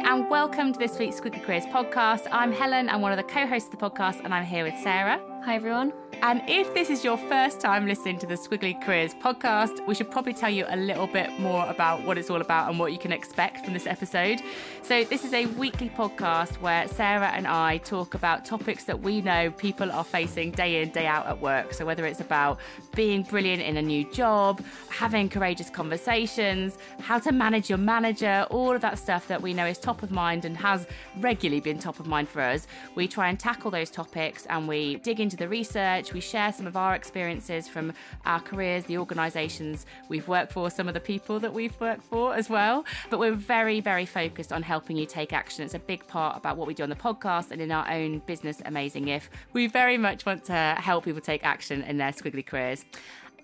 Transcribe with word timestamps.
And 0.00 0.28
welcome 0.28 0.72
to 0.72 0.78
this 0.78 0.98
week's 0.98 1.20
Squiggly 1.20 1.42
Careers 1.42 1.66
podcast. 1.66 2.26
I'm 2.32 2.52
Helen, 2.52 2.88
I'm 2.88 3.00
one 3.00 3.12
of 3.12 3.16
the 3.16 3.22
co 3.22 3.46
hosts 3.46 3.72
of 3.72 3.78
the 3.78 3.90
podcast, 3.90 4.24
and 4.24 4.34
I'm 4.34 4.44
here 4.44 4.64
with 4.64 4.76
Sarah. 4.78 5.20
Hi, 5.44 5.54
everyone. 5.54 5.92
And 6.26 6.40
if 6.48 6.72
this 6.72 6.88
is 6.88 7.04
your 7.04 7.18
first 7.18 7.60
time 7.60 7.86
listening 7.86 8.18
to 8.20 8.26
the 8.26 8.36
Squiggly 8.36 8.82
Careers 8.82 9.12
podcast, 9.12 9.86
we 9.86 9.94
should 9.94 10.10
probably 10.10 10.32
tell 10.32 10.48
you 10.48 10.64
a 10.70 10.74
little 10.74 11.06
bit 11.06 11.38
more 11.38 11.66
about 11.66 12.02
what 12.02 12.16
it's 12.16 12.30
all 12.30 12.40
about 12.40 12.70
and 12.70 12.78
what 12.78 12.92
you 12.92 12.98
can 12.98 13.12
expect 13.12 13.62
from 13.62 13.74
this 13.74 13.86
episode. 13.86 14.40
So, 14.82 15.04
this 15.04 15.22
is 15.22 15.34
a 15.34 15.44
weekly 15.44 15.90
podcast 15.90 16.54
where 16.62 16.88
Sarah 16.88 17.28
and 17.28 17.46
I 17.46 17.76
talk 17.76 18.14
about 18.14 18.46
topics 18.46 18.84
that 18.84 19.02
we 19.02 19.20
know 19.20 19.50
people 19.50 19.92
are 19.92 20.02
facing 20.02 20.52
day 20.52 20.80
in, 20.80 20.88
day 20.92 21.06
out 21.06 21.26
at 21.26 21.42
work. 21.42 21.74
So, 21.74 21.84
whether 21.84 22.06
it's 22.06 22.20
about 22.20 22.58
being 22.96 23.22
brilliant 23.24 23.60
in 23.60 23.76
a 23.76 23.82
new 23.82 24.10
job, 24.10 24.64
having 24.88 25.28
courageous 25.28 25.68
conversations, 25.68 26.78
how 27.00 27.18
to 27.18 27.32
manage 27.32 27.68
your 27.68 27.76
manager, 27.76 28.46
all 28.48 28.72
of 28.72 28.80
that 28.80 28.98
stuff 28.98 29.28
that 29.28 29.42
we 29.42 29.52
know 29.52 29.66
is 29.66 29.76
top 29.76 30.02
of 30.02 30.10
mind 30.10 30.46
and 30.46 30.56
has 30.56 30.86
regularly 31.20 31.60
been 31.60 31.78
top 31.78 32.00
of 32.00 32.06
mind 32.06 32.30
for 32.30 32.40
us, 32.40 32.66
we 32.94 33.06
try 33.06 33.28
and 33.28 33.38
tackle 33.38 33.70
those 33.70 33.90
topics 33.90 34.46
and 34.46 34.66
we 34.66 34.96
dig 34.96 35.20
into 35.20 35.36
the 35.36 35.46
research 35.46 36.13
we 36.14 36.20
share 36.20 36.52
some 36.52 36.66
of 36.66 36.76
our 36.76 36.94
experiences 36.94 37.68
from 37.68 37.92
our 38.24 38.40
careers, 38.40 38.84
the 38.84 38.96
organisations 38.96 39.84
we've 40.08 40.28
worked 40.28 40.52
for, 40.52 40.70
some 40.70 40.88
of 40.88 40.94
the 40.94 41.00
people 41.00 41.40
that 41.40 41.52
we've 41.52 41.78
worked 41.80 42.04
for 42.04 42.34
as 42.34 42.48
well. 42.48 42.84
But 43.10 43.18
we're 43.18 43.34
very, 43.34 43.80
very 43.80 44.06
focused 44.06 44.52
on 44.52 44.62
helping 44.62 44.96
you 44.96 45.06
take 45.06 45.32
action. 45.32 45.64
It's 45.64 45.74
a 45.74 45.78
big 45.80 46.06
part 46.06 46.36
about 46.36 46.56
what 46.56 46.68
we 46.68 46.74
do 46.74 46.84
on 46.84 46.88
the 46.88 46.96
podcast 46.96 47.50
and 47.50 47.60
in 47.60 47.72
our 47.72 47.90
own 47.90 48.20
business, 48.20 48.62
Amazing 48.64 49.08
If. 49.08 49.28
We 49.52 49.66
very 49.66 49.98
much 49.98 50.24
want 50.24 50.44
to 50.44 50.76
help 50.78 51.04
people 51.04 51.20
take 51.20 51.44
action 51.44 51.82
in 51.82 51.98
their 51.98 52.12
squiggly 52.12 52.46
careers. 52.46 52.84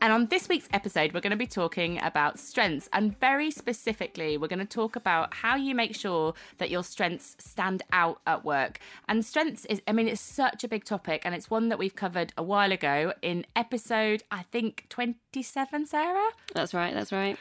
And 0.02 0.14
on 0.14 0.26
this 0.26 0.48
week's 0.48 0.68
episode, 0.72 1.12
we're 1.12 1.20
going 1.20 1.30
to 1.30 1.36
be 1.36 1.46
talking 1.46 2.00
about 2.02 2.38
strengths. 2.38 2.88
And 2.92 3.18
very 3.20 3.50
specifically, 3.50 4.38
we're 4.38 4.48
going 4.48 4.58
to 4.58 4.64
talk 4.64 4.96
about 4.96 5.34
how 5.34 5.56
you 5.56 5.74
make 5.74 5.94
sure 5.94 6.32
that 6.56 6.70
your 6.70 6.82
strengths 6.82 7.36
stand 7.38 7.82
out 7.92 8.20
at 8.26 8.42
work. 8.42 8.78
And 9.08 9.24
strengths 9.24 9.66
is, 9.66 9.82
I 9.86 9.92
mean, 9.92 10.08
it's 10.08 10.20
such 10.20 10.64
a 10.64 10.68
big 10.68 10.84
topic. 10.84 11.22
And 11.26 11.34
it's 11.34 11.50
one 11.50 11.68
that 11.68 11.78
we've 11.78 11.94
covered 11.94 12.32
a 12.38 12.42
while 12.42 12.72
ago 12.72 13.12
in 13.20 13.44
episode, 13.54 14.22
I 14.30 14.42
think, 14.44 14.86
27, 14.88 15.84
Sarah? 15.84 16.30
That's 16.54 16.72
right, 16.72 16.94
that's 16.94 17.12
right 17.12 17.36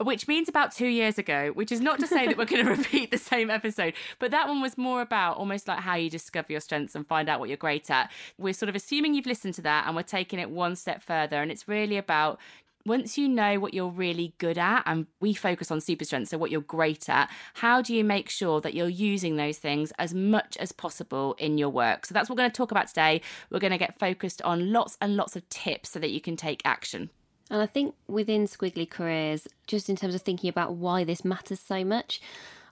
which 0.00 0.28
means 0.28 0.48
about 0.48 0.72
two 0.72 0.86
years 0.86 1.18
ago, 1.18 1.50
which 1.54 1.72
is 1.72 1.80
not 1.80 1.98
to 2.00 2.06
say 2.06 2.26
that 2.26 2.36
we're 2.36 2.44
going 2.44 2.64
to 2.66 2.70
repeat 2.70 3.10
the 3.10 3.18
same 3.18 3.50
episode, 3.50 3.94
but 4.18 4.30
that 4.30 4.48
one 4.48 4.60
was 4.60 4.78
more 4.78 5.00
about 5.00 5.36
almost 5.36 5.68
like 5.68 5.80
how 5.80 5.94
you 5.94 6.10
discover 6.10 6.52
your 6.52 6.60
strengths 6.60 6.94
and 6.94 7.06
find 7.06 7.28
out 7.28 7.40
what 7.40 7.48
you're 7.48 7.58
great 7.58 7.90
at. 7.90 8.10
We're 8.38 8.54
sort 8.54 8.68
of 8.68 8.76
assuming 8.76 9.14
you've 9.14 9.26
listened 9.26 9.54
to 9.54 9.62
that 9.62 9.86
and 9.86 9.96
we're 9.96 10.02
taking 10.02 10.38
it 10.38 10.50
one 10.50 10.76
step 10.76 11.02
further. 11.02 11.42
And 11.42 11.50
it's 11.50 11.66
really 11.66 11.96
about 11.96 12.38
once 12.86 13.18
you 13.18 13.28
know 13.28 13.60
what 13.60 13.74
you're 13.74 13.90
really 13.90 14.32
good 14.38 14.56
at, 14.56 14.82
and 14.86 15.06
we 15.20 15.34
focus 15.34 15.70
on 15.70 15.80
super 15.80 16.04
strengths, 16.04 16.30
so 16.30 16.38
what 16.38 16.50
you're 16.50 16.60
great 16.60 17.08
at, 17.08 17.30
how 17.54 17.82
do 17.82 17.94
you 17.94 18.02
make 18.02 18.30
sure 18.30 18.60
that 18.60 18.72
you're 18.72 18.88
using 18.88 19.36
those 19.36 19.58
things 19.58 19.92
as 19.98 20.14
much 20.14 20.56
as 20.56 20.72
possible 20.72 21.34
in 21.38 21.58
your 21.58 21.68
work? 21.68 22.06
So 22.06 22.14
that's 22.14 22.28
what 22.28 22.36
we're 22.36 22.42
going 22.42 22.50
to 22.50 22.56
talk 22.56 22.70
about 22.70 22.88
today. 22.88 23.20
We're 23.50 23.58
going 23.58 23.72
to 23.72 23.78
get 23.78 23.98
focused 23.98 24.40
on 24.42 24.72
lots 24.72 24.96
and 25.00 25.16
lots 25.16 25.36
of 25.36 25.46
tips 25.50 25.90
so 25.90 25.98
that 25.98 26.10
you 26.10 26.20
can 26.20 26.36
take 26.36 26.62
action. 26.64 27.10
And 27.50 27.62
I 27.62 27.66
think 27.66 27.94
within 28.06 28.46
Squiggly 28.46 28.88
Careers, 28.88 29.48
just 29.66 29.88
in 29.88 29.96
terms 29.96 30.14
of 30.14 30.22
thinking 30.22 30.50
about 30.50 30.74
why 30.74 31.04
this 31.04 31.24
matters 31.24 31.60
so 31.60 31.84
much, 31.84 32.20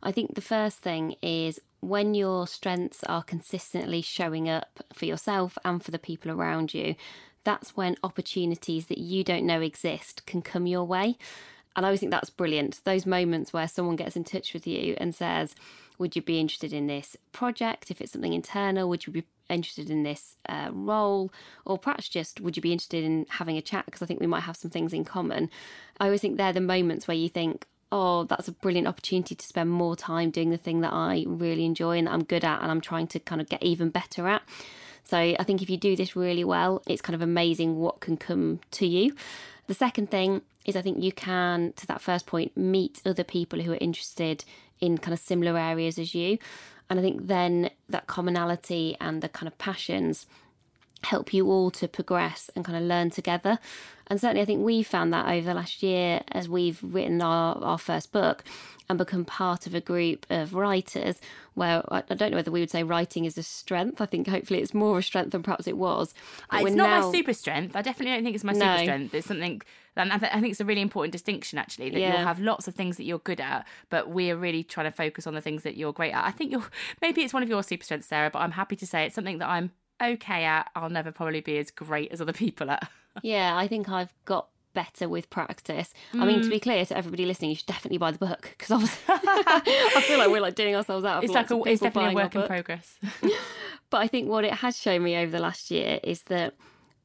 I 0.03 0.13
think 0.13 0.35
the 0.35 0.41
first 0.41 0.79
thing 0.79 1.17
is 1.23 1.61
when 1.81 2.15
your 2.15 2.47
strengths 2.47 3.03
are 3.05 3.23
consistently 3.23 4.03
showing 4.03 4.49
up 4.49 4.85
for 4.93 5.07
yourself 5.07 5.57
and 5.65 5.83
for 5.83 5.91
the 5.91 5.99
people 5.99 6.31
around 6.31 6.75
you, 6.75 6.95
that's 7.45 7.77
when 7.77 7.97
opportunities 8.03 8.87
that 8.87 8.99
you 8.99 9.23
don't 9.23 9.47
know 9.47 9.61
exist 9.61 10.27
can 10.27 10.43
come 10.43 10.67
your 10.67 10.85
way. 10.85 11.17
And 11.75 11.85
I 11.85 11.89
always 11.89 12.01
think 12.01 12.11
that's 12.11 12.31
brilliant. 12.31 12.81
Those 12.85 13.07
moments 13.07 13.53
where 13.53 13.69
someone 13.69 13.97
gets 13.97 14.17
in 14.17 14.25
touch 14.25 14.53
with 14.53 14.67
you 14.67 14.97
and 14.99 15.15
says, 15.15 15.55
Would 15.99 16.17
you 16.17 16.23
be 16.23 16.41
interested 16.41 16.73
in 16.73 16.87
this 16.87 17.17
project? 17.33 17.91
If 17.91 18.01
it's 18.01 18.13
something 18.13 18.33
internal, 18.33 18.89
would 18.89 19.07
you 19.07 19.13
be 19.13 19.25
interested 19.55 19.91
in 19.91 20.03
this 20.03 20.37
uh, 20.49 20.71
role, 20.73 21.33
or 21.65 21.79
perhaps 21.79 22.09
just 22.09 22.41
would 22.41 22.57
you 22.57 22.63
be 22.63 22.73
interested 22.73 23.05
in 23.05 23.27
having 23.29 23.57
a 23.57 23.63
chat 23.63 23.87
because 23.87 24.03
I 24.03 24.07
think 24.07 24.21
we 24.21 24.27
might 24.27 24.41
have 24.41 24.57
some 24.57 24.71
things 24.71 24.93
in 24.93 25.05
common. 25.05 25.51
I 25.99 26.07
always 26.07 26.21
think 26.21 26.37
they're 26.37 26.53
the 26.53 26.61
moments 26.61 27.07
where 27.07 27.17
you 27.17 27.29
think, 27.29 27.67
oh, 27.93 28.25
that's 28.25 28.49
a 28.49 28.53
brilliant 28.53 28.89
opportunity 28.89 29.35
to 29.35 29.47
spend 29.47 29.71
more 29.71 29.97
time 29.97 30.31
doing 30.31 30.51
the 30.51 30.57
thing 30.57 30.81
that 30.81 30.93
I 30.93 31.25
really 31.27 31.65
enjoy 31.65 31.99
and 31.99 32.07
that 32.07 32.13
I'm 32.13 32.25
good 32.25 32.45
at 32.45 32.61
and 32.63 32.71
I'm 32.71 32.81
trying 32.81 33.07
to 33.09 33.21
kind 33.21 33.41
of 33.41 33.49
get 33.49 33.63
even 33.63 33.91
better 33.91 34.27
at. 34.27 34.43
So 35.05 35.17
I 35.17 35.45
think 35.45 35.63
if 35.63 35.71
you 35.71 35.77
do 35.77 35.95
this 35.95 36.17
really 36.17 36.43
well, 36.43 36.83
it's 36.89 37.01
kind 37.01 37.15
of 37.15 37.23
amazing 37.23 37.79
what 37.79 38.01
can 38.01 38.17
come 38.17 38.61
to 38.73 38.87
you. 38.87 39.15
The 39.69 39.75
second 39.75 40.11
thing 40.11 40.43
is 40.65 40.75
I 40.75 40.83
think 40.83 41.03
you 41.03 41.13
can, 41.13 41.73
to 41.77 41.87
that 41.87 42.01
first 42.01 42.27
point, 42.27 42.57
meet 42.57 43.01
other 43.07 43.23
people 43.25 43.61
who 43.61 43.73
are 43.73 43.79
interested 43.81 44.45
in 44.81 44.99
kind 44.99 45.15
of 45.15 45.21
similar 45.21 45.57
areas 45.57 45.99
as 45.99 46.15
you. 46.15 46.39
And 46.89 46.99
I 47.01 47.03
think 47.03 47.27
then 47.27 47.71
that 47.89 48.07
commonality 48.07 48.97
and 49.01 49.23
the 49.23 49.29
kind 49.29 49.49
of 49.49 49.59
passions 49.59 50.27
help 51.07 51.33
you 51.33 51.49
all 51.51 51.71
to 51.71 51.89
progress 51.89 52.51
and 52.55 52.65
kind 52.65 52.77
of 52.77 52.85
learn 52.85 53.11
together. 53.11 53.59
And 54.09 54.21
certainly, 54.21 54.43
I 54.43 54.45
think 54.45 54.65
we 54.65 54.83
found 54.83 55.13
that 55.13 55.27
over 55.27 55.47
the 55.47 55.55
last 55.55 55.83
year 55.83 56.21
as 56.31 56.49
we've 56.49 56.79
written 56.83 57.21
our, 57.23 57.57
our 57.63 57.79
first 57.79 58.13
book 58.13 58.45
and 58.89 58.99
become 58.99 59.25
part 59.25 59.67
of 59.67 59.75
a 59.75 59.81
group 59.81 60.27
of 60.31 60.55
writers 60.55 61.21
where 61.55 61.83
I 61.89 62.03
don't 62.03 62.31
know 62.31 62.37
whether 62.37 62.53
we 62.53 62.61
would 62.61 62.71
say 62.71 62.83
writing 62.83 63.25
is 63.25 63.37
a 63.37 63.43
strength. 63.43 64.01
I 64.01 64.07
think 64.07 64.29
hopefully 64.29 64.61
it's 64.61 64.75
more 64.75 64.93
of 64.93 64.99
a 64.99 65.03
strength 65.03 65.33
than 65.33 65.43
perhaps 65.43 65.67
it 65.67 65.77
was. 65.77 66.15
But 66.51 66.63
uh, 66.63 66.67
it's 66.67 66.77
not 66.77 66.91
now... 66.91 67.01
my 67.01 67.13
super 67.13 67.33
strength. 67.33 67.75
I 67.75 67.83
definitely 67.83 68.15
don't 68.15 68.25
think 68.25 68.35
it's 68.37 68.45
my 68.45 68.53
no. 68.53 68.61
super 68.61 68.83
strength. 68.85 69.15
It's 69.15 69.27
something, 69.27 69.63
and 69.97 70.13
I, 70.13 70.19
think 70.19 70.51
it's 70.51 70.61
a 70.61 70.65
really 70.65 70.83
important 70.83 71.13
distinction 71.13 71.59
actually 71.59 71.91
that 71.91 71.99
yeah. 71.99 72.19
you'll 72.19 72.27
have 72.27 72.39
lots 72.39 72.69
of 72.69 72.75
things 72.75 72.97
that 72.99 73.05
you're 73.05 73.19
good 73.19 73.41
at, 73.41 73.67
but 73.91 74.11
we're 74.11 74.37
really 74.37 74.63
trying 74.63 74.87
to 74.87 74.93
focus 74.93 75.27
on 75.27 75.35
the 75.35 75.41
things 75.41 75.63
that 75.65 75.77
you're 75.77 75.93
great 75.93 76.13
at. 76.13 76.25
I 76.25 76.31
think 76.31 76.53
you're 76.53 76.67
maybe 77.03 77.23
it's 77.23 77.35
one 77.35 77.43
of 77.43 77.49
your 77.49 77.63
super 77.63 77.85
strengths, 77.85 78.07
Sarah, 78.07 78.31
but 78.31 78.41
I'm 78.41 78.53
happy 78.53 78.77
to 78.77 78.87
say 78.87 79.05
it's 79.07 79.15
something 79.15 79.39
that 79.39 79.49
I'm 79.49 79.73
okay 80.03 80.45
at. 80.45 80.71
I'll 80.75 80.91
never 80.91 81.13
probably 81.13 81.41
be 81.41 81.59
as 81.59 81.71
great 81.71 82.13
as 82.13 82.21
other 82.21 82.33
people 82.33 82.71
at. 82.71 82.89
yeah, 83.23 83.57
I 83.57 83.69
think 83.69 83.89
I've 83.89 84.13
got 84.25 84.49
better 84.77 85.09
with 85.09 85.31
practice. 85.31 85.93
Mm. 86.13 86.23
I 86.23 86.27
mean, 86.27 86.43
to 86.43 86.49
be 86.49 86.59
mm. 86.59 86.63
clear 86.63 86.85
to 86.85 86.97
everybody 86.97 87.25
listening, 87.25 87.51
you 87.51 87.57
should 87.57 87.67
definitely 87.67 87.99
buy 87.99 88.11
the 88.11 88.19
book 88.19 88.55
because 88.57 88.71
obviously 88.71 89.03
I 89.09 90.05
feel 90.07 90.19
like 90.19 90.29
we're 90.29 90.43
like 90.43 90.55
doing 90.55 90.77
ourselves 90.77 91.05
out. 91.05 91.19
Of 91.19 91.25
it's 91.25 91.33
like 91.33 91.51
a, 91.51 91.63
it's 91.65 91.81
definitely 91.81 92.13
a 92.13 92.15
work 92.15 92.35
in 92.35 92.43
progress. 92.43 92.99
but 93.91 93.99
I 93.99 94.07
think 94.07 94.29
what 94.29 94.45
it 94.45 94.53
has 94.53 94.77
shown 94.77 95.03
me 95.03 95.17
over 95.17 95.33
the 95.33 95.41
last 95.41 95.71
year 95.71 95.99
is 96.05 96.23
that 96.25 96.55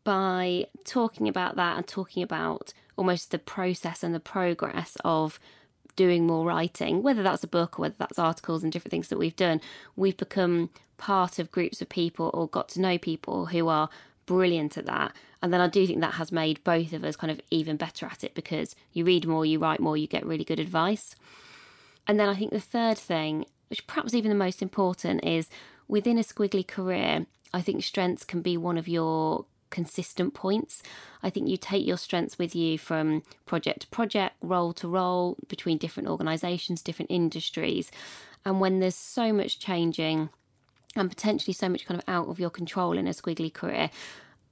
by 0.03 0.67
talking 0.83 1.27
about 1.27 1.55
that 1.55 1.77
and 1.77 1.87
talking 1.87 2.23
about 2.23 2.73
almost 2.97 3.31
the 3.31 3.39
process 3.39 4.03
and 4.03 4.13
the 4.13 4.19
progress 4.19 4.97
of 5.05 5.39
doing 5.95 6.27
more 6.27 6.45
writing, 6.45 7.01
whether 7.03 7.23
that's 7.23 7.43
a 7.43 7.47
book 7.47 7.79
or 7.79 7.83
whether 7.83 7.95
that's 7.97 8.19
articles 8.19 8.63
and 8.63 8.71
different 8.71 8.91
things 8.91 9.07
that 9.07 9.17
we've 9.17 9.35
done, 9.35 9.61
we've 9.95 10.17
become 10.17 10.69
part 11.01 11.39
of 11.39 11.51
groups 11.51 11.81
of 11.81 11.89
people 11.89 12.29
or 12.31 12.47
got 12.47 12.69
to 12.69 12.79
know 12.79 12.97
people 12.97 13.47
who 13.47 13.67
are 13.67 13.89
brilliant 14.27 14.77
at 14.77 14.85
that. 14.85 15.13
And 15.41 15.51
then 15.51 15.59
I 15.59 15.67
do 15.67 15.85
think 15.87 15.99
that 15.99 16.13
has 16.13 16.31
made 16.31 16.63
both 16.63 16.93
of 16.93 17.03
us 17.03 17.15
kind 17.15 17.31
of 17.31 17.41
even 17.49 17.75
better 17.75 18.05
at 18.05 18.23
it 18.23 18.35
because 18.35 18.75
you 18.93 19.03
read 19.03 19.25
more, 19.27 19.43
you 19.43 19.57
write 19.57 19.79
more, 19.79 19.97
you 19.97 20.05
get 20.05 20.25
really 20.25 20.43
good 20.43 20.59
advice. 20.59 21.15
And 22.07 22.19
then 22.19 22.29
I 22.29 22.35
think 22.35 22.51
the 22.51 22.59
third 22.59 22.99
thing, 22.99 23.45
which 23.69 23.87
perhaps 23.87 24.13
even 24.13 24.29
the 24.29 24.35
most 24.35 24.61
important, 24.61 25.25
is 25.25 25.49
within 25.87 26.19
a 26.19 26.21
squiggly 26.21 26.65
career, 26.65 27.25
I 27.51 27.61
think 27.61 27.83
strengths 27.83 28.23
can 28.23 28.43
be 28.43 28.55
one 28.55 28.77
of 28.77 28.87
your 28.87 29.45
consistent 29.71 30.35
points. 30.35 30.83
I 31.23 31.31
think 31.31 31.47
you 31.47 31.57
take 31.57 31.87
your 31.87 31.97
strengths 31.97 32.37
with 32.37 32.55
you 32.55 32.77
from 32.77 33.23
project 33.47 33.81
to 33.81 33.87
project, 33.87 34.35
role 34.41 34.71
to 34.73 34.87
role, 34.87 35.35
between 35.47 35.79
different 35.79 36.09
organisations, 36.09 36.83
different 36.83 37.09
industries. 37.09 37.89
And 38.45 38.59
when 38.59 38.79
there's 38.79 38.95
so 38.95 39.33
much 39.33 39.57
changing 39.57 40.29
and 40.95 41.09
potentially 41.09 41.53
so 41.53 41.69
much 41.69 41.85
kind 41.85 41.99
of 41.99 42.07
out 42.07 42.27
of 42.27 42.39
your 42.39 42.49
control 42.49 42.97
in 42.97 43.07
a 43.07 43.11
squiggly 43.11 43.53
career, 43.53 43.89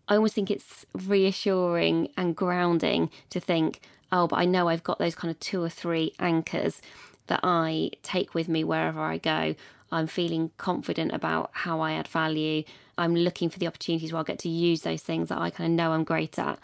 I 0.07 0.15
always 0.15 0.33
think 0.33 0.49
it's 0.49 0.85
reassuring 0.93 2.09
and 2.17 2.35
grounding 2.35 3.11
to 3.29 3.39
think, 3.39 3.81
oh, 4.11 4.27
but 4.27 4.37
I 4.37 4.45
know 4.45 4.67
I've 4.67 4.83
got 4.83 4.99
those 4.99 5.15
kind 5.15 5.29
of 5.29 5.39
two 5.39 5.61
or 5.61 5.69
three 5.69 6.13
anchors 6.19 6.81
that 7.27 7.41
I 7.43 7.91
take 8.01 8.33
with 8.33 8.47
me 8.47 8.63
wherever 8.63 8.99
I 8.99 9.17
go. 9.17 9.55
I'm 9.91 10.07
feeling 10.07 10.51
confident 10.57 11.13
about 11.13 11.51
how 11.53 11.81
I 11.81 11.93
add 11.93 12.07
value. 12.07 12.63
I'm 12.97 13.15
looking 13.15 13.49
for 13.49 13.59
the 13.59 13.67
opportunities 13.67 14.11
where 14.11 14.17
I'll 14.17 14.23
get 14.23 14.39
to 14.39 14.49
use 14.49 14.81
those 14.81 15.03
things 15.03 15.29
that 15.29 15.37
I 15.37 15.49
kind 15.49 15.71
of 15.71 15.75
know 15.75 15.91
I'm 15.91 16.03
great 16.03 16.37
at. 16.37 16.59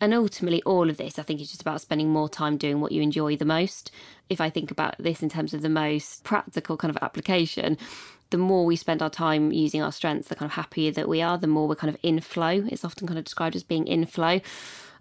And 0.00 0.12
ultimately, 0.12 0.62
all 0.64 0.90
of 0.90 0.98
this, 0.98 1.18
I 1.18 1.22
think, 1.22 1.40
is 1.40 1.48
just 1.48 1.62
about 1.62 1.80
spending 1.80 2.10
more 2.10 2.28
time 2.28 2.56
doing 2.58 2.80
what 2.80 2.92
you 2.92 3.00
enjoy 3.00 3.36
the 3.36 3.46
most. 3.46 3.90
If 4.28 4.40
I 4.40 4.50
think 4.50 4.70
about 4.70 4.94
this 4.98 5.22
in 5.22 5.30
terms 5.30 5.54
of 5.54 5.62
the 5.62 5.70
most 5.70 6.22
practical 6.22 6.76
kind 6.76 6.94
of 6.94 7.02
application, 7.02 7.78
the 8.30 8.38
more 8.38 8.64
we 8.64 8.76
spend 8.76 9.02
our 9.02 9.10
time 9.10 9.52
using 9.52 9.82
our 9.82 9.92
strengths, 9.92 10.28
the 10.28 10.34
kind 10.34 10.50
of 10.50 10.54
happier 10.54 10.90
that 10.92 11.08
we 11.08 11.22
are, 11.22 11.38
the 11.38 11.46
more 11.46 11.68
we're 11.68 11.76
kind 11.76 11.94
of 11.94 12.00
in 12.02 12.20
flow. 12.20 12.64
It's 12.68 12.84
often 12.84 13.06
kind 13.06 13.18
of 13.18 13.24
described 13.24 13.56
as 13.56 13.62
being 13.62 13.86
in 13.86 14.06
flow. 14.06 14.40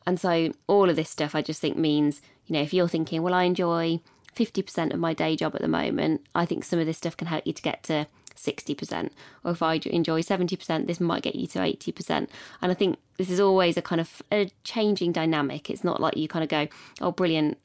And 0.05 0.19
so, 0.19 0.53
all 0.67 0.89
of 0.89 0.95
this 0.95 1.09
stuff, 1.09 1.33
I 1.33 1.41
just 1.41 1.59
think 1.59 1.77
means, 1.77 2.21
you 2.45 2.53
know, 2.53 2.61
if 2.61 2.73
you're 2.73 2.87
thinking, 2.87 3.23
well, 3.23 3.33
I 3.33 3.43
enjoy 3.43 3.99
50% 4.35 4.93
of 4.93 4.99
my 4.99 5.13
day 5.13 5.35
job 5.35 5.55
at 5.55 5.61
the 5.61 5.67
moment, 5.67 6.21
I 6.35 6.45
think 6.45 6.63
some 6.63 6.79
of 6.79 6.85
this 6.85 6.97
stuff 6.97 7.17
can 7.17 7.27
help 7.27 7.47
you 7.47 7.53
to 7.53 7.61
get 7.61 7.83
to 7.83 8.07
60%. 8.35 9.09
Or 9.43 9.51
if 9.51 9.61
I 9.61 9.79
enjoy 9.85 10.21
70%, 10.21 10.87
this 10.87 10.99
might 10.99 11.23
get 11.23 11.35
you 11.35 11.47
to 11.47 11.59
80%. 11.59 12.09
And 12.09 12.71
I 12.71 12.73
think 12.73 12.99
this 13.17 13.29
is 13.29 13.39
always 13.39 13.77
a 13.77 13.81
kind 13.81 14.01
of 14.01 14.21
a 14.31 14.51
changing 14.63 15.11
dynamic. 15.11 15.69
It's 15.69 15.83
not 15.83 16.01
like 16.01 16.17
you 16.17 16.27
kind 16.27 16.43
of 16.43 16.49
go, 16.49 16.67
oh, 17.01 17.11
brilliant. 17.11 17.57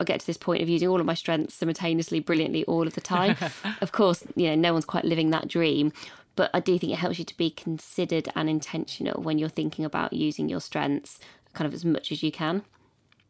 I'll 0.00 0.06
get 0.06 0.20
to 0.20 0.26
this 0.26 0.36
point 0.36 0.62
of 0.62 0.68
using 0.68 0.88
all 0.88 1.00
of 1.00 1.06
my 1.06 1.14
strengths 1.14 1.54
simultaneously, 1.54 2.20
brilliantly, 2.20 2.64
all 2.64 2.86
of 2.86 2.94
the 2.94 3.00
time. 3.00 3.36
of 3.80 3.92
course, 3.92 4.22
you 4.36 4.48
know, 4.48 4.54
no 4.54 4.72
one's 4.72 4.84
quite 4.84 5.04
living 5.04 5.30
that 5.30 5.48
dream. 5.48 5.92
But 6.36 6.50
I 6.54 6.60
do 6.60 6.78
think 6.78 6.92
it 6.92 6.96
helps 6.96 7.18
you 7.18 7.24
to 7.24 7.36
be 7.36 7.50
considered 7.50 8.28
and 8.36 8.48
intentional 8.48 9.22
when 9.22 9.38
you're 9.38 9.48
thinking 9.48 9.84
about 9.84 10.12
using 10.12 10.48
your 10.48 10.60
strengths 10.60 11.18
kind 11.52 11.66
of 11.66 11.74
as 11.74 11.84
much 11.84 12.12
as 12.12 12.22
you 12.22 12.30
can. 12.30 12.62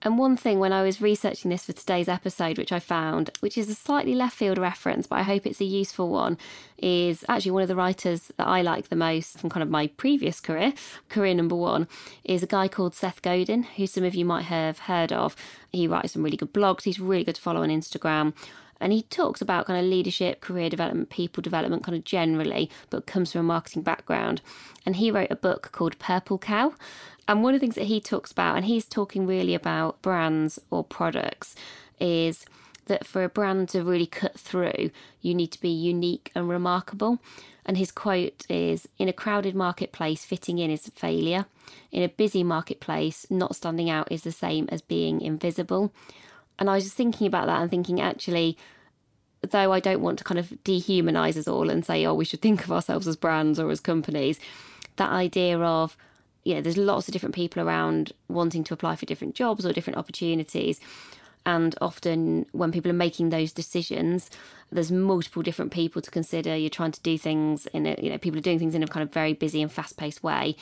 And 0.03 0.17
one 0.17 0.37
thing 0.37 0.61
when 0.61 0.73
I 0.73 0.83
was 0.83 1.01
researching 1.01 1.51
this 1.51 1.65
for 1.65 1.73
today's 1.73 2.09
episode, 2.09 2.57
which 2.57 2.71
I 2.71 2.79
found, 2.79 3.31
which 3.41 3.59
is 3.59 3.69
a 3.69 3.75
slightly 3.75 4.15
left 4.15 4.37
field 4.37 4.57
reference, 4.57 5.09
but 5.09 5.17
I 5.17 5.23
hope 5.23 5.45
it's 5.45 5.61
a 5.61 5.65
useful 5.65 6.09
one, 6.09 6.39
is 6.77 7.25
actually 7.29 7.51
one 7.51 7.63
of 7.63 7.69
the 7.69 7.75
writers 7.75 8.31
that 8.37 8.47
I 8.47 8.63
like 8.63 8.89
the 8.89 8.97
most 8.97 9.41
from 9.41 9.51
kind 9.51 9.63
of 9.63 9.69
my 9.69 9.89
previous 9.89 10.39
career, 10.39 10.73
career 11.09 11.35
number 11.35 11.57
one, 11.57 11.89
is 12.23 12.45
a 12.45 12.47
guy 12.47 12.69
called 12.69 12.95
Seth 12.95 13.23
Godin, 13.23 13.65
who 13.65 13.89
some 13.89 14.05
of 14.05 14.15
you 14.15 14.25
might 14.25 14.45
have 14.45 14.79
heard 14.81 15.13
of. 15.13 15.35
He 15.73 15.89
writes 15.89 16.13
some 16.13 16.23
really 16.23 16.37
good 16.37 16.55
blogs, 16.55 16.85
he's 16.85 17.01
really 17.01 17.25
good 17.25 17.35
to 17.35 17.41
follow 17.41 17.63
on 17.65 17.69
Instagram. 17.69 18.35
And 18.81 18.93
he 18.93 19.03
talks 19.03 19.41
about 19.41 19.67
kind 19.67 19.79
of 19.79 19.91
leadership, 19.91 20.41
career 20.41 20.71
development, 20.71 21.11
people 21.11 21.43
development, 21.43 21.85
kind 21.85 21.97
of 21.97 22.05
generally, 22.05 22.71
but 22.91 23.07
comes 23.07 23.33
from 23.33 23.41
a 23.41 23.45
marketing 23.45 23.83
background. 23.83 24.41
And 24.87 24.97
he 24.97 25.11
wrote 25.11 25.31
a 25.31 25.37
book 25.37 25.71
called 25.73 25.99
Purple 25.99 26.39
Cow. 26.39 26.75
And 27.27 27.43
one 27.43 27.55
of 27.55 27.61
the 27.61 27.65
things 27.65 27.75
that 27.75 27.85
he 27.85 28.01
talks 28.01 28.33
about, 28.33 28.57
and 28.57 28.65
he's 28.65 28.87
talking 28.87 29.27
really 29.27 29.55
about 29.55 30.01
brands 30.01 30.59
or 30.71 30.85
products, 30.85 31.55
is 32.01 32.47
that 32.87 33.07
for 33.07 33.23
a 33.23 33.29
brand 33.29 33.69
to 33.71 33.83
really 33.83 34.07
cut 34.07 34.39
through, 34.39 34.91
you 35.21 35.35
need 35.35 35.53
to 35.53 35.61
be 35.61 35.69
unique 35.69 36.31
and 36.35 36.49
remarkable. 36.49 37.19
And 37.65 37.77
his 37.77 37.93
quote 37.93 38.47
is 38.49 38.89
In 38.99 39.09
a 39.09 39.13
crowded 39.13 39.55
marketplace, 39.55 40.25
fitting 40.25 40.59
in 40.59 40.71
is 40.71 40.91
failure. 40.95 41.45
In 41.93 42.03
a 42.03 42.09
busy 42.09 42.43
marketplace, 42.43 43.27
not 43.29 43.55
standing 43.55 43.91
out 43.91 44.11
is 44.11 44.23
the 44.23 44.33
same 44.33 44.69
as 44.71 44.81
being 44.81 45.21
invisible. 45.21 45.93
And 46.59 46.69
I 46.69 46.75
was 46.75 46.85
just 46.85 46.97
thinking 46.97 47.27
about 47.27 47.47
that 47.47 47.61
and 47.61 47.71
thinking, 47.71 48.01
actually, 48.01 48.57
though 49.43 49.73
I 49.73 49.81
don't 49.81 50.01
want 50.01 50.19
to 50.19 50.25
kind 50.25 50.39
of 50.39 50.49
dehumanize 50.65 51.37
us 51.37 51.47
all 51.49 51.71
and 51.71 51.85
say, 51.85 52.05
oh, 52.05 52.15
we 52.15 52.25
should 52.25 52.43
think 52.43 52.65
of 52.65 52.73
ourselves 52.73 53.07
as 53.07 53.17
brands 53.17 53.59
or 53.59 53.71
as 53.71 53.81
companies, 53.81 54.41
that 54.97 55.11
idea 55.11 55.59
of 55.61 55.97
you 56.49 56.55
know, 56.55 56.63
there's 56.63 56.79
lots 56.79 57.07
of 57.07 57.13
different 57.13 57.35
people 57.35 57.63
around 57.63 58.13
wanting 58.29 58.65
to 58.65 58.73
apply 58.73 58.97
for 58.97 59.05
different 59.05 59.35
jobs 59.35 59.67
or 59.67 59.73
different 59.75 59.99
opportunities. 59.99 60.81
And 61.45 61.75
often, 61.83 62.47
when 62.53 62.73
people 62.73 62.91
are 62.91 62.95
making 62.95 63.29
those 63.29 63.53
decisions, 63.53 64.31
there's 64.73 64.91
multiple 64.91 65.43
different 65.43 65.73
people 65.73 66.01
to 66.01 66.11
consider. 66.11 66.57
You're 66.57 66.71
trying 66.71 66.93
to 66.93 67.03
do 67.03 67.19
things 67.19 67.67
in 67.67 67.87
a, 67.87 67.97
you 68.03 68.11
know, 68.11 68.17
people 68.17 68.39
are 68.39 68.43
doing 68.43 68.59
things 68.59 68.75
in 68.75 68.83
a 68.83 68.87
kind 68.87 69.03
of 69.03 69.13
very 69.13 69.35
busy 69.35 69.61
and 69.61 69.71
fast 69.71 69.99
paced 69.99 70.23
way. 70.23 70.57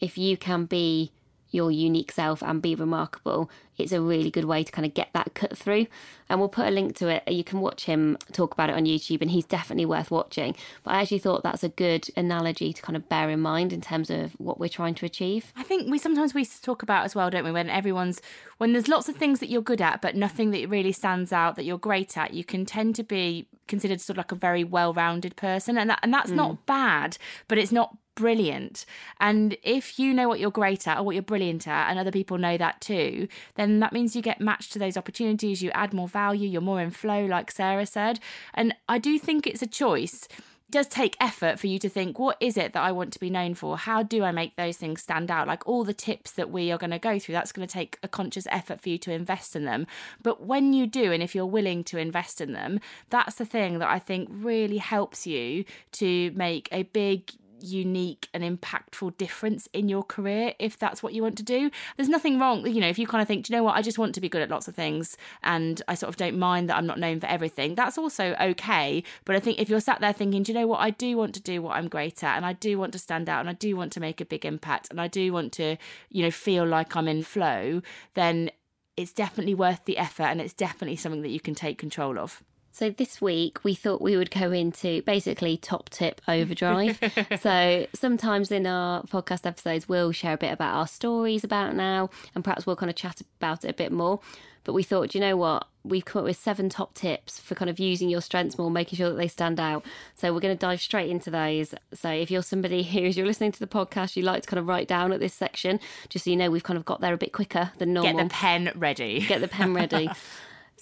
If 0.00 0.18
you 0.18 0.36
can 0.36 0.64
be 0.64 1.12
your 1.50 1.70
unique 1.70 2.12
self 2.12 2.42
and 2.42 2.62
be 2.62 2.74
remarkable, 2.74 3.50
it's 3.76 3.92
a 3.92 4.00
really 4.00 4.30
good 4.30 4.44
way 4.44 4.62
to 4.62 4.70
kind 4.70 4.86
of 4.86 4.94
get 4.94 5.08
that 5.14 5.34
cut 5.34 5.56
through. 5.56 5.86
And 6.28 6.38
we'll 6.38 6.48
put 6.48 6.66
a 6.66 6.70
link 6.70 6.96
to 6.96 7.08
it. 7.08 7.26
You 7.26 7.42
can 7.42 7.60
watch 7.60 7.84
him 7.84 8.16
talk 8.32 8.52
about 8.52 8.70
it 8.70 8.76
on 8.76 8.84
YouTube, 8.84 9.20
and 9.20 9.30
he's 9.30 9.44
definitely 9.44 9.86
worth 9.86 10.10
watching. 10.10 10.54
But 10.84 10.94
I 10.94 11.02
actually 11.02 11.18
thought 11.18 11.42
that's 11.42 11.64
a 11.64 11.68
good 11.68 12.08
analogy 12.16 12.72
to 12.72 12.82
kind 12.82 12.96
of 12.96 13.08
bear 13.08 13.30
in 13.30 13.40
mind 13.40 13.72
in 13.72 13.80
terms 13.80 14.10
of 14.10 14.32
what 14.32 14.60
we're 14.60 14.68
trying 14.68 14.94
to 14.96 15.06
achieve. 15.06 15.52
I 15.56 15.62
think 15.62 15.90
we 15.90 15.98
sometimes 15.98 16.34
we 16.34 16.44
talk 16.44 16.82
about 16.82 17.04
as 17.04 17.14
well, 17.14 17.30
don't 17.30 17.44
we? 17.44 17.52
When 17.52 17.70
everyone's 17.70 18.20
when 18.58 18.72
there's 18.72 18.88
lots 18.88 19.08
of 19.08 19.16
things 19.16 19.40
that 19.40 19.48
you're 19.48 19.62
good 19.62 19.80
at, 19.80 20.02
but 20.02 20.14
nothing 20.14 20.50
that 20.50 20.68
really 20.68 20.92
stands 20.92 21.32
out 21.32 21.56
that 21.56 21.64
you're 21.64 21.78
great 21.78 22.16
at, 22.16 22.34
you 22.34 22.44
can 22.44 22.64
tend 22.64 22.94
to 22.96 23.02
be 23.02 23.48
considered 23.66 24.00
sort 24.00 24.14
of 24.14 24.18
like 24.18 24.32
a 24.32 24.36
very 24.36 24.64
well-rounded 24.64 25.36
person, 25.36 25.78
and 25.78 25.90
that 25.90 25.98
and 26.02 26.12
that's 26.12 26.30
mm. 26.30 26.36
not 26.36 26.66
bad, 26.66 27.16
but 27.48 27.58
it's 27.58 27.72
not 27.72 27.96
brilliant. 28.20 28.84
And 29.18 29.56
if 29.62 29.98
you 29.98 30.12
know 30.12 30.28
what 30.28 30.40
you're 30.40 30.50
great 30.50 30.86
at 30.86 30.98
or 30.98 31.02
what 31.02 31.14
you're 31.14 31.22
brilliant 31.22 31.66
at, 31.66 31.88
and 31.88 31.98
other 31.98 32.12
people 32.12 32.36
know 32.36 32.58
that 32.58 32.82
too, 32.82 33.28
then 33.54 33.80
that 33.80 33.94
means 33.94 34.14
you 34.14 34.20
get 34.20 34.42
matched 34.42 34.74
to 34.74 34.78
those 34.78 34.98
opportunities, 34.98 35.62
you 35.62 35.70
add 35.70 35.94
more 35.94 36.06
value, 36.06 36.46
you're 36.46 36.60
more 36.60 36.82
in 36.82 36.90
flow, 36.90 37.24
like 37.24 37.50
Sarah 37.50 37.86
said. 37.86 38.20
And 38.52 38.74
I 38.90 38.98
do 38.98 39.18
think 39.18 39.46
it's 39.46 39.62
a 39.62 39.66
choice. 39.66 40.28
It 40.68 40.72
does 40.72 40.86
take 40.86 41.16
effort 41.18 41.58
for 41.58 41.66
you 41.66 41.78
to 41.78 41.88
think, 41.88 42.18
what 42.18 42.36
is 42.40 42.58
it 42.58 42.74
that 42.74 42.82
I 42.82 42.92
want 42.92 43.12
to 43.14 43.18
be 43.18 43.30
known 43.30 43.54
for? 43.54 43.78
How 43.78 44.02
do 44.02 44.22
I 44.22 44.32
make 44.32 44.54
those 44.54 44.76
things 44.76 45.00
stand 45.00 45.30
out? 45.30 45.48
Like 45.48 45.66
all 45.66 45.82
the 45.82 45.94
tips 45.94 46.32
that 46.32 46.50
we 46.50 46.70
are 46.70 46.78
going 46.78 46.90
to 46.90 46.98
go 46.98 47.18
through, 47.18 47.32
that's 47.32 47.52
going 47.52 47.66
to 47.66 47.72
take 47.72 47.98
a 48.02 48.08
conscious 48.08 48.46
effort 48.50 48.82
for 48.82 48.90
you 48.90 48.98
to 48.98 49.12
invest 49.12 49.56
in 49.56 49.64
them. 49.64 49.86
But 50.22 50.44
when 50.44 50.74
you 50.74 50.86
do, 50.86 51.10
and 51.10 51.22
if 51.22 51.34
you're 51.34 51.46
willing 51.46 51.82
to 51.84 51.96
invest 51.96 52.42
in 52.42 52.52
them, 52.52 52.80
that's 53.08 53.36
the 53.36 53.46
thing 53.46 53.78
that 53.78 53.88
I 53.88 53.98
think 53.98 54.28
really 54.30 54.78
helps 54.78 55.26
you 55.26 55.64
to 55.92 56.30
make 56.32 56.68
a 56.70 56.82
big 56.84 57.32
unique 57.62 58.28
and 58.32 58.42
impactful 58.42 59.16
difference 59.16 59.68
in 59.72 59.88
your 59.88 60.02
career 60.02 60.54
if 60.58 60.78
that's 60.78 61.02
what 61.02 61.12
you 61.12 61.22
want 61.22 61.36
to 61.38 61.42
do. 61.42 61.70
There's 61.96 62.08
nothing 62.08 62.38
wrong, 62.38 62.66
you 62.66 62.80
know, 62.80 62.88
if 62.88 62.98
you 62.98 63.06
kind 63.06 63.22
of 63.22 63.28
think, 63.28 63.46
do 63.46 63.52
you 63.52 63.58
know 63.58 63.64
what, 63.64 63.76
I 63.76 63.82
just 63.82 63.98
want 63.98 64.14
to 64.14 64.20
be 64.20 64.28
good 64.28 64.42
at 64.42 64.50
lots 64.50 64.68
of 64.68 64.74
things 64.74 65.16
and 65.42 65.82
I 65.88 65.94
sort 65.94 66.08
of 66.08 66.16
don't 66.16 66.38
mind 66.38 66.68
that 66.68 66.76
I'm 66.76 66.86
not 66.86 66.98
known 66.98 67.20
for 67.20 67.26
everything, 67.26 67.74
that's 67.74 67.98
also 67.98 68.34
okay. 68.40 69.02
But 69.24 69.36
I 69.36 69.40
think 69.40 69.58
if 69.58 69.68
you're 69.68 69.80
sat 69.80 70.00
there 70.00 70.12
thinking, 70.12 70.42
do 70.42 70.52
you 70.52 70.58
know 70.58 70.66
what, 70.66 70.80
I 70.80 70.90
do 70.90 71.16
want 71.16 71.34
to 71.34 71.40
do 71.42 71.62
what 71.62 71.76
I'm 71.76 71.88
great 71.88 72.22
at 72.22 72.36
and 72.36 72.46
I 72.46 72.52
do 72.52 72.78
want 72.78 72.92
to 72.92 72.98
stand 72.98 73.28
out 73.28 73.40
and 73.40 73.48
I 73.48 73.54
do 73.54 73.76
want 73.76 73.92
to 73.92 74.00
make 74.00 74.20
a 74.20 74.24
big 74.24 74.44
impact 74.44 74.88
and 74.90 75.00
I 75.00 75.08
do 75.08 75.32
want 75.32 75.52
to, 75.54 75.76
you 76.08 76.22
know, 76.22 76.30
feel 76.30 76.66
like 76.66 76.96
I'm 76.96 77.08
in 77.08 77.22
flow, 77.22 77.82
then 78.14 78.50
it's 78.96 79.12
definitely 79.12 79.54
worth 79.54 79.84
the 79.84 79.98
effort 79.98 80.24
and 80.24 80.40
it's 80.40 80.52
definitely 80.52 80.96
something 80.96 81.22
that 81.22 81.30
you 81.30 81.40
can 81.40 81.54
take 81.54 81.78
control 81.78 82.18
of. 82.18 82.42
So 82.72 82.90
this 82.90 83.20
week 83.20 83.62
we 83.64 83.74
thought 83.74 84.00
we 84.00 84.16
would 84.16 84.30
go 84.30 84.52
into 84.52 85.02
basically 85.02 85.56
top 85.56 85.90
tip 85.90 86.20
overdrive. 86.28 86.98
so 87.40 87.86
sometimes 87.94 88.50
in 88.50 88.66
our 88.66 89.02
podcast 89.02 89.46
episodes 89.46 89.88
we'll 89.88 90.12
share 90.12 90.34
a 90.34 90.38
bit 90.38 90.52
about 90.52 90.74
our 90.74 90.86
stories 90.86 91.44
about 91.44 91.74
now 91.74 92.10
and 92.34 92.44
perhaps 92.44 92.66
we'll 92.66 92.76
kind 92.76 92.90
of 92.90 92.96
chat 92.96 93.20
about 93.38 93.64
it 93.64 93.70
a 93.70 93.74
bit 93.74 93.92
more. 93.92 94.20
But 94.64 94.74
we 94.74 94.82
thought, 94.82 95.14
you 95.14 95.20
know 95.20 95.36
what? 95.36 95.66
We've 95.84 96.04
come 96.04 96.20
up 96.20 96.26
with 96.26 96.36
seven 96.36 96.68
top 96.68 96.92
tips 96.92 97.40
for 97.40 97.54
kind 97.54 97.70
of 97.70 97.78
using 97.78 98.10
your 98.10 98.20
strengths 98.20 98.58
more, 98.58 98.70
making 98.70 98.98
sure 98.98 99.08
that 99.08 99.16
they 99.16 99.28
stand 99.28 99.58
out. 99.58 99.84
So 100.14 100.34
we're 100.34 100.40
going 100.40 100.54
to 100.54 100.60
dive 100.60 100.82
straight 100.82 101.08
into 101.08 101.30
those. 101.30 101.74
So 101.94 102.10
if 102.10 102.30
you're 102.30 102.42
somebody 102.42 102.82
who, 102.92 103.06
as 103.06 103.16
you're 103.16 103.26
listening 103.26 103.52
to 103.52 103.58
the 103.58 103.66
podcast, 103.66 104.16
you 104.16 104.22
like 104.22 104.42
to 104.42 104.48
kind 104.48 104.58
of 104.58 104.68
write 104.68 104.86
down 104.86 105.12
at 105.12 105.20
this 105.20 105.32
section, 105.32 105.80
just 106.10 106.26
so 106.26 106.30
you 106.30 106.36
know 106.36 106.50
we've 106.50 106.62
kind 106.62 106.76
of 106.76 106.84
got 106.84 107.00
there 107.00 107.14
a 107.14 107.18
bit 107.18 107.32
quicker 107.32 107.72
than 107.78 107.94
normal. 107.94 108.12
Get 108.12 108.22
the 108.28 108.34
pen 108.34 108.72
ready. 108.76 109.20
Get 109.20 109.40
the 109.40 109.48
pen 109.48 109.72
ready. 109.72 110.10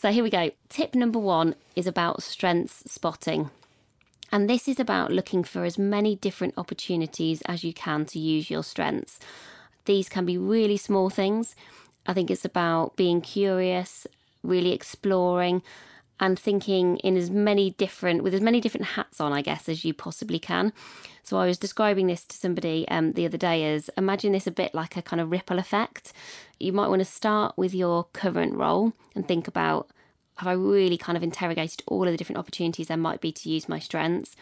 So 0.01 0.13
here 0.13 0.23
we 0.23 0.31
go. 0.31 0.53
Tip 0.69 0.95
number 0.95 1.19
one 1.19 1.57
is 1.75 1.89
about 1.89 2.23
strengths 2.23 2.89
spotting. 2.89 3.51
And 4.31 4.49
this 4.49 4.69
is 4.69 4.79
about 4.79 5.11
looking 5.11 5.43
for 5.43 5.65
as 5.65 5.77
many 5.77 6.15
different 6.15 6.55
opportunities 6.57 7.43
as 7.47 7.65
you 7.65 7.73
can 7.73 8.07
to 8.07 8.21
use 8.21 8.49
your 8.49 8.63
strengths. 8.63 9.19
These 9.87 10.09
can 10.09 10.25
be 10.25 10.39
really 10.39 10.77
small 10.77 11.11
things. 11.11 11.57
I 12.07 12.15
think 12.15 12.31
it's 12.31 12.45
about 12.45 12.95
being 12.95 13.21
curious, 13.21 14.07
really 14.45 14.73
exploring, 14.73 15.65
and 16.21 16.39
thinking 16.39 16.97
in 16.99 17.17
as 17.17 17.31
many 17.31 17.71
different, 17.71 18.23
with 18.23 18.35
as 18.35 18.41
many 18.41 18.61
different 18.61 18.87
hats 18.87 19.21
on, 19.21 19.33
I 19.33 19.43
guess, 19.43 19.69
as 19.69 19.85
you 19.85 19.95
possibly 19.95 20.39
can. 20.39 20.73
So 21.23 21.37
I 21.37 21.47
was 21.47 21.59
describing 21.59 22.07
this 22.07 22.25
to 22.25 22.37
somebody 22.37 22.89
um, 22.89 23.13
the 23.13 23.27
other 23.27 23.39
day 23.39 23.73
as 23.75 23.91
imagine 23.97 24.33
this 24.33 24.47
a 24.47 24.51
bit 24.51 24.75
like 24.75 24.97
a 24.97 25.03
kind 25.03 25.21
of 25.21 25.31
ripple 25.31 25.59
effect 25.59 26.13
you 26.59 26.73
might 26.73 26.89
want 26.89 27.01
to 27.01 27.05
start 27.05 27.57
with 27.57 27.75
your 27.75 28.05
current 28.13 28.55
role 28.55 28.93
and 29.15 29.27
think 29.27 29.47
about 29.47 29.91
have 30.39 30.49
I 30.49 30.53
really 30.53 30.97
kind 30.97 31.17
of 31.17 31.23
interrogated 31.23 31.83
all 31.89 32.05
of 32.05 32.13
the 32.13 32.17
different 32.17 32.39
opportunities 32.39 32.87
there 32.87 32.97
might 32.97 33.21
be 33.21 33.33
to 33.33 33.51
use 33.51 33.69
my 33.69 33.81
strengths? 33.81 34.37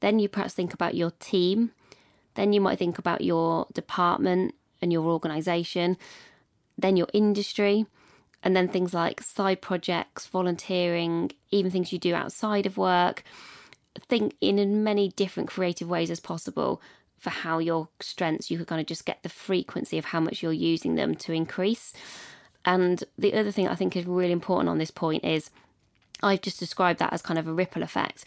Then 0.00 0.18
you 0.18 0.28
perhaps 0.28 0.54
think 0.54 0.74
about 0.74 0.94
your 0.94 1.12
team, 1.12 1.72
Then 2.34 2.52
you 2.52 2.60
might 2.60 2.78
think 2.78 2.98
about 2.98 3.20
your 3.20 3.66
department 3.72 4.54
and 4.80 4.92
your 4.92 5.04
organization, 5.06 5.96
then 6.76 6.96
your 6.96 7.08
industry, 7.12 7.86
and 8.42 8.56
then 8.56 8.68
things 8.68 8.94
like 8.94 9.20
side 9.20 9.60
projects, 9.60 10.26
volunteering, 10.26 11.32
even 11.50 11.70
things 11.70 11.92
you 11.92 11.98
do 11.98 12.14
outside 12.14 12.66
of 12.66 12.76
work. 12.76 13.22
Think 14.08 14.34
in 14.40 14.58
as 14.58 14.66
many 14.66 15.08
different 15.10 15.48
creative 15.48 15.88
ways 15.88 16.10
as 16.10 16.20
possible 16.20 16.80
for 17.18 17.30
how 17.30 17.58
your 17.58 17.88
strengths, 18.00 18.50
you 18.50 18.58
could 18.58 18.68
kind 18.68 18.80
of 18.80 18.86
just 18.86 19.04
get 19.04 19.22
the 19.22 19.28
frequency 19.28 19.98
of 19.98 20.06
how 20.06 20.20
much 20.20 20.42
you're 20.42 20.52
using 20.52 20.94
them 20.94 21.16
to 21.16 21.32
increase. 21.32 21.92
And 22.64 23.02
the 23.18 23.34
other 23.34 23.50
thing 23.50 23.66
I 23.66 23.74
think 23.74 23.96
is 23.96 24.06
really 24.06 24.32
important 24.32 24.68
on 24.68 24.78
this 24.78 24.92
point 24.92 25.24
is 25.24 25.50
I've 26.22 26.42
just 26.42 26.60
described 26.60 27.00
that 27.00 27.12
as 27.12 27.22
kind 27.22 27.38
of 27.38 27.48
a 27.48 27.52
ripple 27.52 27.82
effect. 27.82 28.24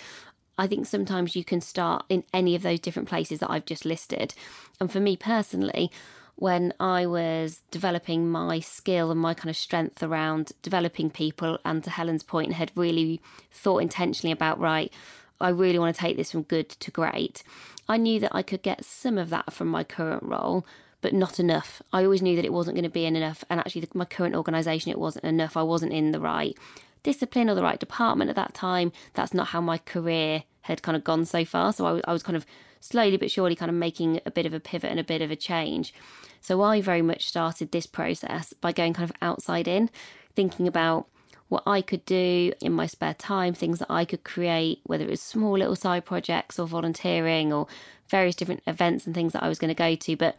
I 0.58 0.68
think 0.68 0.86
sometimes 0.86 1.36
you 1.36 1.44
can 1.44 1.62
start 1.62 2.06
in 2.10 2.24
any 2.34 2.56
of 2.56 2.62
those 2.62 2.80
different 2.80 3.08
places 3.08 3.40
that 3.40 3.50
I've 3.50 3.66
just 3.66 3.86
listed. 3.86 4.34
And 4.80 4.92
for 4.92 5.00
me 5.00 5.16
personally, 5.16 5.90
when 6.36 6.74
I 6.80 7.06
was 7.06 7.62
developing 7.70 8.30
my 8.30 8.60
skill 8.60 9.12
and 9.12 9.20
my 9.20 9.34
kind 9.34 9.50
of 9.50 9.56
strength 9.56 10.02
around 10.02 10.52
developing 10.62 11.10
people, 11.10 11.60
and 11.64 11.84
to 11.84 11.90
Helen's 11.90 12.24
point, 12.24 12.54
had 12.54 12.72
really 12.76 13.22
thought 13.52 13.80
intentionally 13.80 14.32
about, 14.32 14.60
right, 14.60 14.92
I 15.40 15.50
really 15.50 15.80
want 15.80 15.96
to 15.96 16.02
take 16.02 16.18
this 16.18 16.32
from 16.32 16.44
good 16.44 16.70
to 16.70 16.92
great. 16.92 17.44
I 17.88 17.98
knew 17.98 18.20
that 18.20 18.34
I 18.34 18.42
could 18.42 18.62
get 18.62 18.86
some 18.86 19.18
of 19.18 19.30
that 19.30 19.54
from 19.54 19.68
my 19.68 19.84
current 19.84 20.24
role, 20.24 20.66
but 21.02 21.14
not 21.14 21.40
enough. 21.40 21.82
I 21.92 22.04
always 22.04 22.22
knew 22.22 22.36
that 22.36 22.46
it 22.46 22.54
wasn't 22.54 22.76
going 22.76 22.84
to 22.84 22.90
be 22.90 23.06
enough. 23.06 23.44
And 23.50 23.60
actually, 23.60 23.88
my 23.94 24.06
current 24.06 24.36
organisation, 24.36 24.92
it 24.92 25.00
wasn't 25.00 25.26
enough. 25.26 25.58
I 25.58 25.64
wasn't 25.64 25.94
in 25.94 26.12
the 26.12 26.20
right 26.20 26.56
discipline 27.04 27.50
or 27.50 27.56
the 27.56 27.64
right 27.64 27.80
department 27.80 28.30
at 28.30 28.36
that 28.36 28.54
time. 28.54 28.92
That's 29.16 29.34
not 29.34 29.48
how 29.48 29.62
my 29.62 29.80
career 29.80 30.44
had 30.62 30.84
kind 30.84 30.96
of 30.96 31.04
gone 31.04 31.26
so 31.26 31.44
far. 31.44 31.74
So 31.74 31.86
I, 31.86 32.02
I 32.10 32.14
was 32.14 32.24
kind 32.24 32.38
of 32.38 32.46
slowly 32.80 33.18
but 33.18 33.32
surely 33.32 33.56
kind 33.56 33.70
of 33.70 33.76
making 33.76 34.20
a 34.26 34.32
bit 34.32 34.46
of 34.46 34.54
a 34.54 34.60
pivot 34.60 34.92
and 34.92 35.00
a 35.00 35.04
bit 35.04 35.22
of 35.22 35.32
a 35.32 35.36
change. 35.36 35.94
So 36.42 36.62
I 36.62 36.82
very 36.82 37.02
much 37.02 37.28
started 37.28 37.72
this 37.72 37.86
process 37.86 38.54
by 38.54 38.72
going 38.72 38.94
kind 38.94 39.10
of 39.10 39.16
outside 39.22 39.68
in, 39.68 39.90
thinking 40.36 40.68
about 40.68 41.08
what 41.50 41.64
I 41.68 41.82
could 41.82 42.06
do 42.06 42.54
in 42.62 42.72
my 42.72 42.88
spare 42.88 43.14
time, 43.14 43.54
things 43.54 43.80
that 43.80 43.92
I 43.92 44.06
could 44.06 44.24
create, 44.24 44.80
whether 44.86 45.04
it 45.04 45.10
was 45.10 45.22
small 45.22 45.58
little 45.58 45.76
side 45.76 46.06
projects 46.06 46.58
or 46.58 46.66
volunteering 46.66 47.52
or 47.52 47.68
various 48.08 48.36
different 48.36 48.64
events 48.68 49.06
and 49.06 49.14
things 49.14 49.34
that 49.34 49.44
I 49.44 49.50
was 49.50 49.60
going 49.60 49.70
to 49.70 49.76
go 49.76 49.96
to, 49.96 50.16
but 50.16 50.36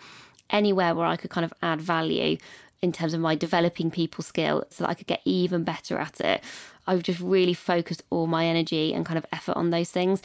anywhere 0.50 0.94
where 0.94 1.06
I 1.06 1.16
could 1.16 1.30
kind 1.30 1.44
of 1.44 1.52
add 1.62 1.80
value 1.80 2.38
in 2.80 2.92
terms 2.92 3.14
of 3.14 3.20
my 3.20 3.34
developing 3.34 3.90
people 3.90 4.24
skill 4.24 4.64
so 4.70 4.84
that 4.84 4.90
I 4.90 4.94
could 4.94 5.06
get 5.06 5.20
even 5.24 5.64
better 5.64 5.98
at 5.98 6.20
it. 6.20 6.42
I've 6.86 7.02
just 7.02 7.20
really 7.20 7.54
focused 7.54 8.02
all 8.10 8.26
my 8.26 8.46
energy 8.46 8.92
and 8.92 9.06
kind 9.06 9.18
of 9.18 9.26
effort 9.32 9.56
on 9.56 9.70
those 9.70 9.90
things. 9.90 10.20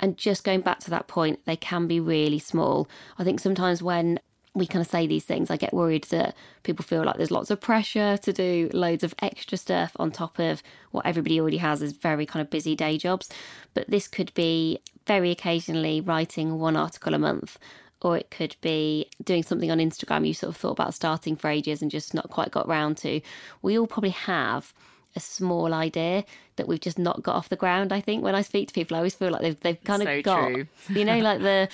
And 0.00 0.16
just 0.16 0.42
going 0.42 0.62
back 0.62 0.80
to 0.80 0.90
that 0.90 1.06
point, 1.06 1.40
they 1.44 1.56
can 1.56 1.86
be 1.86 2.00
really 2.00 2.38
small. 2.38 2.88
I 3.18 3.24
think 3.24 3.40
sometimes 3.40 3.82
when 3.82 4.20
we 4.54 4.66
kind 4.66 4.84
of 4.84 4.90
say 4.90 5.06
these 5.06 5.24
things, 5.24 5.50
I 5.50 5.56
get 5.56 5.72
worried 5.72 6.04
that 6.04 6.36
people 6.62 6.84
feel 6.84 7.04
like 7.04 7.16
there's 7.16 7.30
lots 7.30 7.50
of 7.50 7.60
pressure 7.60 8.18
to 8.18 8.32
do 8.32 8.68
loads 8.74 9.02
of 9.02 9.14
extra 9.22 9.56
stuff 9.56 9.92
on 9.96 10.10
top 10.10 10.38
of 10.38 10.62
what 10.90 11.06
everybody 11.06 11.40
already 11.40 11.56
has 11.56 11.82
as 11.82 11.92
very 11.92 12.26
kind 12.26 12.42
of 12.42 12.50
busy 12.50 12.76
day 12.76 12.98
jobs. 12.98 13.30
But 13.72 13.88
this 13.88 14.08
could 14.08 14.32
be 14.34 14.80
very 15.06 15.30
occasionally 15.30 16.00
writing 16.00 16.58
one 16.58 16.76
article 16.76 17.14
a 17.14 17.18
month 17.18 17.58
or 18.02 18.16
it 18.16 18.30
could 18.30 18.56
be 18.60 19.08
doing 19.22 19.42
something 19.42 19.70
on 19.70 19.78
Instagram 19.78 20.26
you 20.26 20.34
sort 20.34 20.50
of 20.50 20.56
thought 20.56 20.72
about 20.72 20.92
starting 20.92 21.36
for 21.36 21.48
ages 21.48 21.80
and 21.80 21.90
just 21.90 22.12
not 22.12 22.28
quite 22.30 22.50
got 22.50 22.68
round 22.68 22.96
to. 22.98 23.20
We 23.62 23.78
all 23.78 23.86
probably 23.86 24.10
have 24.10 24.74
a 25.14 25.20
small 25.20 25.72
idea 25.72 26.24
that 26.56 26.66
we've 26.66 26.80
just 26.80 26.98
not 26.98 27.22
got 27.22 27.36
off 27.36 27.48
the 27.48 27.56
ground. 27.56 27.92
I 27.92 28.00
think 28.00 28.22
when 28.22 28.34
I 28.34 28.42
speak 28.42 28.68
to 28.68 28.74
people, 28.74 28.96
I 28.96 29.00
always 29.00 29.14
feel 29.14 29.30
like 29.30 29.42
they've 29.42 29.60
they've 29.60 29.84
kind 29.84 30.02
so 30.02 30.10
of 30.10 30.24
got, 30.24 30.50
you 30.88 31.04
know, 31.04 31.18
like 31.18 31.40
the 31.40 31.68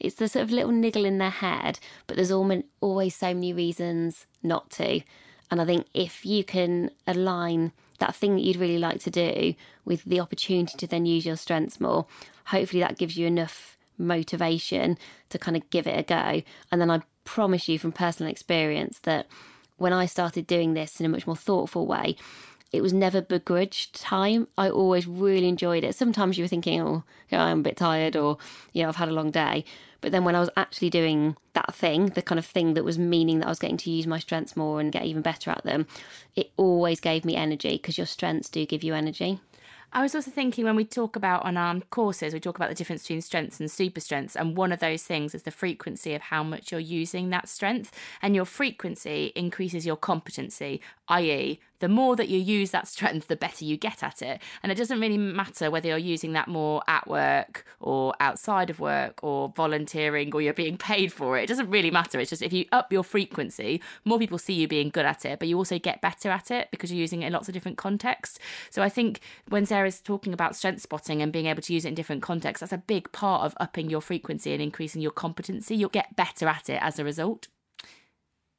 it's 0.00 0.16
the 0.16 0.28
sort 0.28 0.42
of 0.42 0.50
little 0.50 0.72
niggle 0.72 1.04
in 1.04 1.18
their 1.18 1.30
head, 1.30 1.78
but 2.06 2.16
there's 2.16 2.32
always 2.32 3.14
so 3.14 3.34
many 3.34 3.52
reasons 3.52 4.26
not 4.42 4.70
to. 4.70 5.02
And 5.50 5.60
I 5.60 5.64
think 5.64 5.86
if 5.94 6.24
you 6.24 6.42
can 6.44 6.90
align 7.06 7.72
that 7.98 8.14
thing 8.14 8.34
that 8.34 8.42
you'd 8.42 8.56
really 8.56 8.78
like 8.78 9.00
to 9.00 9.10
do 9.10 9.54
with 9.84 10.04
the 10.04 10.20
opportunity 10.20 10.76
to 10.78 10.86
then 10.86 11.06
use 11.06 11.26
your 11.26 11.36
strengths 11.36 11.80
more, 11.80 12.06
hopefully 12.46 12.80
that 12.80 12.98
gives 12.98 13.16
you 13.16 13.26
enough 13.26 13.76
motivation 13.98 14.96
to 15.28 15.38
kind 15.38 15.56
of 15.56 15.68
give 15.70 15.86
it 15.86 15.98
a 15.98 16.02
go. 16.02 16.42
And 16.72 16.80
then 16.80 16.90
I 16.90 17.02
promise 17.24 17.68
you 17.68 17.78
from 17.78 17.92
personal 17.92 18.30
experience 18.30 19.00
that 19.00 19.26
when 19.76 19.92
I 19.92 20.06
started 20.06 20.46
doing 20.46 20.74
this 20.74 21.00
in 21.00 21.06
a 21.06 21.10
much 21.10 21.26
more 21.26 21.36
thoughtful 21.36 21.86
way, 21.86 22.16
it 22.72 22.82
was 22.82 22.92
never 22.92 23.20
begrudged 23.20 24.00
time. 24.00 24.46
I 24.56 24.70
always 24.70 25.06
really 25.06 25.48
enjoyed 25.48 25.84
it. 25.84 25.94
Sometimes 25.94 26.38
you 26.38 26.44
were 26.44 26.48
thinking, 26.48 26.80
oh, 26.80 27.02
I'm 27.32 27.60
a 27.60 27.62
bit 27.62 27.76
tired 27.76 28.16
or, 28.16 28.38
know, 28.74 28.88
I've 28.88 28.96
had 28.96 29.08
a 29.08 29.12
long 29.12 29.30
day. 29.30 29.64
But 30.00 30.12
then 30.12 30.24
when 30.24 30.36
I 30.36 30.40
was 30.40 30.50
actually 30.56 30.90
doing 30.90 31.36
that 31.52 31.74
thing, 31.74 32.06
the 32.06 32.22
kind 32.22 32.38
of 32.38 32.46
thing 32.46 32.74
that 32.74 32.84
was 32.84 32.98
meaning 32.98 33.40
that 33.40 33.46
I 33.46 33.50
was 33.50 33.58
getting 33.58 33.76
to 33.78 33.90
use 33.90 34.06
my 34.06 34.18
strengths 34.18 34.56
more 34.56 34.80
and 34.80 34.92
get 34.92 35.04
even 35.04 35.20
better 35.20 35.50
at 35.50 35.64
them, 35.64 35.86
it 36.36 36.52
always 36.56 37.00
gave 37.00 37.24
me 37.24 37.36
energy 37.36 37.72
because 37.72 37.98
your 37.98 38.06
strengths 38.06 38.48
do 38.48 38.64
give 38.64 38.84
you 38.84 38.94
energy. 38.94 39.40
I 39.92 40.02
was 40.02 40.14
also 40.14 40.30
thinking 40.30 40.64
when 40.64 40.76
we 40.76 40.84
talk 40.84 41.16
about 41.16 41.44
on 41.44 41.56
our 41.56 41.80
courses, 41.90 42.32
we 42.32 42.38
talk 42.38 42.54
about 42.54 42.68
the 42.68 42.76
difference 42.76 43.02
between 43.02 43.22
strengths 43.22 43.58
and 43.58 43.68
super 43.68 43.98
strengths. 43.98 44.36
And 44.36 44.56
one 44.56 44.70
of 44.70 44.78
those 44.78 45.02
things 45.02 45.34
is 45.34 45.42
the 45.42 45.50
frequency 45.50 46.14
of 46.14 46.22
how 46.22 46.44
much 46.44 46.70
you're 46.70 46.80
using 46.80 47.30
that 47.30 47.48
strength. 47.48 47.90
And 48.22 48.36
your 48.36 48.44
frequency 48.44 49.32
increases 49.34 49.84
your 49.84 49.96
competency, 49.96 50.80
i.e., 51.08 51.58
the 51.80 51.88
more 51.88 52.16
that 52.16 52.28
you 52.28 52.38
use 52.38 52.70
that 52.70 52.86
strength, 52.86 53.28
the 53.28 53.36
better 53.36 53.64
you 53.64 53.76
get 53.76 54.02
at 54.02 54.22
it. 54.22 54.40
And 54.62 54.70
it 54.70 54.76
doesn't 54.76 55.00
really 55.00 55.18
matter 55.18 55.70
whether 55.70 55.88
you're 55.88 55.98
using 55.98 56.32
that 56.34 56.48
more 56.48 56.82
at 56.86 57.08
work 57.08 57.64
or 57.80 58.14
outside 58.20 58.70
of 58.70 58.80
work 58.80 59.18
or 59.22 59.52
volunteering 59.56 60.32
or 60.32 60.40
you're 60.40 60.54
being 60.54 60.76
paid 60.78 61.12
for 61.12 61.36
it. 61.36 61.44
It 61.44 61.48
doesn't 61.48 61.70
really 61.70 61.90
matter. 61.90 62.20
It's 62.20 62.30
just 62.30 62.42
if 62.42 62.52
you 62.52 62.66
up 62.72 62.92
your 62.92 63.02
frequency, 63.02 63.82
more 64.04 64.18
people 64.18 64.38
see 64.38 64.54
you 64.54 64.68
being 64.68 64.90
good 64.90 65.06
at 65.06 65.24
it, 65.24 65.38
but 65.38 65.48
you 65.48 65.56
also 65.56 65.78
get 65.78 66.00
better 66.00 66.30
at 66.30 66.50
it 66.50 66.68
because 66.70 66.92
you're 66.92 67.00
using 67.00 67.22
it 67.22 67.26
in 67.26 67.32
lots 67.32 67.48
of 67.48 67.54
different 67.54 67.78
contexts. 67.78 68.38
So 68.70 68.82
I 68.82 68.88
think 68.88 69.20
when 69.48 69.66
Sarah's 69.66 70.00
talking 70.00 70.32
about 70.32 70.56
strength 70.56 70.82
spotting 70.82 71.22
and 71.22 71.32
being 71.32 71.46
able 71.46 71.62
to 71.62 71.72
use 71.72 71.84
it 71.84 71.88
in 71.88 71.94
different 71.94 72.22
contexts, 72.22 72.60
that's 72.60 72.72
a 72.72 72.78
big 72.78 73.10
part 73.12 73.42
of 73.42 73.54
upping 73.58 73.90
your 73.90 74.02
frequency 74.02 74.52
and 74.52 74.62
increasing 74.62 75.02
your 75.02 75.10
competency. 75.10 75.74
You'll 75.74 75.88
get 75.88 76.14
better 76.14 76.46
at 76.46 76.68
it 76.68 76.80
as 76.82 76.98
a 76.98 77.04
result. 77.04 77.48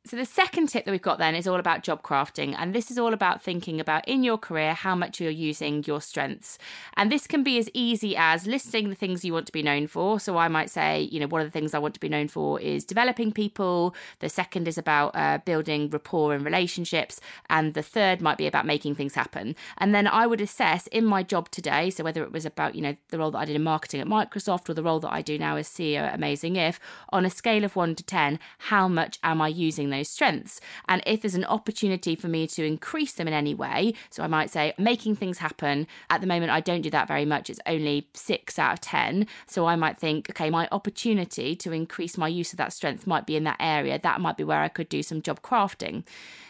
So, 0.03 0.17
the 0.17 0.25
second 0.25 0.65
tip 0.67 0.86
that 0.86 0.91
we've 0.91 1.00
got 1.00 1.20
then 1.20 1.36
is 1.36 1.48
all 1.48 1.60
about 1.60 1.84
job 1.84 2.01
crafting. 2.01 2.55
And 2.58 2.74
this 2.74 2.89
is 2.89 2.98
all 2.98 3.13
about 3.13 3.43
thinking 3.43 3.79
about 3.79 4.08
in 4.08 4.24
your 4.24 4.38
career 4.39 4.74
how 4.74 4.96
much 4.96 5.22
you're 5.22 5.29
using 5.29 5.84
your 5.86 6.01
strengths. 6.01 6.58
And 6.98 7.12
this 7.12 7.27
can 7.27 7.43
be 7.43 7.60
as 7.60 7.70
easy 7.75 8.15
as 8.17 8.48
listing 8.48 8.89
the 8.89 8.96
things 8.96 9.24
you 9.24 9.31
want 9.31 9.46
to 9.46 9.51
be 9.51 9.62
known 9.62 9.86
for. 9.86 10.20
So, 10.20 10.38
I 10.38 10.48
might 10.48 10.72
say, 10.72 11.01
you 11.12 11.20
know, 11.20 11.27
one 11.27 11.41
of 11.41 11.46
the 11.46 11.51
things 11.51 11.75
I 11.75 11.79
want 11.79 11.93
to 11.93 12.00
be 12.00 12.10
known 12.10 12.29
for 12.29 12.60
is 12.60 12.84
developing 12.84 13.31
people. 13.31 13.93
The 14.22 14.29
second 14.29 14.67
is 14.67 14.75
about 14.75 15.15
uh, 15.15 15.38
building 15.46 15.88
rapport 15.91 16.34
and 16.34 16.43
relationships. 16.43 17.22
And 17.48 17.75
the 17.75 17.84
third 17.84 18.22
might 18.22 18.39
be 18.39 18.48
about 18.48 18.65
making 18.65 18.96
things 18.96 19.13
happen. 19.13 19.55
And 19.77 19.93
then 19.93 20.08
I 20.08 20.25
would 20.25 20.41
assess 20.41 20.88
in 20.88 21.05
my 21.05 21.22
job 21.22 21.51
today. 21.51 21.91
So, 21.91 22.03
whether 22.03 22.24
it 22.24 22.31
was 22.31 22.48
about, 22.48 22.74
you 22.74 22.81
know, 22.81 22.96
the 23.10 23.20
role 23.20 23.29
that 23.29 23.38
I 23.38 23.46
did 23.46 23.55
in 23.55 23.62
marketing 23.62 24.01
at 24.01 24.08
Microsoft 24.08 24.67
or 24.67 24.74
the 24.74 24.81
role 24.81 25.00
that 25.01 25.13
I 25.13 25.22
do 25.22 25.38
now 25.38 25.58
as 25.58 25.67
CEO 25.67 26.00
at 26.00 26.15
Amazing 26.15 26.55
If, 26.55 26.79
on 27.10 27.24
a 27.24 27.29
scale 27.29 27.63
of 27.63 27.75
one 27.75 27.93
to 27.93 28.03
10, 28.03 28.39
how 28.58 28.88
much 28.88 29.20
am 29.22 29.43
I 29.43 29.48
using 29.48 29.90
those 29.91 30.10
strengths. 30.10 30.60
And 30.88 31.01
if 31.05 31.21
there's 31.21 31.36
an 31.36 31.45
opportunity 31.45 32.15
for 32.15 32.27
me 32.27 32.48
to 32.48 32.65
increase 32.65 33.13
them 33.13 33.27
in 33.27 33.33
any 33.33 33.53
way, 33.53 33.93
so 34.10 34.24
I 34.24 34.27
might 34.27 34.50
say 34.50 34.74
making 34.77 35.15
things 35.15 35.38
happen. 35.38 35.88
At 36.10 36.21
the 36.21 36.27
moment, 36.27 36.51
I 36.51 36.60
don't 36.60 36.81
do 36.81 36.89
that 36.89 37.07
very 37.07 37.25
much. 37.25 37.50
It's 37.50 37.60
only 37.65 38.07
six 38.13 38.57
out 38.57 38.74
of 38.74 38.81
10. 38.81 39.27
So 39.48 39.65
I 39.65 39.75
might 39.75 40.00
think, 40.00 40.29
okay, 40.29 40.50
my 40.50 40.67
opportunity 40.71 41.55
to 41.57 41.71
increase 41.71 42.17
my 42.17 42.27
use 42.27 42.51
of 42.53 42.57
that 42.57 42.74
strength 42.74 43.05
might 43.05 43.25
be 43.25 43.36
in 43.36 43.43
that 43.45 43.57
area. 43.60 44.00
That 44.00 44.21
might 44.21 44.38
be 44.38 44.43
where 44.43 44.62
I 44.62 44.67
could 44.67 44.89
do 44.89 45.03
some 45.03 45.21
job 45.21 45.41
crafting. 45.41 46.03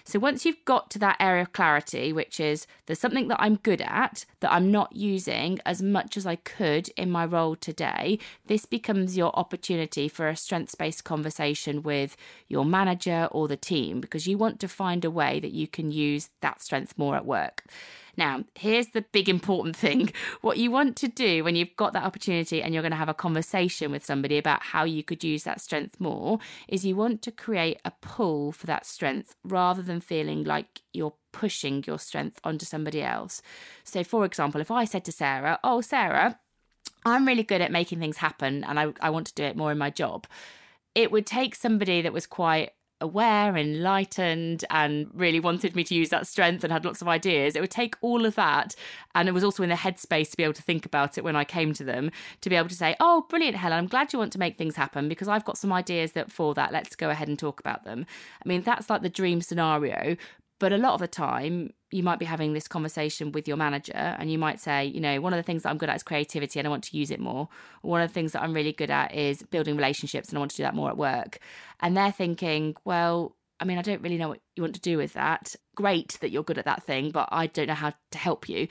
So 0.03 0.19
once 0.19 0.45
you've 0.45 0.63
got 0.65 0.89
to 0.91 0.99
that 0.99 1.17
area 1.19 1.43
of 1.43 1.53
clarity, 1.53 2.11
which 2.11 2.39
is 2.39 2.65
there's 2.85 2.99
something 2.99 3.27
that 3.27 3.41
I'm 3.41 3.57
good 3.57 3.81
at 3.81 4.25
that 4.39 4.51
I'm 4.51 4.71
not 4.71 4.95
using 4.95 5.59
as 5.65 5.81
much 5.81 6.17
as 6.17 6.25
I 6.25 6.35
could 6.35 6.89
in 6.97 7.11
my 7.11 7.25
role 7.25 7.55
today, 7.55 8.19
this 8.47 8.65
becomes 8.65 9.15
your 9.15 9.37
opportunity 9.37 10.07
for 10.07 10.27
a 10.27 10.35
strengths 10.35 10.75
based 10.75 11.03
conversation 11.03 11.83
with 11.83 12.17
your 12.47 12.65
manager 12.65 13.29
or 13.31 13.47
the 13.47 13.57
team 13.57 14.01
because 14.01 14.27
you 14.27 14.37
want 14.37 14.59
to 14.59 14.67
find 14.67 15.03
a 15.03 15.11
way 15.11 15.39
that 15.39 15.51
you 15.51 15.67
can 15.67 15.91
use 15.91 16.29
that 16.41 16.61
strength 16.61 16.97
more 16.97 17.15
at 17.15 17.25
work. 17.25 17.63
Now, 18.17 18.43
here's 18.55 18.87
the 18.87 19.01
big 19.01 19.29
important 19.29 19.75
thing. 19.75 20.11
What 20.41 20.57
you 20.57 20.71
want 20.71 20.95
to 20.97 21.07
do 21.07 21.43
when 21.43 21.55
you've 21.55 21.75
got 21.75 21.93
that 21.93 22.03
opportunity 22.03 22.61
and 22.61 22.73
you're 22.73 22.83
going 22.83 22.91
to 22.91 22.97
have 22.97 23.09
a 23.09 23.13
conversation 23.13 23.91
with 23.91 24.05
somebody 24.05 24.37
about 24.37 24.63
how 24.63 24.83
you 24.83 25.03
could 25.03 25.23
use 25.23 25.43
that 25.43 25.61
strength 25.61 25.99
more 25.99 26.39
is 26.67 26.85
you 26.85 26.95
want 26.95 27.21
to 27.23 27.31
create 27.31 27.79
a 27.85 27.91
pull 28.01 28.51
for 28.51 28.65
that 28.67 28.85
strength 28.85 29.35
rather 29.43 29.81
than 29.81 30.01
feeling 30.01 30.43
like 30.43 30.81
you're 30.93 31.13
pushing 31.31 31.83
your 31.85 31.99
strength 31.99 32.39
onto 32.43 32.65
somebody 32.65 33.01
else. 33.01 33.41
So, 33.83 34.03
for 34.03 34.25
example, 34.25 34.61
if 34.61 34.71
I 34.71 34.85
said 34.85 35.05
to 35.05 35.11
Sarah, 35.11 35.59
Oh, 35.63 35.81
Sarah, 35.81 36.39
I'm 37.05 37.27
really 37.27 37.43
good 37.43 37.61
at 37.61 37.71
making 37.71 37.99
things 37.99 38.17
happen 38.17 38.63
and 38.63 38.79
I, 38.79 38.93
I 38.99 39.09
want 39.09 39.27
to 39.27 39.33
do 39.33 39.43
it 39.43 39.57
more 39.57 39.71
in 39.71 39.77
my 39.77 39.89
job, 39.89 40.27
it 40.95 41.11
would 41.11 41.25
take 41.25 41.55
somebody 41.55 42.01
that 42.01 42.13
was 42.13 42.25
quite 42.25 42.71
aware, 43.01 43.57
enlightened, 43.57 44.63
and 44.69 45.09
really 45.13 45.39
wanted 45.39 45.75
me 45.75 45.83
to 45.83 45.95
use 45.95 46.09
that 46.09 46.27
strength 46.27 46.63
and 46.63 46.71
had 46.71 46.85
lots 46.85 47.01
of 47.01 47.07
ideas, 47.07 47.55
it 47.55 47.61
would 47.61 47.71
take 47.71 47.95
all 48.01 48.25
of 48.25 48.35
that. 48.35 48.75
And 49.15 49.27
it 49.27 49.33
was 49.33 49.43
also 49.43 49.63
in 49.63 49.69
the 49.69 49.75
headspace 49.75 50.31
to 50.31 50.37
be 50.37 50.43
able 50.43 50.53
to 50.53 50.61
think 50.61 50.85
about 50.85 51.17
it 51.17 51.23
when 51.23 51.35
I 51.35 51.43
came 51.43 51.73
to 51.73 51.83
them, 51.83 52.11
to 52.41 52.49
be 52.49 52.55
able 52.55 52.69
to 52.69 52.75
say, 52.75 52.95
Oh, 52.99 53.25
brilliant, 53.29 53.57
Helen, 53.57 53.77
I'm 53.77 53.87
glad 53.87 54.13
you 54.13 54.19
want 54.19 54.31
to 54.33 54.39
make 54.39 54.57
things 54.57 54.75
happen 54.75 55.09
because 55.09 55.27
I've 55.27 55.45
got 55.45 55.57
some 55.57 55.73
ideas 55.73 56.13
that 56.13 56.31
for 56.31 56.53
that, 56.53 56.71
let's 56.71 56.95
go 56.95 57.09
ahead 57.09 57.27
and 57.27 57.37
talk 57.37 57.59
about 57.59 57.83
them. 57.83 58.05
I 58.45 58.47
mean, 58.47 58.61
that's 58.61 58.89
like 58.89 59.01
the 59.01 59.09
dream 59.09 59.41
scenario. 59.41 60.15
But 60.61 60.71
a 60.71 60.77
lot 60.77 60.93
of 60.93 60.99
the 60.99 61.07
time, 61.07 61.73
you 61.89 62.03
might 62.03 62.19
be 62.19 62.25
having 62.25 62.53
this 62.53 62.67
conversation 62.67 63.31
with 63.31 63.47
your 63.47 63.57
manager 63.57 63.93
and 63.95 64.31
you 64.31 64.37
might 64.37 64.59
say, 64.59 64.85
you 64.85 65.01
know, 65.01 65.19
one 65.19 65.33
of 65.33 65.37
the 65.37 65.43
things 65.43 65.63
that 65.63 65.69
I'm 65.69 65.79
good 65.79 65.89
at 65.89 65.95
is 65.95 66.03
creativity 66.03 66.59
and 66.59 66.67
I 66.67 66.69
want 66.69 66.83
to 66.83 66.95
use 66.95 67.09
it 67.09 67.19
more. 67.19 67.49
One 67.81 67.99
of 67.99 68.07
the 68.07 68.13
things 68.13 68.33
that 68.33 68.43
I'm 68.43 68.53
really 68.53 68.71
good 68.71 68.91
at 68.91 69.11
is 69.11 69.41
building 69.41 69.75
relationships 69.75 70.29
and 70.29 70.37
I 70.37 70.39
want 70.39 70.51
to 70.51 70.57
do 70.57 70.61
that 70.61 70.75
more 70.75 70.91
at 70.91 70.97
work. 70.97 71.39
And 71.79 71.97
they're 71.97 72.11
thinking, 72.11 72.75
well, 72.85 73.35
I 73.59 73.65
mean, 73.65 73.79
I 73.79 73.81
don't 73.81 74.03
really 74.03 74.19
know 74.19 74.29
what 74.29 74.39
you 74.55 74.61
want 74.61 74.75
to 74.75 74.81
do 74.81 74.99
with 74.99 75.13
that. 75.13 75.55
Great 75.73 76.19
that 76.21 76.29
you're 76.29 76.43
good 76.43 76.59
at 76.59 76.65
that 76.65 76.83
thing, 76.83 77.09
but 77.09 77.27
I 77.31 77.47
don't 77.47 77.67
know 77.67 77.73
how 77.73 77.93
to 78.11 78.17
help 78.19 78.47
you. 78.47 78.67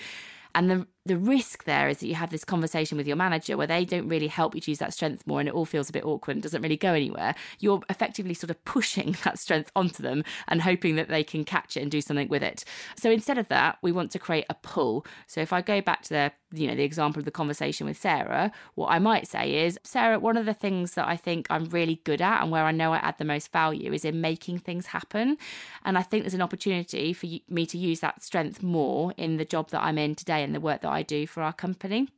And 0.55 0.71
the 0.71 0.87
the 1.07 1.17
risk 1.17 1.65
there 1.65 1.89
is 1.89 1.99
that 1.99 2.07
you 2.07 2.15
have 2.15 2.31
this 2.31 2.45
conversation 2.45 2.99
with 2.99 3.07
your 3.07 3.17
manager 3.17 3.57
where 3.57 3.67
they 3.67 3.85
don't 3.87 4.09
really 4.09 4.27
help 4.27 4.55
you 4.55 4.61
to 4.61 4.71
use 4.71 4.79
that 4.79 4.93
strength 4.93 5.27
more 5.27 5.41
and 5.41 5.49
it 5.49 5.55
all 5.55 5.65
feels 5.65 5.89
a 5.89 5.93
bit 5.93 6.05
awkward 6.05 6.37
and 6.37 6.43
doesn't 6.43 6.61
really 6.61 6.77
go 6.77 6.93
anywhere. 6.93 7.35
You're 7.59 7.81
effectively 7.89 8.35
sort 8.35 8.51
of 8.51 8.63
pushing 8.65 9.17
that 9.25 9.39
strength 9.39 9.73
onto 9.75 10.03
them 10.03 10.25
and 10.47 10.61
hoping 10.61 10.97
that 10.97 11.09
they 11.09 11.25
can 11.25 11.45
catch 11.45 11.77
it 11.77 11.81
and 11.81 11.91
do 11.91 12.03
something 12.03 12.29
with 12.29 12.43
it. 12.43 12.65
So 12.97 13.11
instead 13.11 13.39
of 13.39 13.49
that, 13.49 13.79
we 13.83 13.93
want 13.93 14.11
to 14.13 14.19
create 14.19 14.45
a 14.51 14.55
pull. 14.55 15.07
So 15.27 15.41
if 15.41 15.53
I 15.53 15.63
go 15.63 15.81
back 15.81 16.03
to 16.03 16.09
the 16.11 16.33
you 16.53 16.67
know 16.67 16.75
the 16.75 16.83
example 16.83 17.21
of 17.21 17.25
the 17.25 17.31
conversation 17.31 17.87
with 17.87 17.97
Sarah, 17.97 18.51
what 18.75 18.89
I 18.89 18.99
might 18.99 19.29
say 19.29 19.65
is, 19.67 19.79
Sarah, 19.85 20.19
one 20.19 20.37
of 20.37 20.47
the 20.47 20.55
things 20.55 20.95
that 20.95 21.07
I 21.07 21.17
think 21.17 21.47
I'm 21.49 21.67
really 21.67 22.01
good 22.05 22.21
at 22.21 22.43
and 22.43 22.51
where 22.51 22.65
I 22.65 22.73
know 22.73 22.93
I 22.93 22.99
add 22.99 23.19
the 23.19 23.25
most 23.25 23.53
value 23.53 23.93
is 23.93 24.05
in 24.05 24.21
making 24.21 24.59
things 24.59 24.87
happen. 24.87 25.39
And 25.85 25.97
I 25.97 26.03
think 26.03 26.25
there's 26.25 26.35
an 26.35 26.43
opportunity 26.43 27.13
for 27.13 27.27
me 27.49 27.67
to 27.67 27.79
use 27.79 28.01
that 28.01 28.23
strength 28.23 28.63
more 28.63 29.15
in 29.17 29.37
the 29.37 29.45
job 29.45 29.71
that 29.71 29.83
I'm 29.83 29.99
in 29.99 30.15
today 30.15 30.43
and 30.43 30.55
the 30.55 30.61
work 30.61 30.81
that 30.81 30.90
I 30.91 31.03
do 31.03 31.27
for 31.27 31.43
our 31.43 31.53
company 31.53 32.09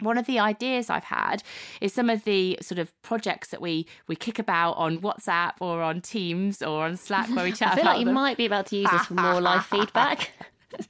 one 0.00 0.18
of 0.18 0.26
the 0.26 0.38
ideas 0.38 0.90
I've 0.90 1.04
had 1.04 1.42
is 1.80 1.92
some 1.92 2.10
of 2.10 2.24
the 2.24 2.58
sort 2.60 2.78
of 2.78 2.90
projects 3.02 3.48
that 3.48 3.60
we 3.60 3.86
we 4.08 4.16
kick 4.16 4.38
about 4.38 4.72
on 4.72 4.98
WhatsApp 4.98 5.54
or 5.60 5.82
on 5.82 6.00
Teams 6.00 6.62
or 6.62 6.84
on 6.84 6.96
Slack 6.96 7.28
where 7.30 7.44
we 7.44 7.52
chat. 7.60 7.72
I 7.72 7.76
feel 7.76 7.84
like 7.84 7.98
you 7.98 8.06
them. 8.06 8.14
might 8.14 8.36
be 8.36 8.46
about 8.46 8.66
to 8.66 8.76
use 8.76 8.90
this 8.90 9.06
for 9.06 9.14
more 9.14 9.40
live 9.40 9.66
feedback. 9.66 10.30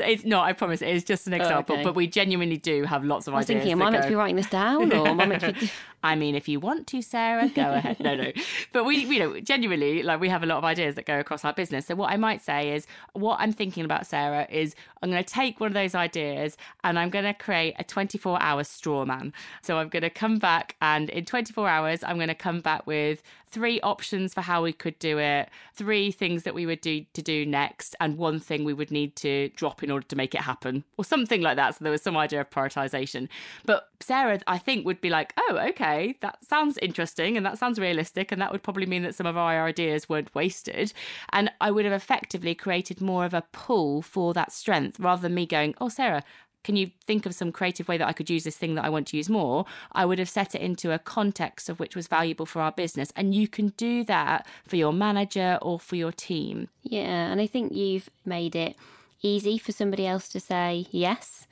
it's 0.00 0.24
not. 0.24 0.46
I 0.46 0.52
promise. 0.52 0.82
It 0.82 0.88
is 0.88 1.04
just 1.04 1.26
an 1.26 1.34
example, 1.34 1.76
oh, 1.76 1.78
okay. 1.78 1.84
but 1.84 1.94
we 1.94 2.06
genuinely 2.06 2.56
do 2.56 2.84
have 2.84 3.04
lots 3.04 3.26
of 3.26 3.34
I 3.34 3.38
was 3.38 3.46
ideas. 3.46 3.64
thinking, 3.64 3.72
am 3.72 3.82
I 3.82 3.90
meant 3.90 4.02
go, 4.02 4.08
to 4.08 4.12
be 4.12 4.14
writing 4.14 4.36
this 4.36 4.48
down, 4.50 4.92
or 4.92 5.08
am 5.08 5.20
I 5.20 5.26
meant 5.26 5.40
to 5.42 5.52
be? 5.52 5.70
I 6.02 6.14
mean, 6.14 6.36
if 6.36 6.48
you 6.48 6.60
want 6.60 6.86
to, 6.88 7.02
Sarah, 7.02 7.48
go 7.48 7.72
ahead. 7.72 7.98
No, 7.98 8.14
no. 8.14 8.30
But 8.72 8.84
we, 8.84 8.98
you 8.98 9.18
know, 9.18 9.40
genuinely, 9.40 10.04
like 10.04 10.20
we 10.20 10.28
have 10.28 10.44
a 10.44 10.46
lot 10.46 10.58
of 10.58 10.64
ideas 10.64 10.94
that 10.94 11.06
go 11.06 11.18
across 11.18 11.44
our 11.44 11.52
business. 11.52 11.86
So 11.86 11.96
what 11.96 12.12
I 12.12 12.16
might 12.16 12.40
say 12.40 12.72
is, 12.72 12.86
what 13.14 13.40
I'm 13.40 13.52
thinking 13.52 13.84
about, 13.84 14.06
Sarah, 14.06 14.46
is 14.48 14.76
I'm 15.02 15.10
going 15.10 15.22
to 15.22 15.28
take 15.28 15.58
one 15.58 15.68
of 15.68 15.74
those 15.74 15.96
ideas 15.96 16.56
and 16.84 16.98
I'm 16.98 17.10
going 17.10 17.24
to 17.24 17.34
create 17.34 17.74
a 17.78 17.84
24 17.84 18.40
hour 18.40 18.62
straw 18.62 19.04
man. 19.04 19.32
So 19.62 19.78
I'm 19.78 19.88
going 19.88 20.02
to 20.02 20.10
come 20.10 20.38
back 20.38 20.76
and 20.80 21.10
in 21.10 21.24
24 21.24 21.68
hours, 21.68 22.04
I'm 22.04 22.16
going 22.16 22.28
to 22.28 22.34
come 22.34 22.60
back 22.60 22.86
with 22.86 23.22
three 23.50 23.80
options 23.80 24.34
for 24.34 24.40
how 24.42 24.62
we 24.62 24.72
could 24.72 24.98
do 24.98 25.18
it, 25.18 25.48
three 25.74 26.10
things 26.10 26.42
that 26.42 26.54
we 26.54 26.66
would 26.66 26.80
do 26.80 27.04
to 27.14 27.22
do 27.22 27.46
next, 27.46 27.96
and 28.00 28.18
one 28.18 28.40
thing 28.40 28.64
we 28.64 28.72
would 28.72 28.90
need 28.90 29.16
to 29.16 29.48
drop 29.50 29.82
in 29.82 29.90
order 29.90 30.06
to 30.06 30.16
make 30.16 30.34
it 30.34 30.42
happen, 30.42 30.84
or 30.96 31.04
something 31.04 31.40
like 31.40 31.56
that. 31.56 31.76
So 31.76 31.84
there 31.84 31.92
was 31.92 32.02
some 32.02 32.16
idea 32.16 32.40
of 32.40 32.50
prioritization. 32.50 33.28
But 33.64 33.88
Sarah, 34.00 34.40
I 34.46 34.58
think, 34.58 34.86
would 34.86 35.00
be 35.00 35.10
like, 35.10 35.32
oh, 35.36 35.58
okay, 35.70 36.16
that 36.20 36.44
sounds 36.44 36.78
interesting 36.78 37.36
and 37.36 37.44
that 37.44 37.58
sounds 37.58 37.78
realistic. 37.78 38.32
And 38.32 38.40
that 38.40 38.52
would 38.52 38.62
probably 38.62 38.86
mean 38.86 39.02
that 39.02 39.14
some 39.14 39.26
of 39.26 39.36
our 39.36 39.64
ideas 39.64 40.08
weren't 40.08 40.34
wasted. 40.34 40.92
And 41.32 41.50
I 41.60 41.70
would 41.70 41.84
have 41.84 41.94
effectively 41.94 42.54
created 42.54 43.00
more 43.00 43.24
of 43.24 43.34
a 43.34 43.44
pull 43.52 44.02
for 44.02 44.34
that 44.34 44.52
strength 44.52 45.00
rather 45.00 45.22
than 45.22 45.34
me 45.34 45.46
going, 45.46 45.74
oh, 45.80 45.88
Sarah, 45.88 46.22
can 46.68 46.76
you 46.76 46.90
think 47.06 47.24
of 47.24 47.34
some 47.34 47.50
creative 47.50 47.88
way 47.88 47.96
that 47.96 48.06
I 48.06 48.12
could 48.12 48.28
use 48.28 48.44
this 48.44 48.58
thing 48.58 48.74
that 48.74 48.84
I 48.84 48.90
want 48.90 49.06
to 49.06 49.16
use 49.16 49.30
more? 49.30 49.64
I 49.92 50.04
would 50.04 50.18
have 50.18 50.28
set 50.28 50.54
it 50.54 50.60
into 50.60 50.92
a 50.92 50.98
context 50.98 51.70
of 51.70 51.80
which 51.80 51.96
was 51.96 52.08
valuable 52.08 52.44
for 52.44 52.60
our 52.60 52.72
business. 52.72 53.10
And 53.16 53.34
you 53.34 53.48
can 53.48 53.68
do 53.78 54.04
that 54.04 54.46
for 54.66 54.76
your 54.76 54.92
manager 54.92 55.58
or 55.62 55.80
for 55.80 55.96
your 55.96 56.12
team. 56.12 56.68
Yeah, 56.82 57.30
and 57.32 57.40
I 57.40 57.46
think 57.46 57.72
you've 57.72 58.10
made 58.26 58.54
it 58.54 58.76
easy 59.22 59.56
for 59.56 59.72
somebody 59.72 60.06
else 60.06 60.28
to 60.28 60.40
say 60.40 60.84
yes. 60.90 61.46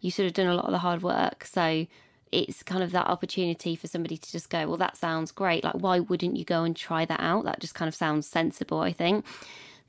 You 0.00 0.10
sort 0.10 0.26
of 0.26 0.32
done 0.32 0.46
a 0.46 0.54
lot 0.54 0.64
of 0.64 0.72
the 0.72 0.78
hard 0.78 1.02
work. 1.02 1.44
So 1.44 1.86
it's 2.32 2.62
kind 2.62 2.82
of 2.82 2.92
that 2.92 3.08
opportunity 3.08 3.76
for 3.76 3.88
somebody 3.88 4.16
to 4.16 4.32
just 4.32 4.48
go, 4.48 4.66
well, 4.66 4.78
that 4.78 4.96
sounds 4.96 5.32
great. 5.32 5.64
Like, 5.64 5.74
why 5.74 6.00
wouldn't 6.00 6.38
you 6.38 6.46
go 6.46 6.64
and 6.64 6.74
try 6.74 7.04
that 7.04 7.20
out? 7.20 7.44
That 7.44 7.60
just 7.60 7.74
kind 7.74 7.90
of 7.90 7.94
sounds 7.94 8.26
sensible, 8.26 8.80
I 8.80 8.94
think. 8.94 9.26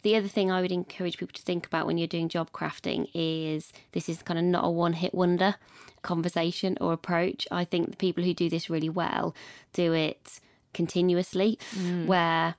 The 0.03 0.15
other 0.15 0.27
thing 0.27 0.51
I 0.51 0.61
would 0.61 0.71
encourage 0.71 1.17
people 1.17 1.33
to 1.33 1.41
think 1.41 1.65
about 1.65 1.87
when 1.87 1.97
you're 1.97 2.07
doing 2.07 2.29
job 2.29 2.51
crafting 2.51 3.09
is 3.13 3.71
this 3.93 4.07
is 4.07 4.21
kind 4.21 4.37
of 4.37 4.45
not 4.45 4.65
a 4.65 4.69
one 4.69 4.93
hit 4.93 5.13
wonder 5.13 5.55
conversation 6.01 6.77
or 6.79 6.93
approach. 6.93 7.47
I 7.49 7.63
think 7.63 7.89
the 7.89 7.97
people 7.97 8.23
who 8.23 8.33
do 8.33 8.49
this 8.49 8.69
really 8.69 8.89
well 8.89 9.33
do 9.71 9.93
it 9.93 10.39
continuously, 10.73 11.57
mm. 11.75 12.05
where, 12.05 12.55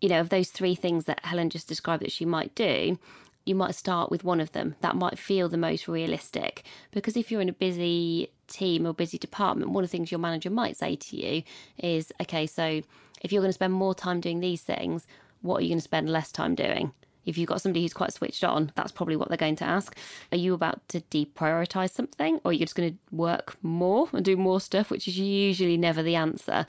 you 0.00 0.08
know, 0.08 0.20
of 0.20 0.30
those 0.30 0.50
three 0.50 0.74
things 0.74 1.04
that 1.04 1.24
Helen 1.24 1.50
just 1.50 1.68
described 1.68 2.02
that 2.02 2.12
she 2.12 2.24
might 2.24 2.54
do, 2.54 2.98
you 3.44 3.54
might 3.54 3.74
start 3.74 4.10
with 4.10 4.24
one 4.24 4.40
of 4.40 4.52
them. 4.52 4.74
That 4.80 4.96
might 4.96 5.18
feel 5.18 5.48
the 5.48 5.56
most 5.56 5.86
realistic. 5.86 6.64
Because 6.90 7.16
if 7.16 7.30
you're 7.30 7.42
in 7.42 7.48
a 7.48 7.54
busy 7.54 8.30
team 8.48 8.86
or 8.86 8.94
busy 8.94 9.18
department, 9.18 9.70
one 9.70 9.84
of 9.84 9.90
the 9.90 9.96
things 9.96 10.10
your 10.10 10.18
manager 10.18 10.50
might 10.50 10.76
say 10.76 10.96
to 10.96 11.16
you 11.16 11.42
is, 11.78 12.12
okay, 12.22 12.46
so 12.46 12.82
if 13.20 13.32
you're 13.32 13.42
going 13.42 13.50
to 13.50 13.54
spend 13.54 13.72
more 13.72 13.94
time 13.94 14.20
doing 14.20 14.40
these 14.40 14.62
things, 14.62 15.06
what 15.46 15.58
are 15.58 15.62
you 15.62 15.68
going 15.68 15.78
to 15.78 15.82
spend 15.82 16.10
less 16.10 16.32
time 16.32 16.54
doing? 16.54 16.92
If 17.24 17.36
you've 17.36 17.48
got 17.48 17.60
somebody 17.60 17.82
who's 17.82 17.92
quite 17.92 18.12
switched 18.12 18.44
on, 18.44 18.70
that's 18.76 18.92
probably 18.92 19.16
what 19.16 19.28
they're 19.28 19.36
going 19.36 19.56
to 19.56 19.64
ask. 19.64 19.96
Are 20.30 20.38
you 20.38 20.54
about 20.54 20.88
to 20.90 21.00
deprioritize 21.00 21.90
something 21.90 22.36
or 22.44 22.50
are 22.50 22.52
you 22.52 22.60
just 22.60 22.76
going 22.76 22.92
to 22.92 22.98
work 23.14 23.56
more 23.62 24.08
and 24.12 24.24
do 24.24 24.36
more 24.36 24.60
stuff, 24.60 24.90
which 24.90 25.08
is 25.08 25.18
usually 25.18 25.76
never 25.76 26.02
the 26.02 26.14
answer? 26.14 26.66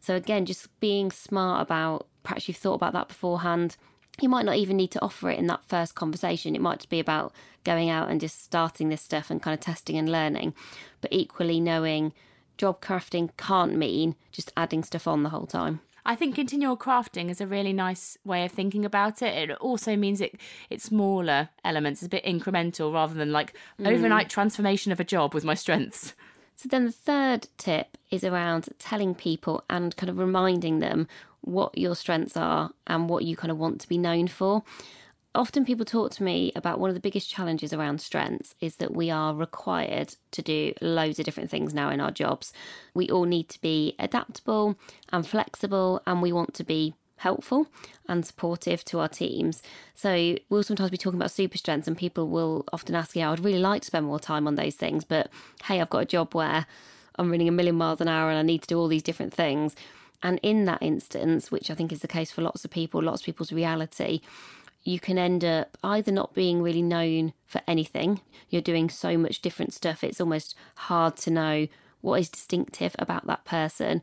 So, 0.00 0.16
again, 0.16 0.46
just 0.46 0.68
being 0.80 1.12
smart 1.12 1.62
about 1.62 2.08
perhaps 2.24 2.48
you've 2.48 2.56
thought 2.56 2.74
about 2.74 2.92
that 2.94 3.08
beforehand. 3.08 3.76
You 4.20 4.28
might 4.28 4.44
not 4.44 4.56
even 4.56 4.76
need 4.76 4.90
to 4.90 5.02
offer 5.02 5.30
it 5.30 5.38
in 5.38 5.46
that 5.46 5.64
first 5.64 5.94
conversation. 5.94 6.56
It 6.56 6.60
might 6.60 6.80
just 6.80 6.90
be 6.90 7.00
about 7.00 7.32
going 7.64 7.88
out 7.88 8.10
and 8.10 8.20
just 8.20 8.42
starting 8.42 8.88
this 8.88 9.00
stuff 9.00 9.30
and 9.30 9.40
kind 9.40 9.54
of 9.54 9.60
testing 9.60 9.96
and 9.96 10.10
learning. 10.10 10.54
But 11.00 11.12
equally, 11.12 11.60
knowing 11.60 12.12
job 12.58 12.82
crafting 12.82 13.30
can't 13.38 13.76
mean 13.76 14.16
just 14.32 14.52
adding 14.56 14.82
stuff 14.82 15.06
on 15.06 15.22
the 15.22 15.30
whole 15.30 15.46
time. 15.46 15.80
I 16.04 16.14
think 16.14 16.34
continual 16.34 16.76
crafting 16.76 17.30
is 17.30 17.40
a 17.40 17.46
really 17.46 17.72
nice 17.72 18.16
way 18.24 18.44
of 18.44 18.52
thinking 18.52 18.84
about 18.84 19.22
it. 19.22 19.50
It 19.50 19.56
also 19.58 19.96
means 19.96 20.20
it 20.20 20.36
it's 20.68 20.84
smaller 20.84 21.50
elements, 21.64 22.02
it's 22.02 22.06
a 22.06 22.10
bit 22.10 22.24
incremental 22.24 22.92
rather 22.92 23.14
than 23.14 23.32
like 23.32 23.54
mm. 23.78 23.86
overnight 23.86 24.28
transformation 24.30 24.92
of 24.92 25.00
a 25.00 25.04
job 25.04 25.34
with 25.34 25.44
my 25.44 25.54
strengths. 25.54 26.14
So 26.56 26.68
then 26.68 26.84
the 26.84 26.92
third 26.92 27.48
tip 27.56 27.96
is 28.10 28.22
around 28.22 28.68
telling 28.78 29.14
people 29.14 29.64
and 29.70 29.96
kind 29.96 30.10
of 30.10 30.18
reminding 30.18 30.80
them 30.80 31.08
what 31.40 31.76
your 31.76 31.94
strengths 31.94 32.36
are 32.36 32.70
and 32.86 33.08
what 33.08 33.24
you 33.24 33.34
kind 33.34 33.50
of 33.50 33.58
want 33.58 33.80
to 33.80 33.88
be 33.88 33.96
known 33.96 34.28
for 34.28 34.62
often 35.34 35.64
people 35.64 35.84
talk 35.84 36.10
to 36.12 36.22
me 36.22 36.52
about 36.56 36.80
one 36.80 36.90
of 36.90 36.94
the 36.94 37.00
biggest 37.00 37.30
challenges 37.30 37.72
around 37.72 38.00
strengths 38.00 38.54
is 38.60 38.76
that 38.76 38.94
we 38.94 39.10
are 39.10 39.34
required 39.34 40.16
to 40.32 40.42
do 40.42 40.72
loads 40.80 41.18
of 41.18 41.24
different 41.24 41.50
things 41.50 41.72
now 41.72 41.90
in 41.90 42.00
our 42.00 42.10
jobs. 42.10 42.52
We 42.94 43.08
all 43.08 43.24
need 43.24 43.48
to 43.50 43.60
be 43.60 43.94
adaptable 43.98 44.76
and 45.12 45.26
flexible, 45.26 46.02
and 46.06 46.20
we 46.20 46.32
want 46.32 46.54
to 46.54 46.64
be 46.64 46.94
helpful 47.16 47.66
and 48.08 48.24
supportive 48.24 48.84
to 48.86 48.98
our 48.98 49.08
teams. 49.08 49.62
So 49.94 50.36
we'll 50.48 50.62
sometimes 50.62 50.90
be 50.90 50.96
talking 50.96 51.20
about 51.20 51.30
super 51.30 51.58
strengths, 51.58 51.86
and 51.86 51.96
people 51.96 52.28
will 52.28 52.64
often 52.72 52.94
ask, 52.94 53.14
Yeah, 53.14 53.30
I'd 53.30 53.44
really 53.44 53.58
like 53.58 53.82
to 53.82 53.86
spend 53.86 54.06
more 54.06 54.20
time 54.20 54.48
on 54.48 54.56
those 54.56 54.74
things, 54.74 55.04
but 55.04 55.30
hey, 55.64 55.80
I've 55.80 55.90
got 55.90 56.02
a 56.02 56.06
job 56.06 56.34
where 56.34 56.66
I'm 57.16 57.30
running 57.30 57.48
a 57.48 57.52
million 57.52 57.76
miles 57.76 58.00
an 58.00 58.08
hour 58.08 58.30
and 58.30 58.38
I 58.38 58.42
need 58.42 58.62
to 58.62 58.68
do 58.68 58.78
all 58.78 58.88
these 58.88 59.02
different 59.02 59.34
things. 59.34 59.76
And 60.22 60.38
in 60.42 60.64
that 60.66 60.82
instance, 60.82 61.50
which 61.50 61.70
I 61.70 61.74
think 61.74 61.92
is 61.92 62.00
the 62.00 62.08
case 62.08 62.30
for 62.30 62.42
lots 62.42 62.64
of 62.64 62.70
people, 62.70 63.02
lots 63.02 63.22
of 63.22 63.26
people's 63.26 63.52
reality, 63.52 64.20
you 64.82 64.98
can 64.98 65.18
end 65.18 65.44
up 65.44 65.76
either 65.82 66.12
not 66.12 66.34
being 66.34 66.62
really 66.62 66.82
known 66.82 67.32
for 67.46 67.60
anything, 67.66 68.20
you're 68.48 68.62
doing 68.62 68.88
so 68.88 69.18
much 69.18 69.42
different 69.42 69.72
stuff, 69.72 70.02
it's 70.02 70.20
almost 70.20 70.54
hard 70.76 71.16
to 71.18 71.30
know 71.30 71.66
what 72.00 72.20
is 72.20 72.28
distinctive 72.28 72.96
about 72.98 73.26
that 73.26 73.44
person. 73.44 74.02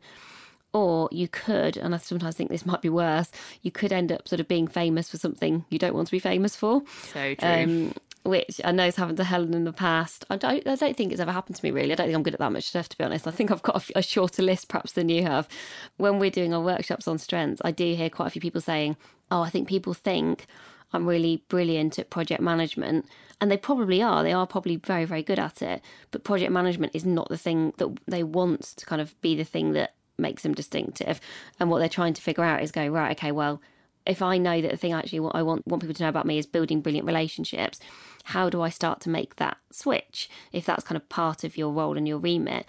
Or 0.72 1.08
you 1.10 1.28
could, 1.28 1.76
and 1.76 1.94
I 1.94 1.98
sometimes 1.98 2.36
think 2.36 2.50
this 2.50 2.66
might 2.66 2.82
be 2.82 2.90
worse, 2.90 3.30
you 3.62 3.70
could 3.70 3.92
end 3.92 4.12
up 4.12 4.28
sort 4.28 4.38
of 4.38 4.48
being 4.48 4.68
famous 4.68 5.08
for 5.08 5.16
something 5.16 5.64
you 5.70 5.78
don't 5.78 5.94
want 5.94 6.08
to 6.08 6.12
be 6.12 6.18
famous 6.18 6.54
for. 6.54 6.82
So 7.12 7.34
true. 7.34 7.48
Um, 7.48 7.94
which 8.24 8.60
I 8.62 8.72
know 8.72 8.84
has 8.84 8.96
happened 8.96 9.16
to 9.16 9.24
Helen 9.24 9.54
in 9.54 9.64
the 9.64 9.72
past. 9.72 10.26
I 10.28 10.36
don't, 10.36 10.66
I 10.66 10.74
don't 10.74 10.96
think 10.96 11.12
it's 11.12 11.20
ever 11.20 11.32
happened 11.32 11.56
to 11.56 11.64
me 11.64 11.70
really. 11.70 11.92
I 11.92 11.94
don't 11.94 12.06
think 12.06 12.16
I'm 12.16 12.22
good 12.22 12.34
at 12.34 12.40
that 12.40 12.52
much 12.52 12.64
stuff, 12.64 12.88
to 12.90 12.98
be 12.98 13.04
honest. 13.04 13.26
I 13.26 13.30
think 13.30 13.50
I've 13.50 13.62
got 13.62 13.90
a, 13.90 13.98
a 14.00 14.02
shorter 14.02 14.42
list 14.42 14.68
perhaps 14.68 14.92
than 14.92 15.08
you 15.08 15.22
have. 15.22 15.48
When 15.96 16.18
we're 16.18 16.30
doing 16.30 16.52
our 16.52 16.60
workshops 16.60 17.08
on 17.08 17.16
strengths, 17.18 17.62
I 17.64 17.70
do 17.70 17.94
hear 17.94 18.10
quite 18.10 18.26
a 18.26 18.30
few 18.30 18.42
people 18.42 18.60
saying, 18.60 18.96
oh, 19.30 19.42
I 19.42 19.50
think 19.50 19.68
people 19.68 19.94
think 19.94 20.46
I'm 20.92 21.06
really 21.06 21.42
brilliant 21.48 21.98
at 21.98 22.10
project 22.10 22.40
management. 22.40 23.06
And 23.40 23.50
they 23.50 23.56
probably 23.56 24.02
are. 24.02 24.22
They 24.22 24.32
are 24.32 24.46
probably 24.46 24.76
very, 24.76 25.04
very 25.04 25.22
good 25.22 25.38
at 25.38 25.62
it. 25.62 25.82
But 26.10 26.24
project 26.24 26.50
management 26.50 26.94
is 26.94 27.04
not 27.04 27.28
the 27.28 27.38
thing 27.38 27.72
that 27.76 27.88
they 28.06 28.22
want 28.22 28.62
to 28.76 28.86
kind 28.86 29.00
of 29.00 29.20
be 29.20 29.36
the 29.36 29.44
thing 29.44 29.72
that 29.72 29.94
makes 30.18 30.42
them 30.42 30.54
distinctive. 30.54 31.20
And 31.60 31.70
what 31.70 31.78
they're 31.78 31.88
trying 31.88 32.14
to 32.14 32.22
figure 32.22 32.44
out 32.44 32.62
is 32.62 32.72
going, 32.72 32.92
right, 32.92 33.16
okay, 33.16 33.30
well, 33.30 33.60
if 34.06 34.22
I 34.22 34.38
know 34.38 34.60
that 34.60 34.70
the 34.70 34.76
thing 34.76 34.92
actually 34.92 35.20
what 35.20 35.36
I 35.36 35.42
want 35.42 35.66
want 35.66 35.82
people 35.82 35.94
to 35.94 36.02
know 36.02 36.08
about 36.08 36.26
me 36.26 36.38
is 36.38 36.46
building 36.46 36.80
brilliant 36.80 37.06
relationships, 37.06 37.78
how 38.24 38.48
do 38.48 38.62
I 38.62 38.70
start 38.70 39.00
to 39.02 39.10
make 39.10 39.36
that 39.36 39.58
switch 39.70 40.30
if 40.50 40.64
that's 40.64 40.82
kind 40.82 40.96
of 40.96 41.08
part 41.10 41.44
of 41.44 41.56
your 41.56 41.72
role 41.72 41.96
and 41.96 42.08
your 42.08 42.18
remit? 42.18 42.66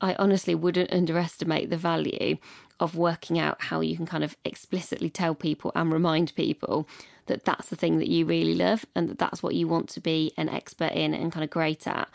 I 0.00 0.14
honestly 0.14 0.54
wouldn't 0.54 0.92
underestimate 0.92 1.68
the 1.68 1.76
value 1.76 2.38
of 2.80 2.96
working 2.96 3.38
out 3.38 3.60
how 3.62 3.80
you 3.80 3.96
can 3.96 4.06
kind 4.06 4.24
of 4.24 4.36
explicitly 4.44 5.10
tell 5.10 5.34
people 5.34 5.70
and 5.74 5.92
remind 5.92 6.34
people 6.34 6.88
that 7.26 7.44
that's 7.44 7.68
the 7.68 7.76
thing 7.76 7.98
that 7.98 8.08
you 8.08 8.24
really 8.24 8.54
love 8.54 8.84
and 8.94 9.08
that 9.08 9.18
that's 9.18 9.42
what 9.42 9.54
you 9.54 9.68
want 9.68 9.88
to 9.90 10.00
be 10.00 10.32
an 10.36 10.48
expert 10.48 10.92
in 10.92 11.14
and 11.14 11.30
kind 11.30 11.44
of 11.44 11.50
great 11.50 11.86
at. 11.86 12.08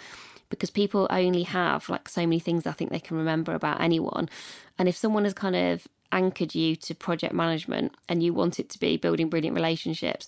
Because 0.49 0.69
people 0.69 1.07
only 1.09 1.43
have 1.43 1.87
like 1.89 2.09
so 2.09 2.21
many 2.21 2.39
things 2.39 2.67
I 2.67 2.71
think 2.71 2.91
they 2.91 2.99
can 2.99 3.17
remember 3.17 3.53
about 3.53 3.81
anyone. 3.81 4.29
And 4.77 4.89
if 4.89 4.97
someone 4.97 5.23
has 5.23 5.33
kind 5.33 5.55
of 5.55 5.87
anchored 6.11 6.53
you 6.53 6.75
to 6.75 6.93
project 6.93 7.33
management 7.33 7.93
and 8.09 8.21
you 8.21 8.33
want 8.33 8.59
it 8.59 8.69
to 8.69 8.79
be 8.79 8.97
building 8.97 9.29
brilliant 9.29 9.55
relationships 9.55 10.27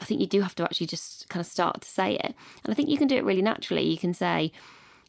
I 0.00 0.04
think 0.04 0.20
you 0.20 0.26
do 0.26 0.42
have 0.42 0.54
to 0.56 0.64
actually 0.64 0.86
just 0.86 1.28
kind 1.28 1.40
of 1.40 1.50
start 1.50 1.80
to 1.80 1.88
say 1.88 2.14
it. 2.14 2.34
And 2.64 2.70
I 2.70 2.74
think 2.74 2.88
you 2.88 2.98
can 2.98 3.08
do 3.08 3.16
it 3.16 3.24
really 3.24 3.42
naturally. 3.42 3.82
You 3.82 3.98
can 3.98 4.14
say 4.14 4.52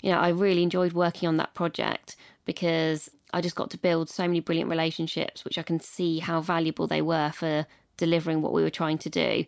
you 0.02 0.12
know 0.12 0.20
I 0.20 0.30
really 0.30 0.64
enjoyed 0.64 0.94
working 0.94 1.28
on 1.28 1.38
that 1.38 1.54
project 1.54 2.16
because 2.50 3.12
I 3.32 3.42
just 3.42 3.56
got 3.56 3.70
to 3.70 3.78
build 3.78 4.10
so 4.10 4.24
many 4.24 4.40
brilliant 4.40 4.72
relationships, 4.72 5.46
which 5.46 5.60
I 5.60 5.62
can 5.62 5.80
see 5.80 6.18
how 6.18 6.42
valuable 6.42 6.88
they 6.88 7.04
were 7.04 7.30
for 7.30 7.68
delivering 7.96 8.42
what 8.42 8.54
we 8.54 8.64
were 8.64 8.72
trying 8.72 8.98
to 8.98 9.10
do. 9.12 9.46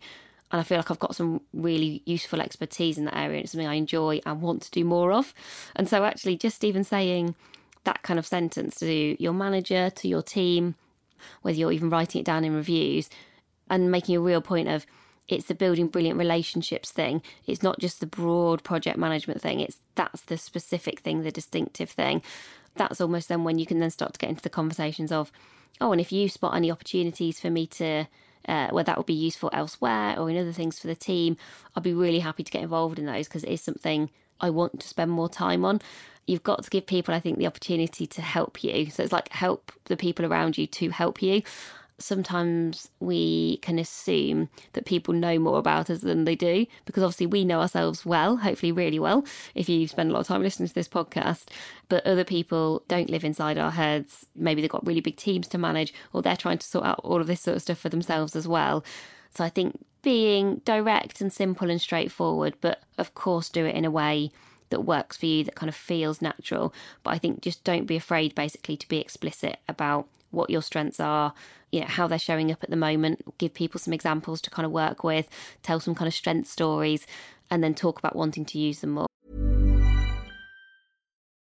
And 0.52 0.60
I 0.60 0.62
feel 0.62 0.76
like 0.76 0.88
I've 0.88 1.00
got 1.00 1.16
some 1.16 1.40
really 1.52 2.00
useful 2.06 2.40
expertise 2.40 2.98
in 2.98 3.06
that 3.06 3.16
area. 3.16 3.40
It's 3.40 3.50
something 3.50 3.66
I 3.66 3.74
enjoy 3.74 4.20
and 4.24 4.40
want 4.40 4.62
to 4.62 4.70
do 4.70 4.84
more 4.84 5.10
of. 5.12 5.34
And 5.74 5.88
so, 5.88 6.04
actually, 6.04 6.36
just 6.36 6.62
even 6.62 6.84
saying 6.84 7.34
that 7.82 8.04
kind 8.04 8.20
of 8.20 8.26
sentence 8.26 8.76
to 8.76 9.20
your 9.20 9.32
manager, 9.32 9.90
to 9.90 10.06
your 10.06 10.22
team, 10.22 10.76
whether 11.40 11.58
you're 11.58 11.72
even 11.72 11.90
writing 11.90 12.20
it 12.20 12.24
down 12.24 12.44
in 12.44 12.54
reviews, 12.54 13.10
and 13.68 13.90
making 13.90 14.14
a 14.14 14.20
real 14.20 14.40
point 14.40 14.68
of 14.68 14.86
it's 15.26 15.46
the 15.46 15.56
building 15.56 15.88
brilliant 15.88 16.20
relationships 16.20 16.92
thing. 16.92 17.20
It's 17.48 17.64
not 17.64 17.80
just 17.80 17.98
the 17.98 18.06
broad 18.06 18.62
project 18.62 18.96
management 18.96 19.40
thing. 19.40 19.58
It's 19.58 19.80
that's 19.96 20.22
the 20.22 20.38
specific 20.38 21.00
thing, 21.00 21.22
the 21.22 21.32
distinctive 21.32 21.90
thing 21.90 22.22
that's 22.76 23.00
almost 23.00 23.28
then 23.28 23.44
when 23.44 23.58
you 23.58 23.66
can 23.66 23.78
then 23.78 23.90
start 23.90 24.14
to 24.14 24.18
get 24.18 24.30
into 24.30 24.42
the 24.42 24.50
conversations 24.50 25.12
of, 25.12 25.32
oh, 25.80 25.92
and 25.92 26.00
if 26.00 26.12
you 26.12 26.28
spot 26.28 26.54
any 26.54 26.70
opportunities 26.70 27.40
for 27.40 27.50
me 27.50 27.66
to, 27.66 28.06
uh, 28.48 28.68
where 28.68 28.84
that 28.84 28.96
would 28.96 29.06
be 29.06 29.12
useful 29.12 29.50
elsewhere 29.52 30.18
or 30.18 30.30
in 30.30 30.36
other 30.36 30.52
things 30.52 30.78
for 30.78 30.86
the 30.86 30.94
team, 30.94 31.36
I'd 31.76 31.82
be 31.82 31.94
really 31.94 32.20
happy 32.20 32.42
to 32.42 32.52
get 32.52 32.62
involved 32.62 32.98
in 32.98 33.06
those 33.06 33.28
because 33.28 33.44
it 33.44 33.50
is 33.50 33.60
something 33.60 34.10
I 34.40 34.50
want 34.50 34.80
to 34.80 34.88
spend 34.88 35.10
more 35.10 35.28
time 35.28 35.64
on. 35.64 35.80
You've 36.26 36.42
got 36.42 36.62
to 36.64 36.70
give 36.70 36.86
people, 36.86 37.14
I 37.14 37.20
think, 37.20 37.38
the 37.38 37.46
opportunity 37.46 38.06
to 38.06 38.22
help 38.22 38.62
you. 38.62 38.90
So 38.90 39.02
it's 39.02 39.12
like 39.12 39.28
help 39.30 39.72
the 39.86 39.96
people 39.96 40.24
around 40.24 40.56
you 40.56 40.66
to 40.68 40.90
help 40.90 41.20
you 41.20 41.42
sometimes 42.02 42.90
we 43.00 43.58
can 43.58 43.78
assume 43.78 44.48
that 44.72 44.84
people 44.84 45.14
know 45.14 45.38
more 45.38 45.58
about 45.58 45.90
us 45.90 46.00
than 46.00 46.24
they 46.24 46.34
do 46.34 46.66
because 46.84 47.02
obviously 47.02 47.26
we 47.26 47.44
know 47.44 47.60
ourselves 47.60 48.04
well, 48.04 48.38
hopefully 48.38 48.72
really 48.72 48.98
well, 48.98 49.24
if 49.54 49.68
you 49.68 49.86
spend 49.88 50.10
a 50.10 50.12
lot 50.12 50.20
of 50.20 50.26
time 50.26 50.42
listening 50.42 50.68
to 50.68 50.74
this 50.74 50.88
podcast. 50.88 51.46
But 51.88 52.06
other 52.06 52.24
people 52.24 52.82
don't 52.88 53.10
live 53.10 53.24
inside 53.24 53.58
our 53.58 53.70
heads. 53.70 54.26
Maybe 54.34 54.60
they've 54.60 54.70
got 54.70 54.86
really 54.86 55.00
big 55.00 55.16
teams 55.16 55.48
to 55.48 55.58
manage 55.58 55.94
or 56.12 56.22
they're 56.22 56.36
trying 56.36 56.58
to 56.58 56.66
sort 56.66 56.84
out 56.84 57.00
all 57.02 57.20
of 57.20 57.26
this 57.26 57.40
sort 57.40 57.56
of 57.56 57.62
stuff 57.62 57.78
for 57.78 57.88
themselves 57.88 58.36
as 58.36 58.48
well. 58.48 58.84
So 59.34 59.44
I 59.44 59.48
think 59.48 59.84
being 60.02 60.60
direct 60.64 61.20
and 61.20 61.32
simple 61.32 61.70
and 61.70 61.80
straightforward, 61.80 62.54
but 62.60 62.82
of 62.98 63.14
course 63.14 63.48
do 63.48 63.64
it 63.64 63.76
in 63.76 63.84
a 63.84 63.90
way 63.90 64.30
that 64.70 64.80
works 64.80 65.16
for 65.16 65.26
you 65.26 65.44
that 65.44 65.54
kind 65.54 65.68
of 65.68 65.76
feels 65.76 66.20
natural. 66.20 66.74
But 67.02 67.10
I 67.10 67.18
think 67.18 67.42
just 67.42 67.62
don't 67.62 67.86
be 67.86 67.96
afraid 67.96 68.34
basically 68.34 68.76
to 68.78 68.88
be 68.88 68.98
explicit 68.98 69.58
about 69.68 70.08
what 70.32 70.50
your 70.50 70.62
strengths 70.62 71.00
are, 71.00 71.32
you 71.70 71.80
know, 71.80 71.86
how 71.86 72.06
they're 72.06 72.18
showing 72.18 72.50
up 72.50 72.62
at 72.62 72.70
the 72.70 72.76
moment, 72.76 73.22
give 73.38 73.54
people 73.54 73.78
some 73.78 73.92
examples 73.92 74.40
to 74.42 74.50
kind 74.50 74.66
of 74.66 74.72
work 74.72 75.04
with, 75.04 75.28
tell 75.62 75.80
some 75.80 75.94
kind 75.94 76.08
of 76.08 76.14
strength 76.14 76.48
stories, 76.48 77.06
and 77.50 77.62
then 77.62 77.74
talk 77.74 77.98
about 77.98 78.16
wanting 78.16 78.44
to 78.46 78.58
use 78.58 78.80
them 78.80 78.90
more. 78.90 79.06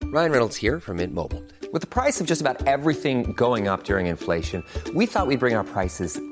Ryan 0.03 0.31
Reynolds 0.31 0.57
here 0.57 0.81
from 0.81 0.97
Mint 0.97 1.13
Mobile. 1.13 1.41
With 1.71 1.81
the 1.81 1.87
price 1.87 2.19
of 2.19 2.27
just 2.27 2.41
about 2.41 2.67
everything 2.67 3.31
going 3.31 3.69
up 3.69 3.85
during 3.85 4.07
inflation, 4.07 4.61
we 4.93 5.05
thought 5.05 5.25
we'd 5.27 5.39
bring 5.39 5.55
our 5.55 5.63
prices 5.63 6.19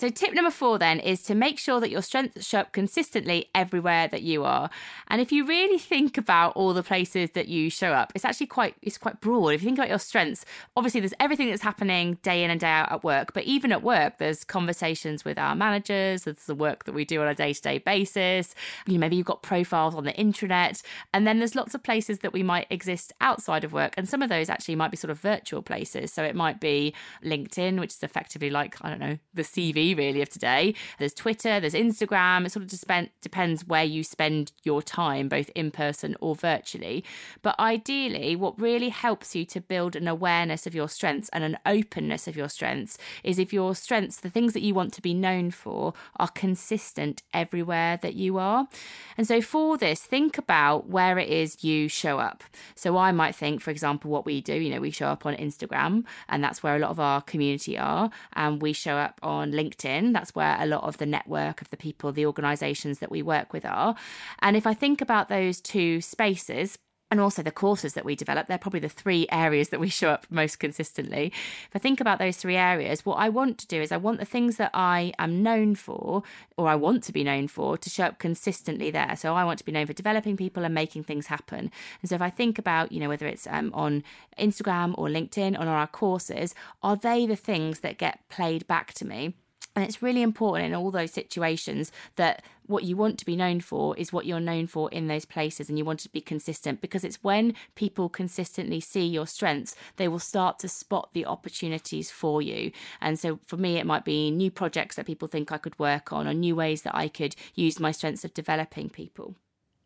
So, 0.00 0.08
tip 0.08 0.32
number 0.32 0.50
four 0.50 0.78
then 0.78 0.98
is 0.98 1.22
to 1.24 1.34
make 1.34 1.58
sure 1.58 1.78
that 1.78 1.90
your 1.90 2.00
strengths 2.00 2.46
show 2.46 2.60
up 2.60 2.72
consistently 2.72 3.50
everywhere 3.54 4.08
that 4.08 4.22
you 4.22 4.44
are. 4.44 4.70
And 5.08 5.20
if 5.20 5.30
you 5.30 5.44
really 5.44 5.76
think 5.76 6.16
about 6.16 6.56
all 6.56 6.72
the 6.72 6.82
places 6.82 7.32
that 7.32 7.48
you 7.48 7.68
show 7.68 7.92
up, 7.92 8.10
it's 8.14 8.24
actually 8.24 8.46
quite 8.46 8.76
it's 8.80 8.96
quite 8.96 9.20
broad. 9.20 9.50
If 9.50 9.60
you 9.60 9.66
think 9.66 9.76
about 9.76 9.90
your 9.90 9.98
strengths, 9.98 10.46
obviously 10.74 11.00
there's 11.00 11.12
everything 11.20 11.50
that's 11.50 11.60
happening 11.60 12.16
day 12.22 12.42
in 12.42 12.50
and 12.50 12.58
day 12.58 12.68
out 12.68 12.90
at 12.90 13.04
work. 13.04 13.34
But 13.34 13.44
even 13.44 13.72
at 13.72 13.82
work, 13.82 14.16
there's 14.16 14.42
conversations 14.42 15.22
with 15.22 15.38
our 15.38 15.54
managers. 15.54 16.24
There's 16.24 16.46
the 16.46 16.54
work 16.54 16.84
that 16.84 16.94
we 16.94 17.04
do 17.04 17.20
on 17.20 17.28
a 17.28 17.34
day 17.34 17.52
to 17.52 17.60
day 17.60 17.76
basis. 17.76 18.54
You 18.86 18.94
know, 18.94 19.00
maybe 19.00 19.16
you've 19.16 19.26
got 19.26 19.42
profiles 19.42 19.94
on 19.94 20.04
the 20.04 20.14
intranet, 20.14 20.82
and 21.12 21.26
then 21.26 21.40
there's 21.40 21.54
lots 21.54 21.74
of 21.74 21.82
places 21.82 22.20
that 22.20 22.32
we 22.32 22.42
might 22.42 22.68
exist 22.70 23.12
outside 23.20 23.64
of 23.64 23.74
work. 23.74 23.92
And 23.98 24.08
some 24.08 24.22
of 24.22 24.30
those 24.30 24.48
actually 24.48 24.76
might 24.76 24.92
be 24.92 24.96
sort 24.96 25.10
of 25.10 25.20
virtual 25.20 25.60
places. 25.60 26.10
So 26.10 26.24
it 26.24 26.34
might 26.34 26.58
be 26.58 26.94
LinkedIn, 27.22 27.78
which 27.78 27.92
is 27.92 28.02
effectively 28.02 28.48
like 28.48 28.78
I 28.80 28.88
don't 28.88 28.98
know 29.00 29.18
the 29.34 29.42
CV 29.42 29.89
really 29.94 30.22
of 30.22 30.28
today. 30.28 30.74
There's 30.98 31.14
Twitter, 31.14 31.60
there's 31.60 31.74
Instagram. 31.74 32.46
It 32.46 32.52
sort 32.52 32.62
of 32.64 32.70
just 32.70 32.86
depends 33.20 33.66
where 33.66 33.84
you 33.84 34.04
spend 34.04 34.52
your 34.62 34.82
time, 34.82 35.28
both 35.28 35.50
in 35.54 35.70
person 35.70 36.16
or 36.20 36.34
virtually. 36.34 37.04
But 37.42 37.58
ideally, 37.58 38.36
what 38.36 38.60
really 38.60 38.90
helps 38.90 39.34
you 39.34 39.44
to 39.46 39.60
build 39.60 39.96
an 39.96 40.08
awareness 40.08 40.66
of 40.66 40.74
your 40.74 40.88
strengths 40.88 41.28
and 41.30 41.44
an 41.44 41.58
openness 41.66 42.28
of 42.28 42.36
your 42.36 42.48
strengths 42.48 42.98
is 43.24 43.38
if 43.38 43.52
your 43.52 43.74
strengths, 43.74 44.16
the 44.20 44.30
things 44.30 44.52
that 44.52 44.62
you 44.62 44.74
want 44.74 44.92
to 44.94 45.02
be 45.02 45.14
known 45.14 45.50
for, 45.50 45.94
are 46.16 46.28
consistent 46.28 47.22
everywhere 47.32 47.98
that 48.02 48.14
you 48.14 48.38
are. 48.38 48.68
And 49.16 49.26
so 49.26 49.40
for 49.40 49.76
this, 49.76 50.00
think 50.02 50.38
about 50.38 50.88
where 50.88 51.18
it 51.18 51.28
is 51.28 51.64
you 51.64 51.88
show 51.88 52.18
up. 52.18 52.44
So 52.74 52.96
I 52.96 53.12
might 53.12 53.34
think, 53.34 53.60
for 53.60 53.70
example, 53.70 54.10
what 54.10 54.26
we 54.26 54.40
do, 54.40 54.54
you 54.54 54.70
know, 54.72 54.80
we 54.80 54.90
show 54.90 55.06
up 55.06 55.26
on 55.26 55.34
Instagram, 55.36 56.04
and 56.28 56.42
that's 56.42 56.62
where 56.62 56.76
a 56.76 56.78
lot 56.78 56.90
of 56.90 57.00
our 57.00 57.20
community 57.20 57.78
are, 57.78 58.10
and 58.34 58.62
we 58.62 58.72
show 58.72 58.96
up 58.96 59.18
on 59.22 59.52
LinkedIn 59.52 59.70
LinkedIn. 59.80 60.12
That's 60.12 60.34
where 60.34 60.56
a 60.58 60.66
lot 60.66 60.84
of 60.84 60.98
the 60.98 61.06
network 61.06 61.60
of 61.60 61.70
the 61.70 61.76
people, 61.76 62.12
the 62.12 62.26
organizations 62.26 62.98
that 62.98 63.10
we 63.10 63.22
work 63.22 63.52
with 63.52 63.64
are. 63.64 63.94
And 64.40 64.56
if 64.56 64.66
I 64.66 64.74
think 64.74 65.00
about 65.00 65.28
those 65.28 65.60
two 65.60 66.00
spaces, 66.00 66.78
and 67.10 67.20
also 67.20 67.42
the 67.42 67.50
courses 67.50 67.94
that 67.94 68.04
we 68.04 68.14
develop. 68.14 68.46
They're 68.46 68.58
probably 68.58 68.80
the 68.80 68.88
three 68.88 69.26
areas 69.32 69.70
that 69.70 69.80
we 69.80 69.88
show 69.88 70.10
up 70.10 70.26
most 70.30 70.60
consistently. 70.60 71.32
If 71.66 71.74
I 71.74 71.78
think 71.78 72.00
about 72.00 72.18
those 72.18 72.36
three 72.36 72.56
areas, 72.56 73.04
what 73.04 73.16
I 73.16 73.28
want 73.28 73.58
to 73.58 73.66
do 73.66 73.82
is 73.82 73.90
I 73.90 73.96
want 73.96 74.20
the 74.20 74.24
things 74.24 74.56
that 74.56 74.70
I 74.74 75.12
am 75.18 75.42
known 75.42 75.74
for, 75.74 76.22
or 76.56 76.68
I 76.68 76.76
want 76.76 77.02
to 77.04 77.12
be 77.12 77.24
known 77.24 77.48
for, 77.48 77.76
to 77.76 77.90
show 77.90 78.04
up 78.04 78.18
consistently 78.18 78.90
there. 78.90 79.16
So 79.16 79.34
I 79.34 79.44
want 79.44 79.58
to 79.58 79.64
be 79.64 79.72
known 79.72 79.86
for 79.86 79.92
developing 79.92 80.36
people 80.36 80.64
and 80.64 80.74
making 80.74 81.04
things 81.04 81.26
happen. 81.26 81.70
And 82.00 82.08
so 82.08 82.14
if 82.14 82.22
I 82.22 82.30
think 82.30 82.58
about, 82.58 82.92
you 82.92 83.00
know, 83.00 83.08
whether 83.08 83.26
it's 83.26 83.46
um, 83.48 83.72
on 83.74 84.04
Instagram 84.38 84.94
or 84.96 85.08
LinkedIn 85.08 85.56
or 85.56 85.62
on 85.62 85.68
our 85.68 85.88
courses, 85.88 86.54
are 86.82 86.96
they 86.96 87.26
the 87.26 87.36
things 87.36 87.80
that 87.80 87.98
get 87.98 88.20
played 88.28 88.68
back 88.68 88.94
to 88.94 89.04
me? 89.04 89.34
And 89.76 89.84
it's 89.84 90.02
really 90.02 90.22
important 90.22 90.66
in 90.66 90.74
all 90.74 90.90
those 90.90 91.12
situations 91.12 91.92
that 92.16 92.42
what 92.66 92.84
you 92.84 92.96
want 92.96 93.18
to 93.18 93.24
be 93.24 93.36
known 93.36 93.60
for 93.60 93.96
is 93.96 94.12
what 94.12 94.26
you're 94.26 94.40
known 94.40 94.66
for 94.66 94.90
in 94.90 95.06
those 95.06 95.24
places 95.24 95.68
and 95.68 95.78
you 95.78 95.84
want 95.84 96.00
to 96.00 96.08
be 96.08 96.20
consistent 96.20 96.80
because 96.80 97.04
it's 97.04 97.22
when 97.22 97.54
people 97.74 98.08
consistently 98.08 98.80
see 98.80 99.06
your 99.06 99.26
strengths 99.26 99.74
they 99.96 100.08
will 100.08 100.18
start 100.18 100.58
to 100.58 100.68
spot 100.68 101.10
the 101.12 101.24
opportunities 101.24 102.10
for 102.10 102.42
you. 102.42 102.72
And 103.00 103.18
so 103.18 103.38
for 103.46 103.56
me 103.56 103.78
it 103.78 103.86
might 103.86 104.04
be 104.04 104.30
new 104.30 104.50
projects 104.50 104.96
that 104.96 105.06
people 105.06 105.28
think 105.28 105.52
I 105.52 105.58
could 105.58 105.78
work 105.78 106.12
on 106.12 106.26
or 106.26 106.34
new 106.34 106.56
ways 106.56 106.82
that 106.82 106.96
I 106.96 107.08
could 107.08 107.36
use 107.54 107.78
my 107.78 107.92
strengths 107.92 108.24
of 108.24 108.34
developing 108.34 108.90
people 108.90 109.36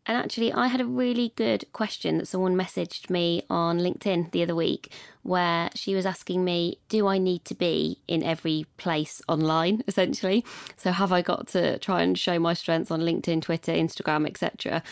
and 0.07 0.19
actually, 0.19 0.53
I 0.53 0.67
had 0.67 0.83
a 0.83 0.87
really 0.87 1.33
good 1.35 1.64
question 1.73 2.19
that 2.19 2.29
someone 2.29 2.55
messaged 2.55 3.09
me 3.09 3.43
on 3.49 3.79
LinkedIn 3.79 4.33
the 4.33 4.43
other 4.43 4.55
week 4.55 4.93
where 5.23 5.71
she 5.75 5.95
was 5.95 6.05
asking 6.05 6.45
me, 6.45 6.79
Do 6.90 7.07
I 7.07 7.17
need 7.17 7.47
to 7.47 7.55
be 7.55 8.01
in 8.07 8.23
every 8.23 8.67
place 8.77 9.23
online, 9.29 9.83
essentially? 9.88 10.45
So, 10.77 10.93
have 10.93 11.11
I 11.11 11.23
got 11.23 11.49
to 11.49 11.79
try 11.79 12.03
and 12.03 12.19
show 12.19 12.38
my 12.38 12.53
strengths 12.53 12.90
on 12.90 13.01
LinkedIn, 13.01 13.40
Twitter, 13.43 13.73
Instagram, 13.73 14.27
etc.? 14.27 14.83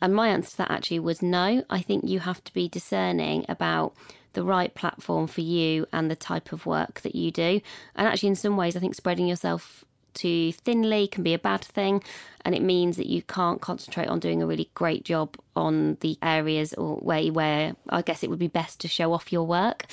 And 0.00 0.14
my 0.14 0.28
answer 0.28 0.52
to 0.52 0.56
that 0.58 0.70
actually 0.70 1.00
was 1.00 1.20
no. 1.20 1.64
I 1.68 1.80
think 1.82 2.04
you 2.08 2.20
have 2.20 2.42
to 2.44 2.52
be 2.54 2.66
discerning 2.66 3.44
about 3.50 3.94
the 4.32 4.42
right 4.42 4.74
platform 4.74 5.26
for 5.26 5.42
you 5.42 5.86
and 5.92 6.10
the 6.10 6.16
type 6.16 6.50
of 6.50 6.64
work 6.64 7.02
that 7.02 7.14
you 7.14 7.30
do. 7.30 7.60
And 7.94 8.08
actually, 8.08 8.30
in 8.30 8.36
some 8.36 8.56
ways, 8.56 8.74
I 8.74 8.80
think 8.80 8.94
spreading 8.94 9.28
yourself 9.28 9.84
too 10.14 10.52
thinly 10.52 11.06
can 11.06 11.22
be 11.22 11.34
a 11.34 11.38
bad 11.38 11.62
thing 11.62 12.02
and 12.44 12.54
it 12.54 12.62
means 12.62 12.96
that 12.96 13.06
you 13.06 13.22
can't 13.22 13.60
concentrate 13.60 14.08
on 14.08 14.18
doing 14.18 14.42
a 14.42 14.46
really 14.46 14.68
great 14.74 15.04
job 15.04 15.36
on 15.54 15.96
the 16.00 16.18
areas 16.22 16.74
or 16.74 16.96
where 16.96 17.32
where 17.32 17.74
I 17.88 18.02
guess 18.02 18.22
it 18.22 18.30
would 18.30 18.38
be 18.38 18.48
best 18.48 18.80
to 18.80 18.88
show 18.88 19.12
off 19.12 19.32
your 19.32 19.46
work. 19.46 19.86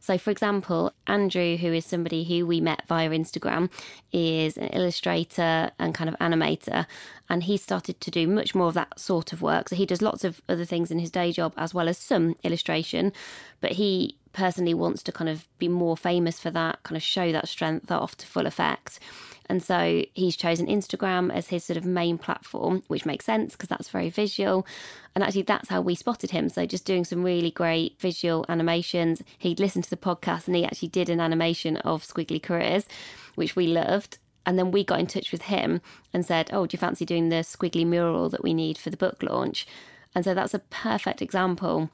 So 0.00 0.18
for 0.18 0.30
example, 0.30 0.92
Andrew 1.06 1.56
who 1.56 1.72
is 1.72 1.86
somebody 1.86 2.24
who 2.24 2.46
we 2.46 2.60
met 2.60 2.82
via 2.86 3.08
Instagram 3.08 3.70
is 4.12 4.58
an 4.58 4.68
illustrator 4.68 5.70
and 5.78 5.94
kind 5.94 6.10
of 6.10 6.18
animator 6.18 6.86
and 7.28 7.44
he 7.44 7.56
started 7.56 8.00
to 8.00 8.10
do 8.10 8.26
much 8.26 8.54
more 8.54 8.68
of 8.68 8.74
that 8.74 8.98
sort 8.98 9.32
of 9.32 9.40
work. 9.40 9.68
So 9.68 9.76
he 9.76 9.86
does 9.86 10.02
lots 10.02 10.24
of 10.24 10.42
other 10.48 10.64
things 10.64 10.90
in 10.90 10.98
his 10.98 11.10
day 11.10 11.32
job 11.32 11.54
as 11.56 11.72
well 11.72 11.88
as 11.88 11.96
some 11.96 12.34
illustration, 12.42 13.12
but 13.60 13.72
he 13.72 14.16
personally 14.34 14.74
wants 14.74 15.02
to 15.04 15.12
kind 15.12 15.30
of 15.30 15.48
be 15.58 15.68
more 15.68 15.96
famous 15.96 16.38
for 16.38 16.50
that, 16.50 16.82
kind 16.82 16.96
of 16.96 17.02
show 17.02 17.32
that 17.32 17.48
strength 17.48 17.90
off 17.90 18.16
to 18.18 18.26
full 18.26 18.46
effect. 18.46 18.98
And 19.46 19.62
so 19.62 20.04
he's 20.14 20.36
chosen 20.36 20.66
Instagram 20.66 21.32
as 21.32 21.48
his 21.48 21.64
sort 21.64 21.76
of 21.76 21.84
main 21.84 22.18
platform, 22.18 22.82
which 22.88 23.04
makes 23.04 23.24
sense 23.24 23.52
because 23.52 23.68
that's 23.68 23.90
very 23.90 24.10
visual. 24.10 24.66
And 25.14 25.22
actually, 25.22 25.42
that's 25.42 25.68
how 25.68 25.80
we 25.80 25.94
spotted 25.94 26.30
him. 26.30 26.48
So 26.48 26.66
just 26.66 26.84
doing 26.84 27.04
some 27.04 27.22
really 27.22 27.50
great 27.50 28.00
visual 28.00 28.46
animations. 28.48 29.22
He'd 29.38 29.60
listened 29.60 29.84
to 29.84 29.90
the 29.90 29.96
podcast 29.96 30.46
and 30.46 30.56
he 30.56 30.64
actually 30.64 30.88
did 30.88 31.08
an 31.08 31.20
animation 31.20 31.76
of 31.78 32.04
Squiggly 32.04 32.42
Careers, 32.42 32.86
which 33.34 33.54
we 33.54 33.66
loved. 33.66 34.18
And 34.46 34.58
then 34.58 34.70
we 34.70 34.84
got 34.84 35.00
in 35.00 35.06
touch 35.06 35.32
with 35.32 35.42
him 35.42 35.80
and 36.12 36.24
said, 36.24 36.50
Oh, 36.52 36.66
do 36.66 36.74
you 36.74 36.78
fancy 36.78 37.04
doing 37.04 37.28
the 37.28 37.36
squiggly 37.36 37.86
mural 37.86 38.28
that 38.28 38.42
we 38.42 38.54
need 38.54 38.76
for 38.76 38.90
the 38.90 38.96
book 38.96 39.22
launch? 39.22 39.66
And 40.14 40.24
so 40.24 40.34
that's 40.34 40.54
a 40.54 40.58
perfect 40.58 41.22
example 41.22 41.90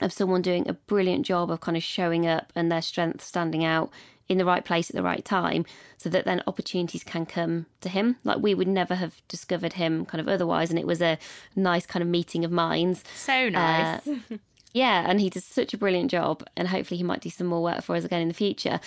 of 0.00 0.12
someone 0.12 0.42
doing 0.42 0.68
a 0.68 0.72
brilliant 0.72 1.26
job 1.26 1.50
of 1.50 1.60
kind 1.60 1.76
of 1.76 1.82
showing 1.82 2.26
up 2.26 2.52
and 2.56 2.72
their 2.72 2.82
strength 2.82 3.22
standing 3.22 3.64
out 3.64 3.90
in 4.32 4.38
the 4.38 4.44
right 4.44 4.64
place 4.64 4.90
at 4.90 4.96
the 4.96 5.02
right 5.02 5.24
time 5.24 5.64
so 5.96 6.08
that 6.08 6.24
then 6.24 6.42
opportunities 6.46 7.04
can 7.04 7.24
come 7.24 7.66
to 7.80 7.88
him. 7.88 8.16
Like 8.24 8.38
we 8.38 8.54
would 8.54 8.68
never 8.68 8.94
have 8.94 9.22
discovered 9.28 9.74
him 9.74 10.04
kind 10.04 10.20
of 10.20 10.28
otherwise 10.28 10.70
and 10.70 10.78
it 10.78 10.86
was 10.86 11.00
a 11.00 11.18
nice 11.54 11.86
kind 11.86 12.02
of 12.02 12.08
meeting 12.08 12.44
of 12.44 12.50
minds. 12.50 13.04
So 13.14 13.48
nice. 13.48 14.06
uh, 14.06 14.16
yeah 14.72 15.04
and 15.06 15.20
he 15.20 15.30
does 15.30 15.44
such 15.44 15.74
a 15.74 15.78
brilliant 15.78 16.10
job 16.10 16.42
and 16.56 16.68
hopefully 16.68 16.98
he 16.98 17.04
might 17.04 17.20
do 17.20 17.30
some 17.30 17.46
more 17.46 17.62
work 17.62 17.82
for 17.82 17.94
us 17.94 18.04
again 18.04 18.22
in 18.22 18.28
the 18.28 18.34
future. 18.34 18.80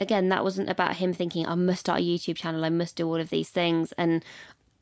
Again 0.00 0.28
that 0.30 0.44
wasn't 0.44 0.70
about 0.70 0.96
him 0.96 1.12
thinking 1.12 1.44
i 1.46 1.56
must 1.56 1.80
start 1.80 1.98
a 1.98 2.04
youtube 2.04 2.36
channel 2.36 2.64
i 2.64 2.68
must 2.68 2.94
do 2.94 3.06
all 3.06 3.20
of 3.20 3.30
these 3.30 3.50
things. 3.50 3.92
And 3.98 4.24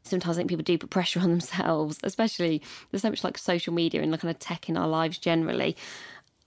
sometimes 0.06 0.36
I 0.36 0.40
think 0.40 0.50
people 0.50 0.62
do 0.62 0.78
put 0.78 0.90
pressure 0.90 1.20
on 1.20 1.30
themselves, 1.30 1.98
especially 2.02 2.62
there's 2.90 3.02
so 3.02 3.10
much 3.10 3.24
like 3.24 3.38
social 3.38 3.72
media 3.72 4.02
and 4.02 4.12
the 4.12 4.18
kind 4.18 4.30
of 4.30 4.38
tech 4.38 4.68
in 4.68 4.76
our 4.76 4.88
lives 4.88 5.18
generally. 5.18 5.76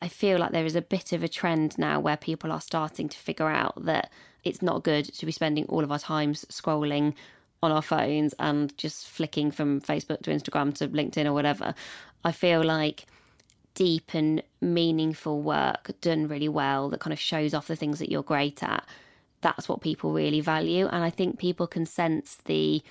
I 0.01 0.07
feel 0.07 0.39
like 0.39 0.51
there 0.51 0.65
is 0.65 0.75
a 0.75 0.81
bit 0.81 1.11
of 1.11 1.23
a 1.23 1.27
trend 1.27 1.77
now 1.77 1.99
where 1.99 2.17
people 2.17 2.51
are 2.51 2.61
starting 2.61 3.09
to 3.09 3.17
figure 3.17 3.49
out 3.49 3.83
that 3.85 4.11
it's 4.43 4.61
not 4.61 4.83
good 4.83 5.05
to 5.13 5.25
be 5.25 5.31
spending 5.31 5.65
all 5.65 5.83
of 5.83 5.91
our 5.91 5.99
times 5.99 6.45
scrolling 6.49 7.13
on 7.61 7.71
our 7.71 7.81
phones 7.81 8.33
and 8.39 8.75
just 8.77 9.07
flicking 9.07 9.51
from 9.51 9.81
Facebook 9.81 10.21
to 10.21 10.31
Instagram 10.31 10.73
to 10.75 10.87
LinkedIn 10.87 11.25
or 11.25 11.33
whatever. 11.33 11.75
I 12.23 12.31
feel 12.31 12.63
like 12.63 13.05
deep 13.73 14.13
and 14.13 14.41
meaningful 14.61 15.41
work 15.41 15.91
done 16.01 16.27
really 16.27 16.49
well 16.49 16.89
that 16.89 16.99
kind 16.99 17.13
of 17.13 17.19
shows 17.19 17.53
off 17.53 17.67
the 17.67 17.75
things 17.75 17.99
that 17.99 18.09
you're 18.09 18.23
great 18.23 18.63
at. 18.63 18.85
That's 19.41 19.69
what 19.69 19.81
people 19.81 20.13
really 20.13 20.41
value. 20.41 20.87
And 20.87 21.03
I 21.03 21.09
think 21.09 21.39
people 21.39 21.67
can 21.67 21.85
sense 21.85 22.37
the 22.45 22.81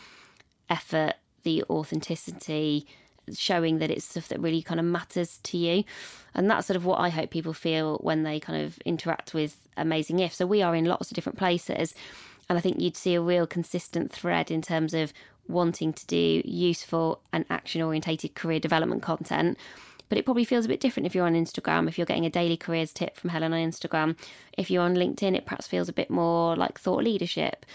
effort, 0.68 1.14
the 1.42 1.64
authenticity, 1.70 2.86
showing 3.36 3.78
that 3.78 3.90
it's 3.90 4.04
stuff 4.04 4.28
that 4.28 4.40
really 4.40 4.62
kind 4.62 4.80
of 4.80 4.86
matters 4.86 5.38
to 5.44 5.56
you. 5.56 5.84
And 6.34 6.50
that's 6.50 6.66
sort 6.66 6.76
of 6.76 6.84
what 6.84 7.00
I 7.00 7.08
hope 7.08 7.30
people 7.30 7.52
feel 7.52 7.98
when 7.98 8.22
they 8.22 8.38
kind 8.38 8.62
of 8.64 8.78
interact 8.84 9.34
with 9.34 9.56
Amazing 9.76 10.20
If. 10.20 10.34
So 10.34 10.46
we 10.46 10.62
are 10.62 10.74
in 10.74 10.84
lots 10.84 11.10
of 11.10 11.14
different 11.14 11.38
places. 11.38 11.94
And 12.48 12.56
I 12.56 12.60
think 12.60 12.80
you'd 12.80 12.96
see 12.96 13.14
a 13.14 13.20
real 13.20 13.46
consistent 13.46 14.12
thread 14.12 14.50
in 14.50 14.62
terms 14.62 14.94
of 14.94 15.12
wanting 15.48 15.92
to 15.94 16.06
do 16.06 16.42
useful 16.44 17.20
and 17.32 17.44
action 17.50 17.82
orientated 17.82 18.34
career 18.34 18.60
development 18.60 19.02
content. 19.02 19.58
But 20.08 20.18
it 20.18 20.24
probably 20.24 20.44
feels 20.44 20.64
a 20.64 20.68
bit 20.68 20.80
different 20.80 21.06
if 21.06 21.14
you're 21.14 21.26
on 21.26 21.34
Instagram, 21.34 21.88
if 21.88 21.98
you're 21.98 22.06
getting 22.06 22.24
a 22.24 22.30
daily 22.30 22.56
careers 22.56 22.92
tip 22.92 23.16
from 23.16 23.30
Helen 23.30 23.52
on 23.52 23.58
Instagram. 23.58 24.16
If 24.56 24.70
you're 24.70 24.82
on 24.82 24.94
LinkedIn, 24.94 25.36
it 25.36 25.44
perhaps 25.44 25.66
feels 25.66 25.88
a 25.88 25.92
bit 25.92 26.08
more 26.08 26.56
like 26.56 26.78
thought 26.78 27.04
leadership. 27.04 27.66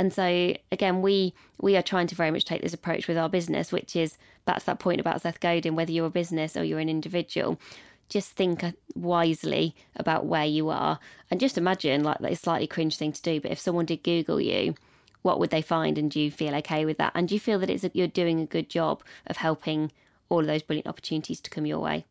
And 0.00 0.14
so 0.14 0.56
again, 0.72 1.02
we 1.02 1.34
we 1.60 1.76
are 1.76 1.82
trying 1.82 2.06
to 2.06 2.14
very 2.14 2.30
much 2.30 2.46
take 2.46 2.62
this 2.62 2.72
approach 2.72 3.06
with 3.06 3.18
our 3.18 3.28
business, 3.28 3.70
which 3.70 3.94
is 3.94 4.16
that's 4.46 4.64
that 4.64 4.78
point 4.78 4.98
about 4.98 5.20
Seth 5.20 5.40
Godin, 5.40 5.76
whether 5.76 5.92
you're 5.92 6.06
a 6.06 6.10
business 6.10 6.56
or 6.56 6.64
you're 6.64 6.78
an 6.78 6.88
individual. 6.88 7.60
Just 8.08 8.30
think 8.30 8.64
uh, 8.64 8.72
wisely 8.94 9.74
about 9.94 10.24
where 10.24 10.46
you 10.46 10.70
are, 10.70 11.00
and 11.30 11.38
just 11.38 11.58
imagine 11.58 12.02
like 12.02 12.16
that 12.20 12.32
a 12.32 12.36
slightly 12.36 12.66
cringe 12.66 12.96
thing 12.96 13.12
to 13.12 13.20
do. 13.20 13.42
But 13.42 13.50
if 13.50 13.58
someone 13.58 13.84
did 13.84 14.02
Google 14.02 14.40
you, 14.40 14.74
what 15.20 15.38
would 15.38 15.50
they 15.50 15.60
find, 15.60 15.98
and 15.98 16.10
do 16.10 16.18
you 16.18 16.30
feel 16.30 16.54
okay 16.54 16.86
with 16.86 16.96
that? 16.96 17.12
And 17.14 17.28
do 17.28 17.34
you 17.34 17.40
feel 17.40 17.58
that 17.58 17.68
it's 17.68 17.84
a, 17.84 17.90
you're 17.92 18.06
doing 18.06 18.40
a 18.40 18.46
good 18.46 18.70
job 18.70 19.02
of 19.26 19.36
helping 19.36 19.92
all 20.30 20.40
of 20.40 20.46
those 20.46 20.62
brilliant 20.62 20.86
opportunities 20.86 21.42
to 21.42 21.50
come 21.50 21.66
your 21.66 21.78
way? 21.78 22.06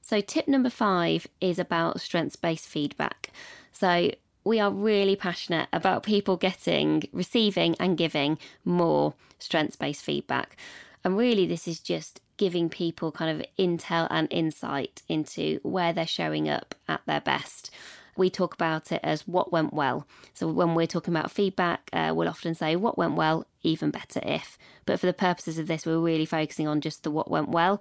So, 0.00 0.20
tip 0.20 0.46
number 0.46 0.70
five 0.70 1.26
is 1.40 1.58
about 1.58 2.00
strengths 2.00 2.36
based 2.36 2.68
feedback. 2.68 3.30
So, 3.72 4.12
we 4.44 4.58
are 4.60 4.70
really 4.70 5.16
passionate 5.16 5.68
about 5.72 6.02
people 6.02 6.36
getting, 6.36 7.04
receiving, 7.12 7.76
and 7.78 7.96
giving 7.96 8.38
more 8.64 9.14
strengths 9.38 9.76
based 9.76 10.02
feedback. 10.02 10.56
And 11.04 11.16
really, 11.16 11.46
this 11.46 11.66
is 11.66 11.80
just 11.80 12.20
giving 12.36 12.68
people 12.68 13.12
kind 13.12 13.40
of 13.40 13.46
intel 13.58 14.06
and 14.10 14.28
insight 14.30 15.02
into 15.08 15.60
where 15.62 15.92
they're 15.92 16.06
showing 16.06 16.48
up 16.48 16.74
at 16.88 17.02
their 17.06 17.20
best. 17.20 17.70
We 18.16 18.28
talk 18.28 18.52
about 18.52 18.92
it 18.92 19.00
as 19.02 19.26
what 19.26 19.52
went 19.52 19.72
well. 19.72 20.06
So, 20.34 20.48
when 20.48 20.74
we're 20.74 20.86
talking 20.86 21.14
about 21.14 21.30
feedback, 21.30 21.88
uh, 21.92 22.12
we'll 22.14 22.28
often 22.28 22.54
say 22.54 22.76
what 22.76 22.98
went 22.98 23.14
well, 23.14 23.46
even 23.62 23.90
better 23.90 24.20
if. 24.22 24.58
But 24.84 25.00
for 25.00 25.06
the 25.06 25.12
purposes 25.12 25.58
of 25.58 25.66
this, 25.66 25.86
we're 25.86 25.98
really 25.98 26.26
focusing 26.26 26.68
on 26.68 26.80
just 26.80 27.04
the 27.04 27.10
what 27.10 27.30
went 27.30 27.48
well. 27.48 27.80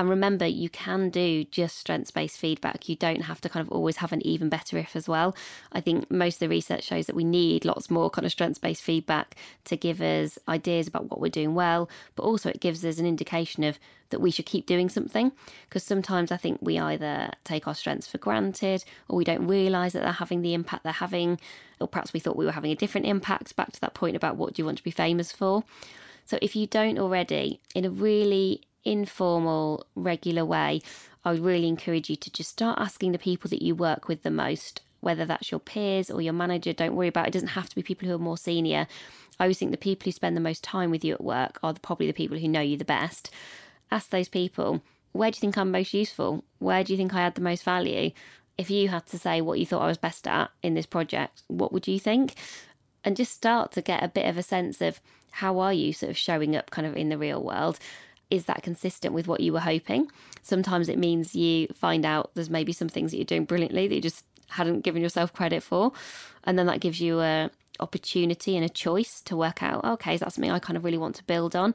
And 0.00 0.08
remember, 0.08 0.46
you 0.46 0.70
can 0.70 1.10
do 1.10 1.44
just 1.44 1.76
strengths 1.76 2.10
based 2.10 2.38
feedback. 2.38 2.88
You 2.88 2.96
don't 2.96 3.20
have 3.20 3.42
to 3.42 3.50
kind 3.50 3.66
of 3.66 3.70
always 3.70 3.98
have 3.98 4.14
an 4.14 4.26
even 4.26 4.48
better 4.48 4.78
if 4.78 4.96
as 4.96 5.06
well. 5.06 5.36
I 5.72 5.82
think 5.82 6.10
most 6.10 6.36
of 6.36 6.40
the 6.40 6.48
research 6.48 6.84
shows 6.84 7.04
that 7.04 7.14
we 7.14 7.22
need 7.22 7.66
lots 7.66 7.90
more 7.90 8.08
kind 8.08 8.24
of 8.24 8.32
strengths 8.32 8.58
based 8.58 8.82
feedback 8.82 9.36
to 9.66 9.76
give 9.76 10.00
us 10.00 10.38
ideas 10.48 10.88
about 10.88 11.10
what 11.10 11.20
we're 11.20 11.28
doing 11.28 11.54
well, 11.54 11.90
but 12.16 12.22
also 12.22 12.48
it 12.48 12.60
gives 12.60 12.82
us 12.82 12.98
an 12.98 13.04
indication 13.04 13.62
of 13.62 13.78
that 14.08 14.22
we 14.22 14.30
should 14.30 14.46
keep 14.46 14.64
doing 14.64 14.88
something. 14.88 15.32
Because 15.68 15.84
sometimes 15.84 16.32
I 16.32 16.38
think 16.38 16.60
we 16.62 16.78
either 16.78 17.32
take 17.44 17.68
our 17.68 17.74
strengths 17.74 18.06
for 18.06 18.16
granted 18.16 18.82
or 19.06 19.18
we 19.18 19.24
don't 19.24 19.46
realise 19.46 19.92
that 19.92 20.00
they're 20.00 20.12
having 20.12 20.40
the 20.40 20.54
impact 20.54 20.82
they're 20.82 20.92
having, 20.94 21.38
or 21.78 21.86
perhaps 21.88 22.14
we 22.14 22.20
thought 22.20 22.38
we 22.38 22.46
were 22.46 22.52
having 22.52 22.72
a 22.72 22.74
different 22.74 23.06
impact. 23.06 23.54
Back 23.54 23.72
to 23.72 23.80
that 23.82 23.92
point 23.92 24.16
about 24.16 24.38
what 24.38 24.54
do 24.54 24.62
you 24.62 24.64
want 24.64 24.78
to 24.78 24.84
be 24.84 24.90
famous 24.90 25.30
for. 25.30 25.62
So 26.24 26.38
if 26.40 26.56
you 26.56 26.66
don't 26.66 26.98
already, 26.98 27.60
in 27.74 27.84
a 27.84 27.90
really 27.90 28.62
informal, 28.84 29.86
regular 29.94 30.44
way, 30.44 30.80
I 31.24 31.32
would 31.32 31.44
really 31.44 31.68
encourage 31.68 32.08
you 32.08 32.16
to 32.16 32.30
just 32.30 32.50
start 32.50 32.78
asking 32.78 33.12
the 33.12 33.18
people 33.18 33.48
that 33.50 33.62
you 33.62 33.74
work 33.74 34.08
with 34.08 34.22
the 34.22 34.30
most, 34.30 34.80
whether 35.00 35.24
that's 35.24 35.50
your 35.50 35.60
peers 35.60 36.10
or 36.10 36.20
your 36.22 36.32
manager. 36.32 36.72
Don't 36.72 36.96
worry 36.96 37.08
about 37.08 37.26
it. 37.26 37.28
It 37.28 37.32
doesn't 37.34 37.48
have 37.48 37.68
to 37.68 37.74
be 37.74 37.82
people 37.82 38.08
who 38.08 38.14
are 38.14 38.18
more 38.18 38.38
senior. 38.38 38.86
I 39.38 39.44
always 39.44 39.58
think 39.58 39.70
the 39.70 39.76
people 39.76 40.06
who 40.06 40.12
spend 40.12 40.36
the 40.36 40.40
most 40.40 40.64
time 40.64 40.90
with 40.90 41.04
you 41.04 41.14
at 41.14 41.24
work 41.24 41.58
are 41.62 41.74
probably 41.74 42.06
the 42.06 42.12
people 42.12 42.38
who 42.38 42.48
know 42.48 42.60
you 42.60 42.76
the 42.76 42.84
best. 42.84 43.30
Ask 43.90 44.10
those 44.10 44.28
people 44.28 44.82
where 45.12 45.30
do 45.30 45.36
you 45.36 45.40
think 45.40 45.58
I'm 45.58 45.70
most 45.70 45.92
useful? 45.92 46.44
Where 46.58 46.84
do 46.84 46.92
you 46.92 46.96
think 46.96 47.14
I 47.14 47.22
add 47.22 47.34
the 47.34 47.40
most 47.40 47.64
value? 47.64 48.12
If 48.56 48.70
you 48.70 48.88
had 48.88 49.06
to 49.06 49.18
say 49.18 49.40
what 49.40 49.58
you 49.58 49.66
thought 49.66 49.82
I 49.82 49.88
was 49.88 49.98
best 49.98 50.26
at 50.26 50.50
in 50.62 50.74
this 50.74 50.86
project, 50.86 51.42
what 51.48 51.72
would 51.72 51.88
you 51.88 51.98
think? 51.98 52.34
And 53.02 53.16
just 53.16 53.32
start 53.32 53.72
to 53.72 53.82
get 53.82 54.04
a 54.04 54.08
bit 54.08 54.26
of 54.26 54.36
a 54.36 54.42
sense 54.42 54.80
of 54.80 55.00
how 55.32 55.58
are 55.58 55.72
you 55.72 55.92
sort 55.92 56.10
of 56.10 56.18
showing 56.18 56.54
up 56.54 56.70
kind 56.70 56.86
of 56.86 56.96
in 56.96 57.08
the 57.08 57.18
real 57.18 57.42
world? 57.42 57.78
Is 58.30 58.44
that 58.44 58.62
consistent 58.62 59.12
with 59.12 59.26
what 59.26 59.40
you 59.40 59.52
were 59.52 59.60
hoping? 59.60 60.10
Sometimes 60.42 60.88
it 60.88 60.98
means 60.98 61.34
you 61.34 61.68
find 61.74 62.06
out 62.06 62.30
there's 62.34 62.50
maybe 62.50 62.72
some 62.72 62.88
things 62.88 63.10
that 63.10 63.16
you're 63.16 63.24
doing 63.24 63.44
brilliantly 63.44 63.88
that 63.88 63.94
you 63.94 64.00
just 64.00 64.24
hadn't 64.48 64.80
given 64.82 65.02
yourself 65.02 65.32
credit 65.32 65.62
for. 65.62 65.92
And 66.44 66.58
then 66.58 66.66
that 66.66 66.80
gives 66.80 67.00
you 67.00 67.20
a 67.20 67.50
opportunity 67.80 68.56
and 68.56 68.64
a 68.64 68.68
choice 68.68 69.20
to 69.22 69.36
work 69.36 69.62
out, 69.62 69.84
okay, 69.84 70.14
is 70.14 70.20
that 70.20 70.32
something 70.32 70.50
I 70.50 70.58
kind 70.58 70.76
of 70.76 70.84
really 70.84 70.98
want 70.98 71.16
to 71.16 71.24
build 71.24 71.56
on? 71.56 71.74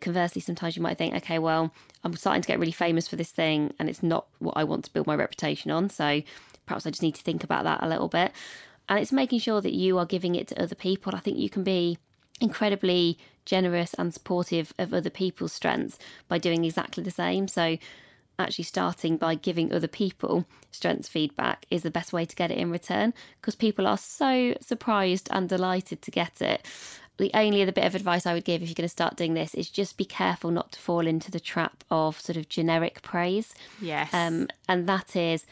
Conversely, 0.00 0.42
sometimes 0.42 0.76
you 0.76 0.82
might 0.82 0.98
think, 0.98 1.14
okay, 1.14 1.38
well, 1.38 1.72
I'm 2.04 2.14
starting 2.16 2.42
to 2.42 2.48
get 2.48 2.58
really 2.58 2.72
famous 2.72 3.08
for 3.08 3.16
this 3.16 3.30
thing 3.30 3.72
and 3.78 3.88
it's 3.88 4.02
not 4.02 4.26
what 4.38 4.56
I 4.56 4.64
want 4.64 4.84
to 4.84 4.92
build 4.92 5.06
my 5.06 5.14
reputation 5.14 5.70
on. 5.70 5.88
So 5.88 6.22
perhaps 6.66 6.86
I 6.86 6.90
just 6.90 7.02
need 7.02 7.14
to 7.14 7.22
think 7.22 7.44
about 7.44 7.64
that 7.64 7.82
a 7.82 7.88
little 7.88 8.08
bit. 8.08 8.32
And 8.88 8.98
it's 8.98 9.12
making 9.12 9.38
sure 9.38 9.60
that 9.60 9.72
you 9.72 9.98
are 9.98 10.06
giving 10.06 10.34
it 10.34 10.48
to 10.48 10.62
other 10.62 10.74
people. 10.74 11.14
I 11.14 11.20
think 11.20 11.38
you 11.38 11.48
can 11.48 11.64
be 11.64 11.98
incredibly 12.40 13.18
generous 13.46 13.94
and 13.94 14.12
supportive 14.12 14.74
of 14.78 14.92
other 14.92 15.08
people's 15.08 15.54
strengths 15.54 15.98
by 16.28 16.36
doing 16.36 16.64
exactly 16.64 17.02
the 17.02 17.10
same. 17.10 17.48
So 17.48 17.78
actually 18.38 18.64
starting 18.64 19.16
by 19.16 19.34
giving 19.34 19.72
other 19.72 19.88
people 19.88 20.44
strengths 20.70 21.08
feedback 21.08 21.64
is 21.70 21.82
the 21.82 21.90
best 21.90 22.12
way 22.12 22.24
to 22.24 22.36
get 22.36 22.50
it 22.50 22.58
in 22.58 22.70
return 22.70 23.14
because 23.40 23.54
people 23.54 23.86
are 23.86 23.96
so 23.96 24.54
surprised 24.60 25.28
and 25.32 25.48
delighted 25.48 26.02
to 26.02 26.10
get 26.10 26.42
it. 26.42 26.66
The 27.18 27.30
only 27.32 27.62
other 27.62 27.72
bit 27.72 27.84
of 27.84 27.94
advice 27.94 28.26
I 28.26 28.34
would 28.34 28.44
give 28.44 28.62
if 28.62 28.68
you're 28.68 28.74
going 28.74 28.84
to 28.84 28.88
start 28.88 29.16
doing 29.16 29.32
this 29.32 29.54
is 29.54 29.70
just 29.70 29.96
be 29.96 30.04
careful 30.04 30.50
not 30.50 30.72
to 30.72 30.78
fall 30.78 31.06
into 31.06 31.30
the 31.30 31.40
trap 31.40 31.82
of 31.90 32.20
sort 32.20 32.36
of 32.36 32.50
generic 32.50 33.00
praise. 33.00 33.54
Yes. 33.80 34.12
Um, 34.12 34.48
and 34.68 34.86
that 34.86 35.16
is, 35.16 35.46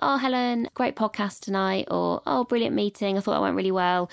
oh, 0.00 0.18
Helen, 0.18 0.68
great 0.74 0.96
podcast 0.96 1.40
tonight, 1.40 1.88
or 1.90 2.20
oh, 2.26 2.44
brilliant 2.44 2.76
meeting. 2.76 3.16
I 3.16 3.20
thought 3.20 3.32
that 3.32 3.40
went 3.40 3.56
really 3.56 3.72
well 3.72 4.10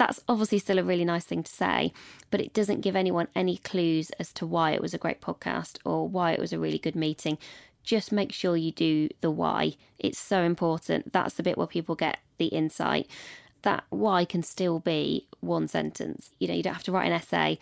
that's 0.00 0.24
obviously 0.26 0.58
still 0.58 0.78
a 0.78 0.82
really 0.82 1.04
nice 1.04 1.26
thing 1.26 1.42
to 1.42 1.52
say, 1.52 1.92
but 2.30 2.40
it 2.40 2.54
doesn't 2.54 2.80
give 2.80 2.96
anyone 2.96 3.28
any 3.34 3.58
clues 3.58 4.08
as 4.12 4.32
to 4.32 4.46
why 4.46 4.70
it 4.70 4.80
was 4.80 4.94
a 4.94 4.98
great 4.98 5.20
podcast 5.20 5.76
or 5.84 6.08
why 6.08 6.32
it 6.32 6.40
was 6.40 6.54
a 6.54 6.58
really 6.58 6.78
good 6.78 6.96
meeting. 6.96 7.36
Just 7.84 8.10
make 8.10 8.32
sure 8.32 8.56
you 8.56 8.72
do 8.72 9.10
the 9.20 9.30
why. 9.30 9.74
It's 9.98 10.18
so 10.18 10.40
important. 10.40 11.12
That's 11.12 11.34
the 11.34 11.42
bit 11.42 11.58
where 11.58 11.66
people 11.66 11.96
get 11.96 12.18
the 12.38 12.46
insight. 12.46 13.10
That 13.60 13.84
why 13.90 14.24
can 14.24 14.42
still 14.42 14.78
be 14.78 15.26
one 15.40 15.68
sentence. 15.68 16.30
You 16.38 16.48
know, 16.48 16.54
you 16.54 16.62
don't 16.62 16.72
have 16.72 16.84
to 16.84 16.92
write 16.92 17.06
an 17.06 17.12
essay. 17.12 17.58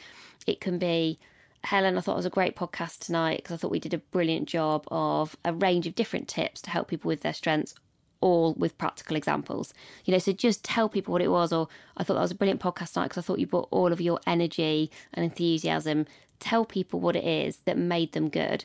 It 0.47 0.61
can 0.61 0.79
be, 0.79 1.19
Helen, 1.65 1.99
I 1.99 2.01
thought 2.01 2.13
it 2.13 2.23
was 2.23 2.27
a 2.27 2.31
great 2.31 2.55
podcast 2.55 3.01
tonight 3.01 3.39
because 3.39 3.55
I 3.55 3.57
thought 3.57 3.73
we 3.73 3.81
did 3.81 3.95
a 3.95 3.99
brilliant 3.99 4.49
job 4.49 4.85
of 4.93 5.37
a 5.45 5.53
range 5.53 5.89
of 5.89 5.97
different 5.97 6.29
tips 6.29 6.63
to 6.63 6.71
help 6.71 6.87
people 6.87 7.09
with 7.09 7.23
their 7.23 7.35
strengths 7.35 7.75
all 8.21 8.55
with 8.55 8.79
practical 8.79 9.17
examples. 9.17 9.73
You 10.05 10.13
know, 10.13 10.19
so 10.19 10.33
just 10.33 10.65
tell 10.65 10.89
people 10.89 11.13
what 11.13 11.23
it 11.23 11.31
was, 11.31 11.53
or 11.53 11.69
I 11.97 12.05
thought 12.05 12.15
that 12.15 12.21
was 12.21 12.31
a 12.31 12.37
brilliant 12.37 12.61
podcast 12.61 12.97
night 12.97 13.05
because 13.05 13.19
I 13.19 13.27
thought 13.27 13.39
you 13.39 13.47
brought 13.47 13.69
all 13.71 13.93
of 13.93 14.01
your 14.01 14.21
energy 14.27 14.91
and 15.15 15.25
enthusiasm. 15.25 16.07
Tell 16.41 16.65
people 16.65 17.01
what 17.01 17.17
it 17.17 17.25
is 17.25 17.59
that 17.65 17.79
made 17.79 18.13
them 18.13 18.29
good. 18.29 18.65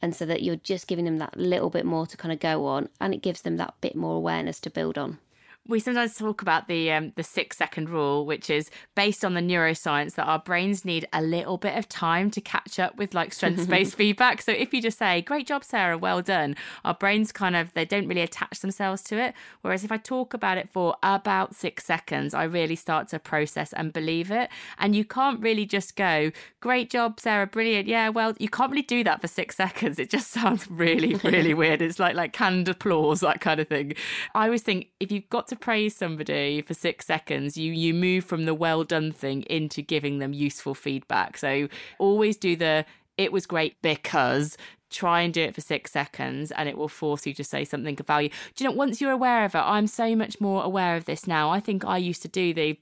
And 0.00 0.16
so 0.16 0.26
that 0.26 0.42
you're 0.42 0.56
just 0.56 0.88
giving 0.88 1.04
them 1.04 1.18
that 1.18 1.36
little 1.36 1.70
bit 1.70 1.86
more 1.86 2.06
to 2.06 2.16
kind 2.16 2.32
of 2.32 2.40
go 2.40 2.66
on, 2.66 2.88
and 3.00 3.14
it 3.14 3.22
gives 3.22 3.42
them 3.42 3.56
that 3.58 3.74
bit 3.80 3.94
more 3.94 4.16
awareness 4.16 4.58
to 4.60 4.70
build 4.70 4.98
on 4.98 5.18
we 5.68 5.78
sometimes 5.78 6.16
talk 6.16 6.42
about 6.42 6.66
the 6.66 6.90
um, 6.90 7.12
the 7.14 7.22
six 7.22 7.56
second 7.56 7.88
rule, 7.88 8.26
which 8.26 8.50
is 8.50 8.68
based 8.96 9.24
on 9.24 9.34
the 9.34 9.40
neuroscience 9.40 10.14
that 10.14 10.26
our 10.26 10.40
brains 10.40 10.84
need 10.84 11.06
a 11.12 11.22
little 11.22 11.56
bit 11.56 11.78
of 11.78 11.88
time 11.88 12.32
to 12.32 12.40
catch 12.40 12.80
up 12.80 12.96
with 12.96 13.14
like 13.14 13.32
strengths 13.32 13.66
based 13.74 13.94
feedback. 13.94 14.42
So 14.42 14.50
if 14.50 14.74
you 14.74 14.82
just 14.82 14.98
say 14.98 15.22
"Great 15.22 15.46
job, 15.46 15.62
Sarah, 15.62 15.96
well 15.96 16.20
done," 16.20 16.56
our 16.84 16.94
brains 16.94 17.30
kind 17.30 17.54
of 17.54 17.72
they 17.74 17.84
don't 17.84 18.08
really 18.08 18.22
attach 18.22 18.60
themselves 18.60 19.02
to 19.04 19.18
it. 19.18 19.34
Whereas 19.60 19.84
if 19.84 19.92
I 19.92 19.98
talk 19.98 20.34
about 20.34 20.58
it 20.58 20.68
for 20.68 20.96
about 21.02 21.54
six 21.54 21.84
seconds, 21.84 22.34
I 22.34 22.42
really 22.42 22.76
start 22.76 23.06
to 23.08 23.20
process 23.20 23.72
and 23.72 23.92
believe 23.92 24.32
it. 24.32 24.50
And 24.78 24.96
you 24.96 25.04
can't 25.04 25.40
really 25.40 25.64
just 25.64 25.94
go 25.94 26.32
"Great 26.58 26.90
job, 26.90 27.20
Sarah, 27.20 27.46
brilliant, 27.46 27.86
yeah, 27.86 28.08
well," 28.08 28.34
you 28.40 28.48
can't 28.48 28.70
really 28.70 28.82
do 28.82 29.04
that 29.04 29.20
for 29.20 29.28
six 29.28 29.56
seconds. 29.62 30.00
It 30.00 30.10
just 30.10 30.32
sounds 30.32 30.68
really 30.68 31.14
really 31.16 31.54
weird. 31.62 31.80
It's 31.82 32.00
like 32.00 32.16
like 32.16 32.32
canned 32.32 32.68
applause 32.68 33.20
that 33.20 33.40
kind 33.40 33.60
of 33.60 33.68
thing. 33.68 33.94
I 34.34 34.46
always 34.46 34.62
think 34.62 34.88
if 34.98 35.12
you've 35.12 35.30
got 35.30 35.51
to 35.52 35.56
praise 35.56 35.94
somebody 35.94 36.62
for 36.62 36.74
six 36.74 37.06
seconds, 37.06 37.56
you 37.56 37.72
you 37.72 37.92
move 37.92 38.24
from 38.24 38.46
the 38.46 38.54
well 38.54 38.84
done 38.84 39.12
thing 39.12 39.42
into 39.42 39.82
giving 39.82 40.18
them 40.18 40.32
useful 40.32 40.74
feedback. 40.74 41.36
So 41.36 41.68
always 41.98 42.36
do 42.36 42.56
the 42.56 42.84
it 43.18 43.32
was 43.32 43.46
great 43.46 43.80
because 43.82 44.56
try 44.88 45.20
and 45.22 45.32
do 45.32 45.42
it 45.42 45.54
for 45.54 45.60
six 45.60 45.90
seconds 45.90 46.50
and 46.52 46.68
it 46.68 46.76
will 46.76 46.88
force 46.88 47.26
you 47.26 47.34
to 47.34 47.44
say 47.44 47.64
something 47.64 47.96
of 47.98 48.06
value. 48.06 48.28
Do 48.54 48.64
you 48.64 48.70
know, 48.70 48.76
once 48.76 49.00
you're 49.00 49.12
aware 49.12 49.44
of 49.44 49.54
it, 49.54 49.58
I'm 49.58 49.86
so 49.86 50.14
much 50.14 50.40
more 50.40 50.62
aware 50.62 50.96
of 50.96 51.06
this 51.06 51.26
now. 51.26 51.50
I 51.50 51.60
think 51.60 51.84
I 51.84 51.96
used 51.98 52.22
to 52.22 52.28
do 52.28 52.52
the 52.54 52.78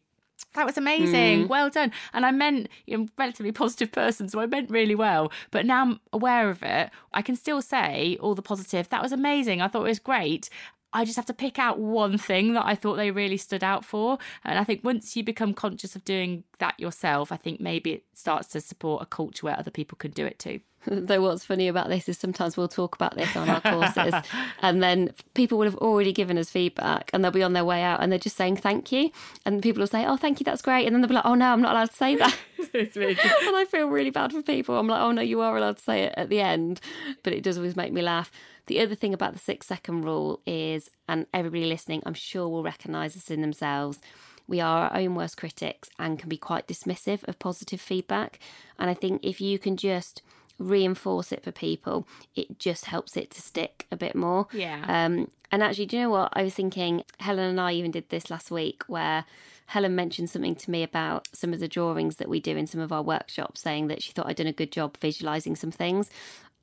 that 0.54 0.66
was 0.66 0.78
amazing. 0.78 1.44
Mm. 1.44 1.48
Well 1.48 1.70
done. 1.70 1.92
And 2.12 2.24
I 2.24 2.30
meant, 2.30 2.68
you 2.86 2.96
know, 2.96 3.08
relatively 3.18 3.52
positive 3.52 3.92
person, 3.92 4.28
so 4.28 4.40
I 4.40 4.46
meant 4.46 4.70
really 4.70 4.94
well. 4.94 5.30
But 5.50 5.66
now 5.66 5.82
I'm 5.82 6.00
aware 6.12 6.50
of 6.50 6.62
it. 6.62 6.90
I 7.12 7.22
can 7.22 7.36
still 7.36 7.60
say 7.60 8.16
all 8.20 8.34
the 8.34 8.42
positive. 8.42 8.88
That 8.88 9.02
was 9.02 9.12
amazing. 9.12 9.60
I 9.60 9.68
thought 9.68 9.84
it 9.84 9.88
was 9.88 9.98
great. 9.98 10.48
I 10.92 11.04
just 11.04 11.16
have 11.16 11.26
to 11.26 11.34
pick 11.34 11.58
out 11.58 11.78
one 11.78 12.18
thing 12.18 12.54
that 12.54 12.66
I 12.66 12.74
thought 12.74 12.96
they 12.96 13.10
really 13.10 13.36
stood 13.36 13.62
out 13.62 13.84
for. 13.84 14.18
And 14.44 14.58
I 14.58 14.64
think 14.64 14.82
once 14.82 15.16
you 15.16 15.22
become 15.22 15.54
conscious 15.54 15.94
of 15.94 16.04
doing 16.04 16.44
that 16.58 16.78
yourself, 16.80 17.30
I 17.30 17.36
think 17.36 17.60
maybe 17.60 17.92
it 17.92 18.04
starts 18.12 18.48
to 18.48 18.60
support 18.60 19.02
a 19.02 19.06
culture 19.06 19.46
where 19.46 19.58
other 19.58 19.70
people 19.70 19.96
can 19.96 20.10
do 20.10 20.26
it 20.26 20.38
too. 20.38 20.60
Though 20.86 21.20
what's 21.20 21.44
funny 21.44 21.68
about 21.68 21.88
this 21.88 22.08
is 22.08 22.16
sometimes 22.16 22.56
we'll 22.56 22.66
talk 22.68 22.94
about 22.94 23.14
this 23.14 23.36
on 23.36 23.50
our 23.50 23.60
courses, 23.60 24.14
and 24.62 24.82
then 24.82 25.12
people 25.34 25.58
will 25.58 25.66
have 25.66 25.76
already 25.76 26.10
given 26.10 26.38
us 26.38 26.48
feedback, 26.48 27.10
and 27.12 27.22
they'll 27.22 27.30
be 27.30 27.42
on 27.42 27.52
their 27.52 27.66
way 27.66 27.82
out, 27.82 28.02
and 28.02 28.10
they're 28.10 28.18
just 28.18 28.36
saying 28.36 28.56
thank 28.56 28.90
you, 28.90 29.10
and 29.44 29.62
people 29.62 29.80
will 29.80 29.86
say, 29.86 30.06
"Oh, 30.06 30.16
thank 30.16 30.40
you, 30.40 30.44
that's 30.44 30.62
great," 30.62 30.86
and 30.86 30.94
then 30.94 31.02
they'll 31.02 31.08
be 31.08 31.16
like, 31.16 31.26
"Oh 31.26 31.34
no, 31.34 31.52
I'm 31.52 31.60
not 31.60 31.72
allowed 31.72 31.90
to 31.90 31.96
say 31.96 32.16
that," 32.16 32.34
and 32.74 33.56
I 33.56 33.66
feel 33.70 33.88
really 33.88 34.08
bad 34.08 34.32
for 34.32 34.40
people. 34.40 34.78
I'm 34.78 34.86
like, 34.86 35.02
"Oh 35.02 35.12
no, 35.12 35.20
you 35.20 35.42
are 35.42 35.54
allowed 35.54 35.76
to 35.76 35.82
say 35.82 36.04
it 36.04 36.14
at 36.16 36.30
the 36.30 36.40
end," 36.40 36.80
but 37.22 37.34
it 37.34 37.42
does 37.42 37.58
always 37.58 37.76
make 37.76 37.92
me 37.92 38.00
laugh. 38.00 38.32
The 38.70 38.78
other 38.78 38.94
thing 38.94 39.12
about 39.12 39.32
the 39.32 39.40
six 39.40 39.66
second 39.66 40.02
rule 40.02 40.42
is, 40.46 40.90
and 41.08 41.26
everybody 41.34 41.64
listening, 41.64 42.04
I'm 42.06 42.14
sure 42.14 42.48
will 42.48 42.62
recognise 42.62 43.14
this 43.14 43.28
in 43.28 43.40
themselves. 43.40 43.98
We 44.46 44.60
are 44.60 44.84
our 44.84 44.96
own 44.96 45.16
worst 45.16 45.36
critics 45.36 45.90
and 45.98 46.20
can 46.20 46.28
be 46.28 46.36
quite 46.36 46.68
dismissive 46.68 47.26
of 47.26 47.40
positive 47.40 47.80
feedback. 47.80 48.38
And 48.78 48.88
I 48.88 48.94
think 48.94 49.24
if 49.24 49.40
you 49.40 49.58
can 49.58 49.76
just 49.76 50.22
reinforce 50.60 51.32
it 51.32 51.42
for 51.42 51.50
people, 51.50 52.06
it 52.36 52.60
just 52.60 52.84
helps 52.84 53.16
it 53.16 53.32
to 53.32 53.42
stick 53.42 53.88
a 53.90 53.96
bit 53.96 54.14
more. 54.14 54.46
Yeah. 54.52 54.84
Um, 54.86 55.32
and 55.50 55.64
actually, 55.64 55.86
do 55.86 55.96
you 55.96 56.02
know 56.04 56.10
what? 56.10 56.32
I 56.34 56.44
was 56.44 56.54
thinking, 56.54 57.02
Helen 57.18 57.50
and 57.50 57.60
I 57.60 57.72
even 57.72 57.90
did 57.90 58.08
this 58.10 58.30
last 58.30 58.52
week 58.52 58.84
where 58.86 59.24
Helen 59.66 59.96
mentioned 59.96 60.30
something 60.30 60.54
to 60.54 60.70
me 60.70 60.84
about 60.84 61.28
some 61.32 61.52
of 61.52 61.58
the 61.58 61.66
drawings 61.66 62.16
that 62.16 62.28
we 62.28 62.38
do 62.38 62.56
in 62.56 62.68
some 62.68 62.80
of 62.80 62.92
our 62.92 63.02
workshops, 63.02 63.60
saying 63.60 63.88
that 63.88 64.00
she 64.00 64.12
thought 64.12 64.26
I'd 64.26 64.36
done 64.36 64.46
a 64.46 64.52
good 64.52 64.70
job 64.70 64.96
visualizing 64.96 65.56
some 65.56 65.72
things. 65.72 66.08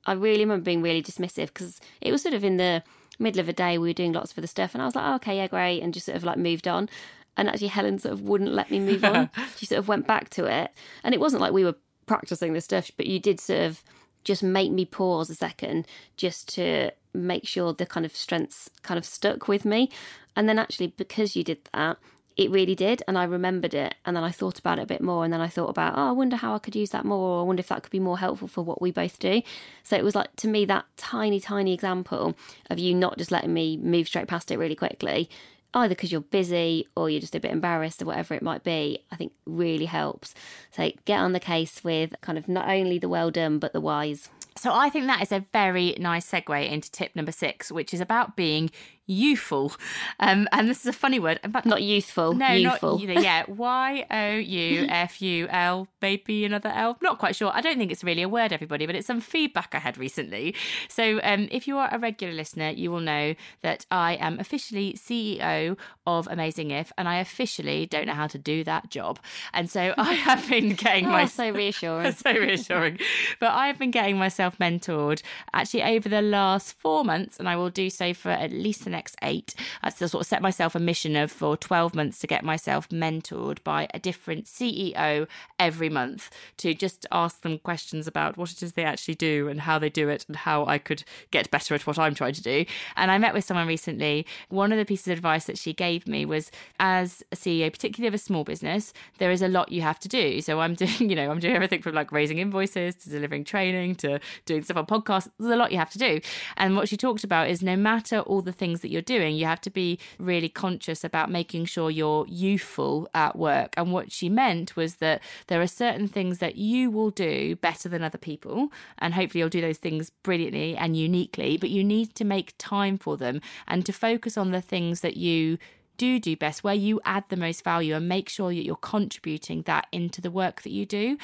I 0.07 0.13
really 0.13 0.39
remember 0.39 0.63
being 0.63 0.81
really 0.81 1.03
dismissive 1.03 1.47
because 1.47 1.79
it 2.01 2.11
was 2.11 2.21
sort 2.21 2.33
of 2.33 2.43
in 2.43 2.57
the 2.57 2.81
middle 3.19 3.39
of 3.39 3.49
a 3.49 3.53
day, 3.53 3.77
we 3.77 3.89
were 3.89 3.93
doing 3.93 4.13
lots 4.13 4.31
of 4.31 4.41
the 4.41 4.47
stuff, 4.47 4.73
and 4.73 4.81
I 4.81 4.85
was 4.85 4.95
like, 4.95 5.05
oh, 5.05 5.15
okay, 5.15 5.37
yeah, 5.37 5.47
great, 5.47 5.81
and 5.81 5.93
just 5.93 6.05
sort 6.05 6.15
of 6.15 6.23
like 6.23 6.37
moved 6.37 6.67
on. 6.67 6.89
And 7.35 7.47
actually, 7.49 7.67
Helen 7.67 7.99
sort 7.99 8.13
of 8.13 8.21
wouldn't 8.21 8.53
let 8.53 8.71
me 8.71 8.79
move 8.79 9.03
on. 9.03 9.29
she 9.57 9.67
sort 9.67 9.79
of 9.79 9.87
went 9.87 10.07
back 10.07 10.29
to 10.31 10.45
it. 10.45 10.71
And 11.03 11.13
it 11.13 11.19
wasn't 11.19 11.41
like 11.41 11.53
we 11.53 11.63
were 11.63 11.75
practicing 12.07 12.53
this 12.53 12.65
stuff, 12.65 12.89
but 12.97 13.05
you 13.05 13.19
did 13.19 13.39
sort 13.39 13.61
of 13.61 13.83
just 14.23 14.41
make 14.41 14.71
me 14.71 14.85
pause 14.85 15.29
a 15.29 15.35
second 15.35 15.85
just 16.17 16.49
to 16.55 16.91
make 17.13 17.45
sure 17.47 17.73
the 17.73 17.85
kind 17.85 18.05
of 18.05 18.15
strengths 18.15 18.69
kind 18.81 18.97
of 18.97 19.05
stuck 19.05 19.47
with 19.47 19.65
me. 19.65 19.91
And 20.35 20.49
then 20.49 20.57
actually, 20.57 20.87
because 20.87 21.35
you 21.35 21.43
did 21.43 21.59
that, 21.73 21.97
it 22.37 22.51
really 22.51 22.75
did. 22.75 23.03
And 23.07 23.17
I 23.17 23.23
remembered 23.23 23.73
it. 23.73 23.95
And 24.05 24.15
then 24.15 24.23
I 24.23 24.31
thought 24.31 24.59
about 24.59 24.79
it 24.79 24.83
a 24.83 24.87
bit 24.87 25.01
more. 25.01 25.23
And 25.23 25.33
then 25.33 25.41
I 25.41 25.47
thought 25.47 25.69
about, 25.69 25.97
oh, 25.97 26.09
I 26.09 26.11
wonder 26.11 26.35
how 26.35 26.55
I 26.55 26.59
could 26.59 26.75
use 26.75 26.91
that 26.91 27.03
more. 27.03 27.37
Or 27.37 27.41
I 27.41 27.43
wonder 27.43 27.59
if 27.61 27.67
that 27.67 27.83
could 27.83 27.91
be 27.91 27.99
more 27.99 28.19
helpful 28.19 28.47
for 28.47 28.63
what 28.63 28.81
we 28.81 28.91
both 28.91 29.19
do. 29.19 29.41
So 29.83 29.97
it 29.97 30.03
was 30.03 30.15
like, 30.15 30.35
to 30.37 30.47
me, 30.47 30.63
that 30.65 30.85
tiny, 30.95 31.39
tiny 31.39 31.73
example 31.73 32.35
of 32.69 32.79
you 32.79 32.93
not 32.93 33.17
just 33.17 33.31
letting 33.31 33.53
me 33.53 33.77
move 33.77 34.07
straight 34.07 34.27
past 34.27 34.51
it 34.51 34.57
really 34.57 34.75
quickly 34.75 35.29
either 35.73 35.93
because 35.93 36.11
you're 36.11 36.21
busy 36.21 36.87
or 36.95 37.09
you're 37.09 37.21
just 37.21 37.35
a 37.35 37.39
bit 37.39 37.51
embarrassed 37.51 38.01
or 38.01 38.05
whatever 38.05 38.33
it 38.33 38.41
might 38.41 38.63
be, 38.63 38.99
I 39.11 39.15
think 39.15 39.33
really 39.45 39.85
helps. 39.85 40.33
So 40.71 40.91
get 41.05 41.19
on 41.19 41.33
the 41.33 41.39
case 41.39 41.83
with 41.83 42.15
kind 42.21 42.37
of 42.37 42.47
not 42.47 42.67
only 42.67 42.97
the 42.97 43.09
well 43.09 43.31
done, 43.31 43.59
but 43.59 43.73
the 43.73 43.81
wise. 43.81 44.29
So 44.55 44.73
I 44.73 44.89
think 44.89 45.05
that 45.05 45.21
is 45.21 45.31
a 45.31 45.45
very 45.53 45.95
nice 45.99 46.29
segue 46.29 46.69
into 46.69 46.91
tip 46.91 47.15
number 47.15 47.31
six, 47.31 47.71
which 47.71 47.93
is 47.93 48.01
about 48.01 48.35
being 48.35 48.71
youful. 49.09 49.75
Um, 50.19 50.47
and 50.51 50.69
this 50.69 50.81
is 50.81 50.85
a 50.87 50.93
funny 50.93 51.19
word. 51.19 51.39
In 51.43 51.51
fact, 51.51 51.65
Not 51.65 51.81
youthful, 51.81 52.33
no, 52.33 52.45
youful. 52.45 53.05
not 53.07 53.23
yeah. 53.23 53.43
Y 53.47 54.05
O 54.11 54.35
U 54.37 54.87
F 54.89 55.21
U 55.21 55.47
L, 55.49 55.87
maybe 56.01 56.45
another 56.45 56.69
L. 56.69 56.97
Not 57.01 57.19
quite 57.19 57.35
sure. 57.35 57.51
I 57.53 57.61
don't 57.61 57.77
think 57.77 57.91
it's 57.91 58.03
really 58.03 58.21
a 58.21 58.29
word, 58.29 58.51
everybody, 58.53 58.85
but 58.85 58.95
it's 58.95 59.07
some 59.07 59.21
feedback 59.21 59.73
I 59.73 59.79
had 59.79 59.97
recently. 59.97 60.55
So, 60.89 61.19
um, 61.23 61.47
if 61.51 61.67
you 61.67 61.77
are 61.77 61.89
a 61.91 61.99
regular 61.99 62.33
listener, 62.33 62.69
you 62.69 62.91
will 62.91 62.99
know 62.99 63.35
that 63.61 63.85
I 63.91 64.13
am 64.15 64.39
officially 64.39 64.93
CEO 64.93 65.77
of 66.05 66.27
Amazing 66.29 66.71
If, 66.71 66.91
and 66.97 67.07
I 67.07 67.17
officially 67.17 67.85
don't 67.85 68.07
know 68.07 68.13
how 68.13 68.27
to 68.27 68.37
do 68.37 68.63
that 68.63 68.89
job. 68.89 69.19
And 69.53 69.69
so 69.69 69.93
I 69.97 70.13
have 70.27 70.47
been 70.49 70.69
getting 70.73 71.05
Oh, 71.07 71.11
my 71.11 71.25
so 71.25 71.49
reassuring. 71.49 72.11
so 72.13 72.31
reassuring. 72.31 72.99
But 73.39 73.51
I've 73.51 73.77
been 73.79 73.91
getting 73.91 74.17
myself 74.17 74.57
mentored 74.57 75.21
actually 75.53 75.83
over 75.83 76.09
the 76.09 76.21
last 76.21 76.73
four 76.79 77.03
months, 77.03 77.37
and 77.39 77.47
I 77.47 77.55
will 77.55 77.69
do 77.69 77.89
so 77.89 78.13
for 78.13 78.29
at 78.29 78.51
least 78.51 78.83
the 78.83 78.89
next 78.97 79.15
eight. 79.21 79.53
I 79.83 79.89
sort 79.89 80.15
of 80.15 80.25
set 80.25 80.41
myself 80.41 80.73
a 80.75 80.79
mission 80.79 81.15
of 81.15 81.31
for 81.31 81.55
12 81.55 81.93
months 81.93 82.17
to 82.19 82.27
get 82.27 82.43
myself 82.43 82.89
mentored 82.89 83.63
by 83.63 83.87
a 83.93 83.99
different 83.99 84.45
CEO 84.45 85.27
every 85.59 85.89
month 85.89 86.31
to 86.57 86.73
just 86.73 87.05
ask 87.11 87.41
them 87.41 87.59
questions 87.59 88.07
about 88.07 88.37
what 88.37 88.51
it 88.51 88.63
is 88.63 88.73
they 88.73 88.83
actually 88.83 89.15
do 89.15 89.47
and 89.47 89.61
how 89.61 89.77
they 89.77 89.89
do 89.89 90.09
it 90.09 90.25
and 90.27 90.37
how 90.37 90.65
I 90.65 90.77
could 90.79 91.03
get 91.29 91.51
better 91.51 91.75
at 91.75 91.85
what 91.85 91.99
I'm 91.99 92.15
trying 92.15 92.33
to 92.33 92.41
do. 92.41 92.65
And 92.95 93.11
I 93.11 93.17
met 93.19 93.35
with 93.35 93.45
someone 93.45 93.67
recently. 93.67 94.25
One 94.49 94.71
of 94.71 94.79
the 94.79 94.85
pieces 94.85 95.07
of 95.07 95.13
advice 95.13 95.45
that 95.45 95.59
she 95.59 95.73
gave 95.73 96.07
me 96.07 96.25
was 96.25 96.49
as 96.79 97.23
a 97.31 97.35
CEO, 97.35 97.71
particularly 97.71 98.07
of 98.07 98.13
a 98.15 98.17
small 98.17 98.43
business, 98.43 98.93
there 99.19 99.31
is 99.31 99.43
a 99.43 99.47
lot 99.47 99.71
you 99.71 99.81
have 99.81 99.99
to 99.99 100.07
do. 100.07 100.41
So 100.41 100.59
I'm 100.59 100.73
doing, 100.81 101.09
you 101.09 101.15
know, 101.15 101.29
I'm 101.29 101.39
doing 101.39 101.55
everything 101.55 101.81
from 101.83 101.93
like 101.93 102.11
raising 102.11 102.39
invoices 102.39 102.95
to 102.95 103.09
delivering 103.09 103.43
training 103.43 103.95
to 103.95 104.19
doing 104.45 104.63
stuff 104.63 104.77
on 104.77 104.87
podcasts. 104.87 105.29
There's 105.37 105.51
a 105.51 105.55
lot 105.55 105.71
you 105.71 105.77
have 105.77 105.91
to 105.91 105.99
do. 105.99 106.19
And 106.55 106.75
what 106.75 106.89
she 106.89 106.97
talked 106.97 107.23
about 107.23 107.49
is 107.49 107.61
no 107.61 107.75
matter 107.75 108.19
all 108.21 108.41
the 108.41 108.51
things 108.51 108.81
that 108.81 108.86
you're 108.89 109.01
doing, 109.01 109.35
you 109.35 109.45
have 109.45 109.61
to 109.61 109.69
be 109.69 109.99
really 110.17 110.49
conscious 110.49 111.03
about 111.03 111.29
making 111.29 111.65
sure 111.65 111.89
you're 111.89 112.25
youful 112.25 113.07
at 113.13 113.35
work. 113.35 113.73
And 113.77 113.91
what 113.91 114.11
she 114.11 114.29
meant 114.29 114.75
was 114.75 114.95
that 114.95 115.21
there 115.47 115.61
are 115.61 115.67
certain 115.67 116.07
things 116.07 116.39
that 116.39 116.55
you 116.55 116.89
will 116.89 117.09
do 117.09 117.55
better 117.57 117.89
than 117.89 118.03
other 118.03 118.17
people. 118.17 118.69
And 118.97 119.13
hopefully 119.13 119.39
you'll 119.39 119.49
do 119.49 119.61
those 119.61 119.77
things 119.77 120.09
brilliantly 120.09 120.75
and 120.75 120.95
uniquely, 120.95 121.57
but 121.57 121.69
you 121.69 121.83
need 121.83 122.15
to 122.15 122.25
make 122.25 122.53
time 122.57 122.97
for 122.97 123.17
them 123.17 123.41
and 123.67 123.85
to 123.85 123.93
focus 123.93 124.37
on 124.37 124.51
the 124.51 124.61
things 124.61 125.01
that 125.01 125.17
you 125.17 125.57
do 125.97 126.19
do 126.19 126.35
best, 126.35 126.63
where 126.63 126.73
you 126.73 127.01
add 127.05 127.25
the 127.29 127.37
most 127.37 127.63
value, 127.63 127.95
and 127.95 128.07
make 128.07 128.29
sure 128.29 128.49
that 128.49 128.65
you're 128.65 128.75
contributing 128.75 129.63
that 129.63 129.87
into 129.91 130.21
the 130.21 130.31
work 130.31 130.61
that 130.61 130.71
you 130.71 130.85
do. 130.85 131.17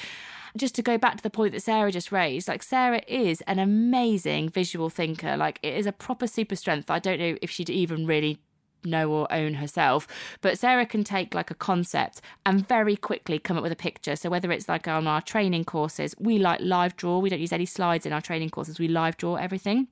Just 0.55 0.75
to 0.75 0.81
go 0.81 0.97
back 0.97 1.17
to 1.17 1.23
the 1.23 1.29
point 1.29 1.53
that 1.53 1.61
Sarah 1.61 1.91
just 1.91 2.11
raised, 2.11 2.47
like 2.47 2.61
Sarah 2.61 3.01
is 3.07 3.41
an 3.41 3.59
amazing 3.59 4.49
visual 4.49 4.89
thinker. 4.89 5.35
Like 5.35 5.59
it 5.63 5.73
is 5.73 5.85
a 5.85 5.91
proper 5.91 6.27
super 6.27 6.55
strength. 6.55 6.91
I 6.91 6.99
don't 6.99 7.19
know 7.19 7.37
if 7.41 7.49
she'd 7.49 7.69
even 7.69 8.05
really 8.05 8.39
know 8.85 9.11
or 9.11 9.31
own 9.31 9.55
herself. 9.55 10.07
But 10.41 10.59
Sarah 10.59 10.85
can 10.85 11.03
take 11.03 11.33
like 11.33 11.51
a 11.51 11.55
concept 11.55 12.21
and 12.45 12.67
very 12.67 12.95
quickly 12.95 13.39
come 13.39 13.57
up 13.57 13.63
with 13.63 13.71
a 13.71 13.77
picture. 13.77 14.15
So 14.15 14.29
whether 14.29 14.51
it's 14.51 14.69
like 14.69 14.87
on 14.87 15.07
our 15.07 15.21
training 15.21 15.65
courses, 15.65 16.15
we 16.19 16.37
like 16.37 16.59
live 16.61 16.95
draw. 16.95 17.19
We 17.19 17.29
don't 17.29 17.39
use 17.39 17.53
any 17.53 17.65
slides 17.65 18.05
in 18.05 18.13
our 18.13 18.21
training 18.21 18.49
courses. 18.49 18.79
We 18.79 18.87
live 18.87 19.17
draw 19.17 19.35
everything. 19.35 19.87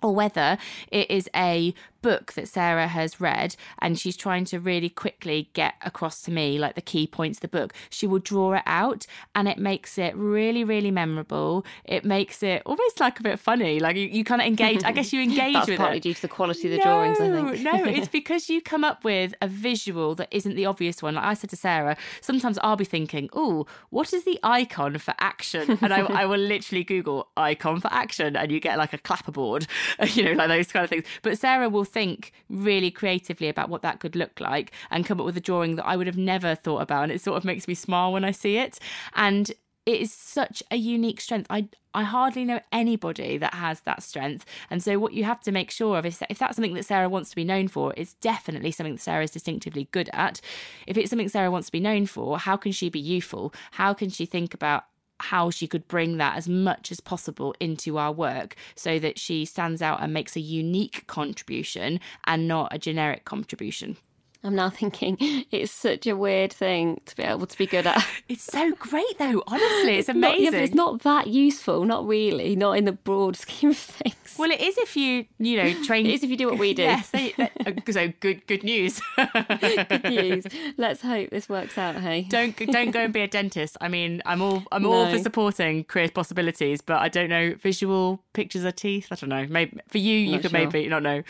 Or 0.00 0.14
whether 0.14 0.58
it 0.92 1.10
is 1.10 1.28
a 1.34 1.74
book 2.02 2.32
that 2.34 2.48
Sarah 2.48 2.88
has 2.88 3.20
read 3.20 3.56
and 3.80 3.98
she's 3.98 4.16
trying 4.16 4.44
to 4.46 4.60
really 4.60 4.88
quickly 4.88 5.50
get 5.52 5.74
across 5.82 6.22
to 6.22 6.30
me 6.30 6.58
like 6.58 6.74
the 6.74 6.80
key 6.80 7.06
points 7.06 7.38
of 7.38 7.42
the 7.42 7.48
book, 7.48 7.72
she 7.90 8.06
will 8.06 8.18
draw 8.18 8.54
it 8.54 8.62
out 8.66 9.06
and 9.34 9.48
it 9.48 9.58
makes 9.58 9.98
it 9.98 10.14
really, 10.16 10.64
really 10.64 10.90
memorable. 10.90 11.64
It 11.84 12.04
makes 12.04 12.42
it 12.42 12.62
almost 12.64 13.00
like 13.00 13.20
a 13.20 13.22
bit 13.22 13.38
funny. 13.38 13.80
Like 13.80 13.96
you, 13.96 14.06
you 14.06 14.24
kind 14.24 14.40
of 14.40 14.46
engage, 14.46 14.84
I 14.84 14.92
guess 14.92 15.12
you 15.12 15.22
engage 15.28 15.54
That's 15.54 15.68
with 15.68 15.78
partly 15.78 15.98
it. 15.98 16.02
due 16.02 16.14
to 16.14 16.22
the 16.22 16.28
quality 16.28 16.72
of 16.72 16.72
the 16.72 16.82
drawings, 16.82 17.20
I 17.20 17.30
think. 17.30 17.62
No, 17.62 17.84
it's 17.84 18.08
because 18.18 18.48
you 18.48 18.60
come 18.60 18.84
up 18.84 19.04
with 19.04 19.34
a 19.40 19.48
visual 19.48 20.14
that 20.16 20.28
isn't 20.30 20.54
the 20.54 20.66
obvious 20.66 21.02
one. 21.02 21.14
Like 21.14 21.24
I 21.24 21.34
said 21.34 21.50
to 21.50 21.56
Sarah, 21.56 21.96
sometimes 22.20 22.58
I'll 22.62 22.76
be 22.76 22.84
thinking, 22.84 23.28
oh, 23.32 23.66
what 23.90 24.12
is 24.12 24.24
the 24.24 24.38
icon 24.42 24.98
for 24.98 25.14
action? 25.18 25.78
And 25.80 25.92
I, 25.92 26.00
I 26.00 26.26
will 26.26 26.38
literally 26.38 26.84
Google 26.84 27.28
icon 27.36 27.80
for 27.80 27.92
action 27.92 28.36
and 28.36 28.50
you 28.52 28.60
get 28.60 28.78
like 28.78 28.92
a 28.92 28.98
clapperboard, 28.98 29.66
you 30.16 30.24
know, 30.24 30.32
like 30.32 30.48
those 30.48 30.72
kind 30.72 30.84
of 30.84 30.90
things. 30.90 31.04
But 31.22 31.38
Sarah 31.38 31.68
will 31.68 31.84
think 31.88 32.32
really 32.48 32.90
creatively 32.90 33.48
about 33.48 33.68
what 33.68 33.82
that 33.82 34.00
could 34.00 34.16
look 34.16 34.40
like 34.40 34.72
and 34.90 35.06
come 35.06 35.20
up 35.20 35.26
with 35.26 35.36
a 35.36 35.40
drawing 35.40 35.76
that 35.76 35.86
I 35.86 35.96
would 35.96 36.06
have 36.06 36.16
never 36.16 36.54
thought 36.54 36.82
about. 36.82 37.04
And 37.04 37.12
it 37.12 37.20
sort 37.20 37.36
of 37.36 37.44
makes 37.44 37.66
me 37.66 37.74
smile 37.74 38.12
when 38.12 38.24
I 38.24 38.30
see 38.30 38.56
it. 38.56 38.78
And 39.14 39.50
it 39.86 40.02
is 40.02 40.12
such 40.12 40.62
a 40.70 40.76
unique 40.76 41.20
strength. 41.20 41.46
I 41.48 41.68
I 41.94 42.02
hardly 42.02 42.44
know 42.44 42.60
anybody 42.70 43.38
that 43.38 43.54
has 43.54 43.80
that 43.80 44.02
strength. 44.02 44.44
And 44.70 44.82
so 44.82 44.98
what 44.98 45.14
you 45.14 45.24
have 45.24 45.40
to 45.40 45.50
make 45.50 45.70
sure 45.70 45.98
of 45.98 46.04
is 46.04 46.18
that 46.18 46.30
if 46.30 46.38
that's 46.38 46.56
something 46.56 46.74
that 46.74 46.84
Sarah 46.84 47.08
wants 47.08 47.30
to 47.30 47.36
be 47.36 47.42
known 47.42 47.68
for, 47.68 47.94
it's 47.96 48.12
definitely 48.14 48.70
something 48.70 48.96
that 48.96 49.00
Sarah 49.00 49.24
is 49.24 49.30
distinctively 49.30 49.88
good 49.90 50.10
at. 50.12 50.40
If 50.86 50.98
it's 50.98 51.08
something 51.10 51.28
Sarah 51.28 51.50
wants 51.50 51.68
to 51.68 51.72
be 51.72 51.80
known 51.80 52.06
for, 52.06 52.38
how 52.38 52.56
can 52.56 52.72
she 52.72 52.90
be 52.90 53.02
youful? 53.02 53.54
How 53.72 53.94
can 53.94 54.10
she 54.10 54.26
think 54.26 54.52
about 54.52 54.84
how 55.20 55.50
she 55.50 55.66
could 55.66 55.86
bring 55.88 56.16
that 56.16 56.36
as 56.36 56.48
much 56.48 56.90
as 56.92 57.00
possible 57.00 57.54
into 57.60 57.98
our 57.98 58.12
work 58.12 58.54
so 58.74 58.98
that 58.98 59.18
she 59.18 59.44
stands 59.44 59.82
out 59.82 60.02
and 60.02 60.12
makes 60.12 60.36
a 60.36 60.40
unique 60.40 61.06
contribution 61.06 62.00
and 62.24 62.48
not 62.48 62.74
a 62.74 62.78
generic 62.78 63.24
contribution. 63.24 63.96
I'm 64.44 64.54
now 64.54 64.70
thinking 64.80 65.16
it's 65.50 65.72
such 65.72 66.06
a 66.06 66.14
weird 66.16 66.52
thing 66.52 67.00
to 67.06 67.16
be 67.16 67.22
able 67.24 67.46
to 67.46 67.58
be 67.58 67.66
good 67.66 67.86
at. 67.86 68.04
It's 68.28 68.44
so 68.44 68.72
great 68.72 69.18
though, 69.18 69.42
honestly, 69.46 69.96
it's 69.96 70.08
Not- 70.08 70.16
amazing. 70.16 70.44
yeah, 70.44 70.50
but 70.50 70.60
it's 70.60 70.74
not 70.74 71.00
that 71.02 71.28
useful, 71.28 71.84
not 71.86 72.06
really, 72.06 72.54
not 72.56 72.72
in 72.76 72.84
the 72.84 72.92
broad 72.92 73.36
scheme 73.36 73.70
of 73.70 73.76
things. 73.78 74.14
Well, 74.38 74.50
it 74.50 74.60
is 74.60 74.76
if 74.78 74.96
you, 74.96 75.24
you 75.38 75.56
know, 75.56 75.82
train. 75.84 76.04
It 76.06 76.12
is 76.12 76.22
if 76.22 76.28
you 76.30 76.36
do 76.36 76.46
what 76.46 76.58
we 76.58 76.74
do. 76.74 76.82
Yes, 76.82 77.08
they, 77.10 77.32
uh, 77.38 77.48
so 77.90 78.12
good, 78.20 78.46
good 78.46 78.62
news. 78.62 79.00
Good 79.16 80.04
news. 80.04 80.44
Let's 80.76 81.00
hope 81.02 81.30
this 81.30 81.48
works 81.48 81.78
out, 81.78 81.96
hey? 81.96 82.22
don't 82.28 82.54
don't 82.56 82.90
go 82.90 83.00
and 83.00 83.12
be 83.14 83.22
a 83.22 83.28
dentist. 83.28 83.76
I 83.80 83.88
mean, 83.88 84.22
I'm 84.26 84.42
all 84.42 84.62
I'm 84.70 84.84
all 84.86 85.10
for 85.10 85.18
supporting 85.18 85.84
career 85.84 86.10
possibilities, 86.10 86.80
but 86.82 86.98
I 87.00 87.08
don't 87.08 87.30
know 87.30 87.54
visual 87.54 88.22
pictures 88.34 88.62
of 88.64 88.76
teeth. 88.76 89.08
I 89.10 89.14
don't 89.14 89.30
know. 89.30 89.46
Maybe 89.48 89.80
for 89.88 89.98
you, 89.98 90.14
you 90.18 90.32
Not 90.32 90.42
could 90.42 90.50
sure. 90.50 90.60
maybe 90.60 90.86
not 90.88 91.02
know. 91.02 91.22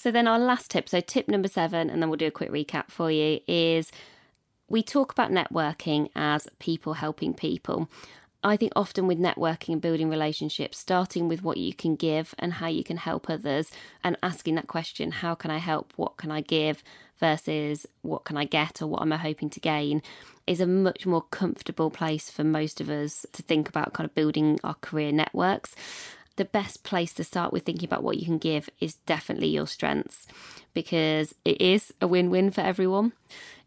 So 0.00 0.12
then 0.12 0.28
our 0.28 0.38
last 0.38 0.70
tip, 0.70 0.88
so 0.88 1.00
tip 1.00 1.26
number 1.26 1.48
seven, 1.48 1.90
and 1.90 2.00
then 2.00 2.08
we'll 2.08 2.18
do 2.18 2.28
a 2.28 2.30
quick 2.30 2.52
recap 2.52 2.88
for 2.88 3.10
you, 3.10 3.40
is 3.48 3.90
we 4.68 4.80
talk 4.80 5.10
about 5.10 5.32
networking 5.32 6.08
as 6.14 6.46
people 6.60 6.92
helping 6.92 7.34
people. 7.34 7.90
I 8.44 8.56
think 8.56 8.70
often 8.76 9.08
with 9.08 9.18
networking 9.18 9.70
and 9.70 9.82
building 9.82 10.08
relationships, 10.08 10.78
starting 10.78 11.26
with 11.26 11.42
what 11.42 11.56
you 11.56 11.74
can 11.74 11.96
give 11.96 12.32
and 12.38 12.52
how 12.52 12.68
you 12.68 12.84
can 12.84 12.98
help 12.98 13.28
others, 13.28 13.72
and 14.04 14.16
asking 14.22 14.54
that 14.54 14.68
question, 14.68 15.10
how 15.10 15.34
can 15.34 15.50
I 15.50 15.58
help? 15.58 15.92
What 15.96 16.16
can 16.16 16.30
I 16.30 16.42
give? 16.42 16.84
versus 17.18 17.86
what 18.02 18.24
can 18.24 18.36
I 18.36 18.44
get 18.44 18.80
or 18.80 18.86
what 18.86 19.02
am 19.02 19.12
I 19.12 19.16
hoping 19.16 19.50
to 19.50 19.60
gain, 19.60 20.02
is 20.46 20.60
a 20.60 20.66
much 20.66 21.06
more 21.06 21.22
comfortable 21.22 21.90
place 21.90 22.30
for 22.30 22.44
most 22.44 22.80
of 22.80 22.88
us 22.88 23.26
to 23.32 23.42
think 23.42 23.68
about 23.68 23.92
kind 23.92 24.08
of 24.08 24.14
building 24.14 24.58
our 24.64 24.74
career 24.74 25.12
networks 25.12 25.74
the 26.38 26.44
best 26.44 26.84
place 26.84 27.12
to 27.12 27.24
start 27.24 27.52
with 27.52 27.64
thinking 27.64 27.86
about 27.86 28.02
what 28.02 28.16
you 28.16 28.24
can 28.24 28.38
give 28.38 28.70
is 28.80 28.94
definitely 29.06 29.48
your 29.48 29.66
strengths 29.66 30.26
because 30.72 31.34
it 31.44 31.60
is 31.60 31.92
a 32.00 32.06
win 32.06 32.30
win 32.30 32.50
for 32.50 32.60
everyone. 32.60 33.12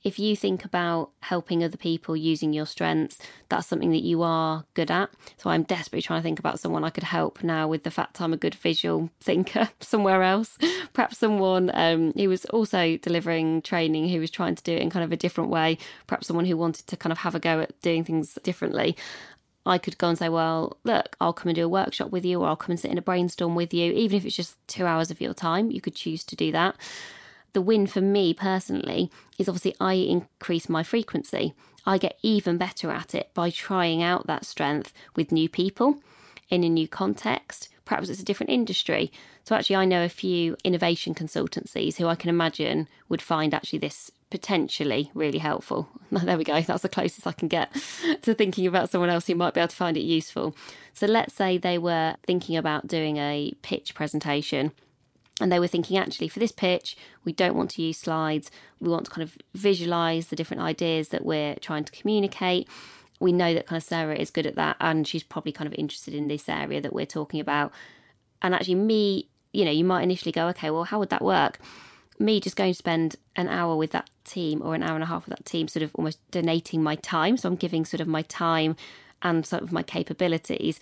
If 0.04 0.18
you 0.18 0.36
think 0.36 0.66
about 0.66 1.12
helping 1.20 1.64
other 1.64 1.78
people 1.78 2.18
using 2.18 2.54
your 2.54 2.66
strengths, 2.66 3.20
that's 3.50 3.68
something 3.68 3.92
that 3.92 4.02
you 4.02 4.24
are 4.24 4.66
good 4.74 4.90
at. 4.90 5.12
So 5.38 5.52
I'm 5.52 5.62
desperately 5.62 6.02
trying 6.02 6.22
to 6.22 6.24
think 6.24 6.40
about 6.40 6.60
someone 6.60 6.84
I 6.84 6.90
could 6.90 7.04
help 7.04 7.44
now 7.44 7.68
with 7.68 7.84
the 7.84 7.92
fact 7.92 8.20
I'm 8.20 8.34
a 8.34 8.38
good 8.38 8.56
visual 8.56 9.12
thinker 9.20 9.70
somewhere 9.80 10.24
else. 10.24 10.58
Perhaps 10.94 11.20
someone 11.20 11.70
um, 11.76 12.14
who 12.14 12.30
was 12.30 12.46
also 12.46 12.98
delivering 12.98 13.62
training 13.62 14.10
who 14.10 14.20
was 14.20 14.32
trying 14.32 14.56
to 14.56 14.64
do 14.64 14.74
it 14.74 14.82
in 14.82 14.90
kind 14.90 15.04
of 15.06 15.12
a 15.12 15.18
different 15.18 15.52
way. 15.52 15.78
Perhaps 16.08 16.28
someone 16.28 16.46
who 16.46 16.58
wanted 16.58 16.88
to 16.88 16.98
kind 16.98 17.12
of 17.12 17.20
have 17.20 17.36
a 17.36 17.40
go 17.40 17.60
at 17.60 17.80
doing 17.82 18.04
things 18.04 18.40
differently. 18.42 18.98
I 19.66 19.78
could 19.78 19.98
go 19.98 20.10
and 20.10 20.18
say, 20.18 20.30
well, 20.30 20.78
look, 20.84 21.16
I'll 21.22 21.34
come 21.34 21.50
and 21.50 21.56
do 21.56 21.66
a 21.66 21.70
workshop 21.70 22.10
with 22.10 22.26
you, 22.26 22.42
or 22.42 22.48
I'll 22.48 22.56
come 22.56 22.72
and 22.72 22.80
sit 22.80 22.92
in 22.92 22.98
a 22.98 23.02
brainstorm 23.02 23.56
with 23.56 23.74
you, 23.74 23.92
even 23.94 24.18
if 24.18 24.26
it's 24.26 24.36
just 24.36 24.56
two 24.68 24.86
hours 24.86 25.12
of 25.12 25.22
your 25.22 25.34
time. 25.34 25.72
You 25.72 25.82
could 25.82 25.96
choose 25.96 26.24
to 26.26 26.36
do 26.36 26.52
that. 26.52 26.76
The 27.54 27.62
win 27.62 27.86
for 27.86 28.02
me 28.02 28.34
personally 28.34 29.12
is 29.38 29.48
obviously 29.48 29.76
I 29.80 29.94
increase 29.94 30.70
my 30.70 30.84
frequency. 30.84 31.54
I 31.86 31.98
get 31.98 32.18
even 32.22 32.58
better 32.58 32.92
at 32.92 33.14
it 33.14 33.32
by 33.34 33.50
trying 33.50 34.02
out 34.02 34.28
that 34.28 34.46
strength 34.46 34.94
with 35.16 35.32
new 35.32 35.50
people 35.50 36.00
in 36.50 36.64
a 36.64 36.70
new 36.70 36.88
context. 36.88 37.70
Perhaps 37.86 38.10
it's 38.10 38.22
a 38.22 38.26
different 38.26 38.52
industry. 38.52 39.12
So, 39.44 39.56
actually, 39.56 39.76
I 39.76 39.86
know 39.86 40.04
a 40.04 40.10
few 40.10 40.56
innovation 40.64 41.14
consultancies 41.14 41.98
who 41.98 42.08
I 42.08 42.16
can 42.16 42.30
imagine 42.30 42.88
would 43.10 43.22
find 43.22 43.54
actually 43.54 43.80
this 43.80 44.12
potentially 44.32 45.12
really 45.14 45.40
helpful. 45.40 45.88
There 46.12 46.38
we 46.38 46.44
go. 46.44 46.60
That's 46.60 46.82
the 46.82 46.90
closest 46.90 47.26
I 47.26 47.32
can 47.32 47.48
get 47.48 47.72
to 48.24 48.34
thinking 48.34 48.68
about 48.68 48.90
someone 48.90 49.10
else 49.10 49.28
who 49.28 49.36
might 49.36 49.54
be 49.54 49.62
able 49.62 49.70
to 49.70 49.76
find 49.76 49.96
it 49.96 50.02
useful. 50.02 50.56
So, 50.94 51.06
let's 51.08 51.34
say 51.34 51.58
they 51.58 51.78
were 51.78 52.16
thinking 52.24 52.58
about 52.58 52.88
doing 52.88 53.16
a 53.18 53.54
pitch 53.62 53.96
presentation 53.96 54.74
and 55.40 55.52
they 55.52 55.60
were 55.60 55.68
thinking 55.68 55.98
actually 55.98 56.28
for 56.28 56.40
this 56.40 56.52
pitch 56.52 56.96
we 57.24 57.32
don't 57.32 57.56
want 57.56 57.72
to 57.72 57.82
use 57.82 57.98
slides 57.98 58.52
we 58.80 58.90
want 58.90 59.06
to 59.06 59.12
kind 59.12 59.24
of 59.24 59.38
visualize 59.56 60.28
the 60.28 60.36
different 60.36 60.62
ideas 60.62 61.08
that 61.10 61.26
we're 61.26 61.56
trying 61.56 61.84
to 61.84 61.92
communicate 61.94 62.68
we 63.20 63.32
know 63.32 63.54
that 63.54 63.66
kind 63.66 63.78
of 63.78 63.84
sarah 63.84 64.16
is 64.16 64.30
good 64.30 64.46
at 64.46 64.56
that 64.56 64.76
and 64.80 65.08
she's 65.08 65.24
probably 65.24 65.52
kind 65.52 65.68
of 65.68 65.74
interested 65.80 66.14
in 66.14 66.28
this 66.28 66.48
area 66.48 66.80
that 66.80 66.94
we're 66.94 67.08
talking 67.08 67.40
about 67.40 67.72
and 68.44 68.54
actually 68.54 68.76
me 68.76 69.26
you 69.54 69.66
know, 69.66 69.72
you 69.72 69.84
might 69.84 70.04
initially 70.04 70.32
go, 70.32 70.48
okay, 70.50 70.70
well, 70.70 70.84
how 70.84 71.00
would 71.00 71.10
that 71.10 71.22
work? 71.22 71.60
Me 72.22 72.40
just 72.40 72.56
going 72.56 72.72
to 72.72 72.78
spend 72.78 73.16
an 73.36 73.48
hour 73.48 73.76
with 73.76 73.92
that 73.92 74.10
team 74.26 74.62
or 74.64 74.76
an 74.76 74.84
hour 74.84 74.94
and 74.94 75.04
a 75.04 75.08
half 75.08 75.26
with 75.26 75.36
that 75.36 75.46
team, 75.46 75.68
sort 75.68 75.84
of 75.84 75.96
almost 75.96 76.20
donating 76.30 76.84
my 76.84 76.96
time. 76.96 77.36
So 77.36 77.50
I'm 77.50 77.56
giving 77.56 77.84
sort 77.84 78.00
of 78.00 78.08
my 78.08 78.22
time 78.22 78.76
and 79.24 79.46
sort 79.46 79.64
of 79.64 79.72
my 79.72 79.84
capabilities 79.84 80.80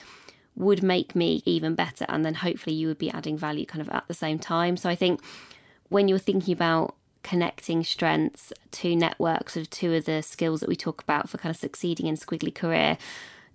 would 0.56 0.84
make 0.84 1.16
me 1.16 1.42
even 1.46 1.76
better. 1.76 2.06
And 2.10 2.26
then 2.26 2.36
hopefully 2.36 2.76
you 2.76 2.88
would 2.88 2.98
be 2.98 3.10
adding 3.12 3.38
value 3.38 3.66
kind 3.66 3.82
of 3.82 3.90
at 3.90 4.08
the 4.08 4.14
same 4.14 4.38
time. 4.38 4.76
So 4.76 4.90
I 4.90 4.96
think 4.96 5.22
when 5.88 6.10
you're 6.10 6.20
thinking 6.20 6.54
about 6.54 6.96
connecting 7.24 7.84
strengths 7.84 8.52
to 8.72 8.96
networks, 8.96 9.54
sort 9.54 9.66
of 9.66 9.70
two 9.70 9.94
of 9.94 10.06
the 10.06 10.22
skills 10.22 10.60
that 10.60 10.70
we 10.70 10.76
talk 10.76 11.02
about 11.02 11.30
for 11.30 11.38
kind 11.38 11.54
of 11.54 11.60
succeeding 11.60 12.08
in 12.08 12.16
squiggly 12.16 12.54
career, 12.54 12.98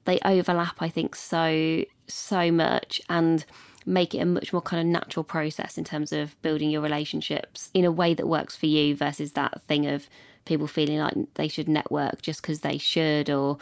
they 0.07 0.18
overlap, 0.24 0.76
I 0.80 0.89
think, 0.89 1.14
so, 1.16 1.85
so 2.07 2.51
much 2.51 3.01
and 3.09 3.45
make 3.87 4.14
it 4.14 4.18
a 4.18 4.24
much 4.24 4.53
more 4.53 4.62
kind 4.62 4.80
of 4.80 4.87
natural 4.87 5.24
process 5.24 5.76
in 5.78 5.85
terms 5.85 6.12
of 6.12 6.41
building 6.43 6.70
your 6.70 6.80
relationships 6.80 7.70
in 7.74 7.85
a 7.85 7.93
way 7.93 8.14
that 8.14 8.26
works 8.26 8.57
for 8.57 8.66
you 8.66 8.97
versus 8.97 9.32
that 9.32 9.62
thing 9.62 9.87
of 9.87 10.09
people 10.45 10.66
feeling 10.66 10.99
like 10.99 11.14
they 11.35 11.49
should 11.49 11.68
network 11.68 12.20
just 12.22 12.43
because 12.43 12.61
they 12.61 12.76
should 12.76 13.30
or 13.30 13.57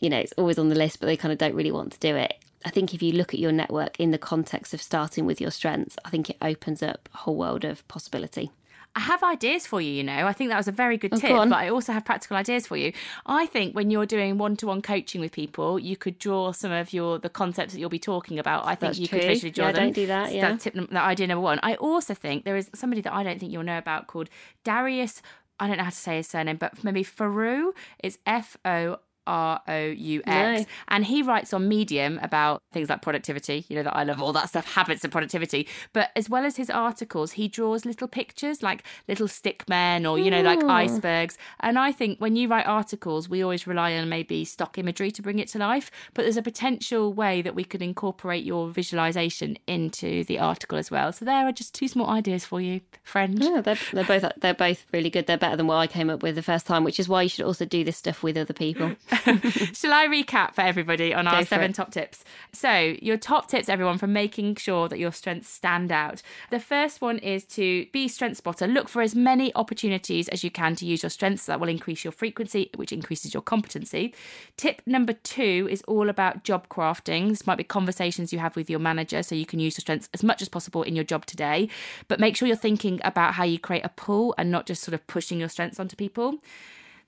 you 0.00 0.08
know 0.08 0.18
it's 0.18 0.32
always 0.38 0.58
on 0.58 0.68
the 0.68 0.74
list 0.74 1.00
but 1.00 1.06
they 1.06 1.16
kind 1.16 1.32
of 1.32 1.38
don't 1.38 1.54
really 1.54 1.72
want 1.72 1.92
to 1.92 1.98
do 1.98 2.14
it. 2.16 2.34
I 2.64 2.70
think 2.70 2.92
if 2.92 3.02
you 3.02 3.12
look 3.12 3.32
at 3.32 3.40
your 3.40 3.52
network 3.52 3.98
in 3.98 4.10
the 4.10 4.18
context 4.18 4.74
of 4.74 4.82
starting 4.82 5.24
with 5.24 5.40
your 5.40 5.50
strengths 5.50 5.96
i 6.04 6.10
think 6.10 6.28
it 6.30 6.36
opens 6.42 6.82
up 6.82 7.08
a 7.14 7.18
whole 7.18 7.36
world 7.36 7.64
of 7.64 7.86
possibility 7.88 8.50
I 8.96 9.00
have 9.00 9.22
ideas 9.22 9.66
for 9.66 9.80
you, 9.80 9.92
you 9.92 10.02
know. 10.02 10.26
I 10.26 10.32
think 10.32 10.50
that 10.50 10.56
was 10.56 10.66
a 10.66 10.72
very 10.72 10.96
good 10.96 11.14
Oh, 11.14 11.18
tip, 11.18 11.30
go 11.30 11.46
but 11.48 11.54
I 11.54 11.68
also 11.68 11.92
have 11.92 12.04
practical 12.04 12.36
ideas 12.36 12.66
for 12.66 12.76
you. 12.76 12.92
I 13.24 13.46
think 13.46 13.74
when 13.74 13.90
you're 13.90 14.04
doing 14.04 14.36
one-to-one 14.36 14.82
coaching 14.82 15.20
with 15.20 15.30
people, 15.30 15.78
you 15.78 15.96
could 15.96 16.18
draw 16.18 16.50
some 16.52 16.72
of 16.72 16.92
your 16.92 17.18
the 17.18 17.28
concepts 17.28 17.72
that 17.72 17.78
you'll 17.78 17.88
be 17.88 18.00
talking 18.00 18.38
about. 18.38 18.66
I 18.66 18.74
think 18.74 18.90
That's 18.90 18.98
you 18.98 19.06
could 19.08 19.22
visually 19.22 19.52
draw 19.52 19.66
Yeah, 19.66 19.72
them. 19.72 19.84
don't 19.84 19.92
do 19.92 20.06
that, 20.08 20.34
yeah. 20.34 20.50
That's 20.50 20.64
tip 20.64 20.74
that 20.74 20.92
idea 20.92 21.28
number 21.28 21.40
one. 21.40 21.60
I 21.62 21.76
also 21.76 22.14
think 22.14 22.44
there 22.44 22.56
is 22.56 22.68
somebody 22.74 23.00
that 23.02 23.12
I 23.12 23.22
don't 23.22 23.38
think 23.38 23.52
you'll 23.52 23.62
know 23.62 23.78
about 23.78 24.08
called 24.08 24.28
Darius. 24.64 25.22
I 25.60 25.68
don't 25.68 25.76
know 25.76 25.84
how 25.84 25.90
to 25.90 25.96
say 25.96 26.16
his 26.16 26.26
surname, 26.26 26.56
but 26.56 26.82
maybe 26.82 27.02
Faru. 27.02 27.72
It's 28.00 28.18
F 28.26 28.56
O 28.64 28.98
R 29.26 29.60
O 29.66 29.78
U 29.86 30.22
X. 30.26 30.60
No. 30.60 30.66
And 30.88 31.04
he 31.04 31.22
writes 31.22 31.52
on 31.52 31.68
Medium 31.68 32.18
about 32.22 32.62
things 32.72 32.88
like 32.88 33.02
productivity, 33.02 33.64
you 33.68 33.76
know, 33.76 33.82
that 33.82 33.96
I 33.96 34.04
love 34.04 34.20
all 34.20 34.32
that 34.32 34.48
stuff, 34.48 34.74
habits 34.74 35.04
of 35.04 35.10
productivity. 35.10 35.68
But 35.92 36.10
as 36.16 36.28
well 36.28 36.44
as 36.44 36.56
his 36.56 36.70
articles, 36.70 37.32
he 37.32 37.48
draws 37.48 37.84
little 37.84 38.08
pictures 38.08 38.62
like 38.62 38.84
little 39.08 39.28
stick 39.28 39.68
men 39.68 40.06
or, 40.06 40.18
you 40.18 40.30
know, 40.30 40.42
like 40.42 40.62
icebergs. 40.64 41.38
And 41.60 41.78
I 41.78 41.92
think 41.92 42.18
when 42.18 42.36
you 42.36 42.48
write 42.48 42.66
articles, 42.66 43.28
we 43.28 43.42
always 43.42 43.66
rely 43.66 43.94
on 43.96 44.08
maybe 44.08 44.44
stock 44.44 44.78
imagery 44.78 45.10
to 45.12 45.22
bring 45.22 45.38
it 45.38 45.48
to 45.48 45.58
life. 45.58 45.90
But 46.14 46.22
there's 46.22 46.36
a 46.36 46.42
potential 46.42 47.12
way 47.12 47.42
that 47.42 47.54
we 47.54 47.64
could 47.64 47.82
incorporate 47.82 48.44
your 48.44 48.70
visualization 48.70 49.56
into 49.66 50.24
the 50.24 50.38
article 50.38 50.78
as 50.78 50.90
well. 50.90 51.12
So 51.12 51.24
there 51.24 51.46
are 51.46 51.52
just 51.52 51.74
two 51.74 51.88
small 51.88 52.08
ideas 52.08 52.44
for 52.44 52.60
you, 52.60 52.80
friend. 53.02 53.42
Yeah, 53.42 53.60
they're, 53.60 53.78
they're 53.92 54.04
both 54.04 54.32
they're 54.38 54.54
both 54.54 54.86
really 54.92 55.10
good. 55.10 55.26
They're 55.26 55.38
better 55.38 55.56
than 55.56 55.66
what 55.66 55.76
I 55.76 55.86
came 55.86 56.10
up 56.10 56.22
with 56.22 56.34
the 56.34 56.42
first 56.42 56.66
time, 56.66 56.84
which 56.84 57.00
is 57.00 57.08
why 57.08 57.22
you 57.22 57.28
should 57.28 57.44
also 57.44 57.64
do 57.64 57.84
this 57.84 57.96
stuff 57.96 58.22
with 58.22 58.36
other 58.36 58.54
people. 58.54 58.94
Shall 59.74 59.92
I 59.92 60.06
recap 60.06 60.54
for 60.54 60.60
everybody 60.60 61.12
on 61.12 61.26
our 61.26 61.40
Go 61.40 61.44
seven 61.44 61.70
it. 61.70 61.74
top 61.74 61.90
tips? 61.90 62.24
So, 62.52 62.94
your 63.02 63.16
top 63.16 63.48
tips, 63.48 63.68
everyone, 63.68 63.98
for 63.98 64.06
making 64.06 64.56
sure 64.56 64.88
that 64.88 64.98
your 64.98 65.12
strengths 65.12 65.48
stand 65.48 65.90
out. 65.90 66.22
The 66.50 66.60
first 66.60 67.00
one 67.00 67.18
is 67.18 67.44
to 67.46 67.86
be 67.92 68.08
strength 68.08 68.36
spotter. 68.36 68.66
Look 68.66 68.88
for 68.88 69.02
as 69.02 69.14
many 69.14 69.54
opportunities 69.54 70.28
as 70.28 70.44
you 70.44 70.50
can 70.50 70.76
to 70.76 70.86
use 70.86 71.02
your 71.02 71.10
strengths. 71.10 71.46
That 71.46 71.60
will 71.60 71.68
increase 71.68 72.04
your 72.04 72.12
frequency, 72.12 72.70
which 72.76 72.92
increases 72.92 73.34
your 73.34 73.42
competency. 73.42 74.14
Tip 74.56 74.82
number 74.86 75.12
two 75.12 75.68
is 75.70 75.82
all 75.82 76.08
about 76.08 76.44
job 76.44 76.68
crafting. 76.68 77.28
This 77.28 77.46
might 77.46 77.58
be 77.58 77.64
conversations 77.64 78.32
you 78.32 78.38
have 78.38 78.56
with 78.56 78.70
your 78.70 78.78
manager 78.78 79.22
so 79.22 79.34
you 79.34 79.46
can 79.46 79.60
use 79.60 79.76
your 79.76 79.82
strengths 79.82 80.08
as 80.14 80.22
much 80.22 80.40
as 80.42 80.48
possible 80.48 80.82
in 80.82 80.94
your 80.94 81.04
job 81.04 81.26
today. 81.26 81.68
But 82.08 82.20
make 82.20 82.36
sure 82.36 82.46
you're 82.46 82.56
thinking 82.56 83.00
about 83.04 83.34
how 83.34 83.44
you 83.44 83.58
create 83.58 83.84
a 83.84 83.88
pull 83.90 84.34
and 84.38 84.50
not 84.50 84.66
just 84.66 84.82
sort 84.82 84.94
of 84.94 85.06
pushing 85.06 85.40
your 85.40 85.48
strengths 85.48 85.80
onto 85.80 85.96
people. 85.96 86.38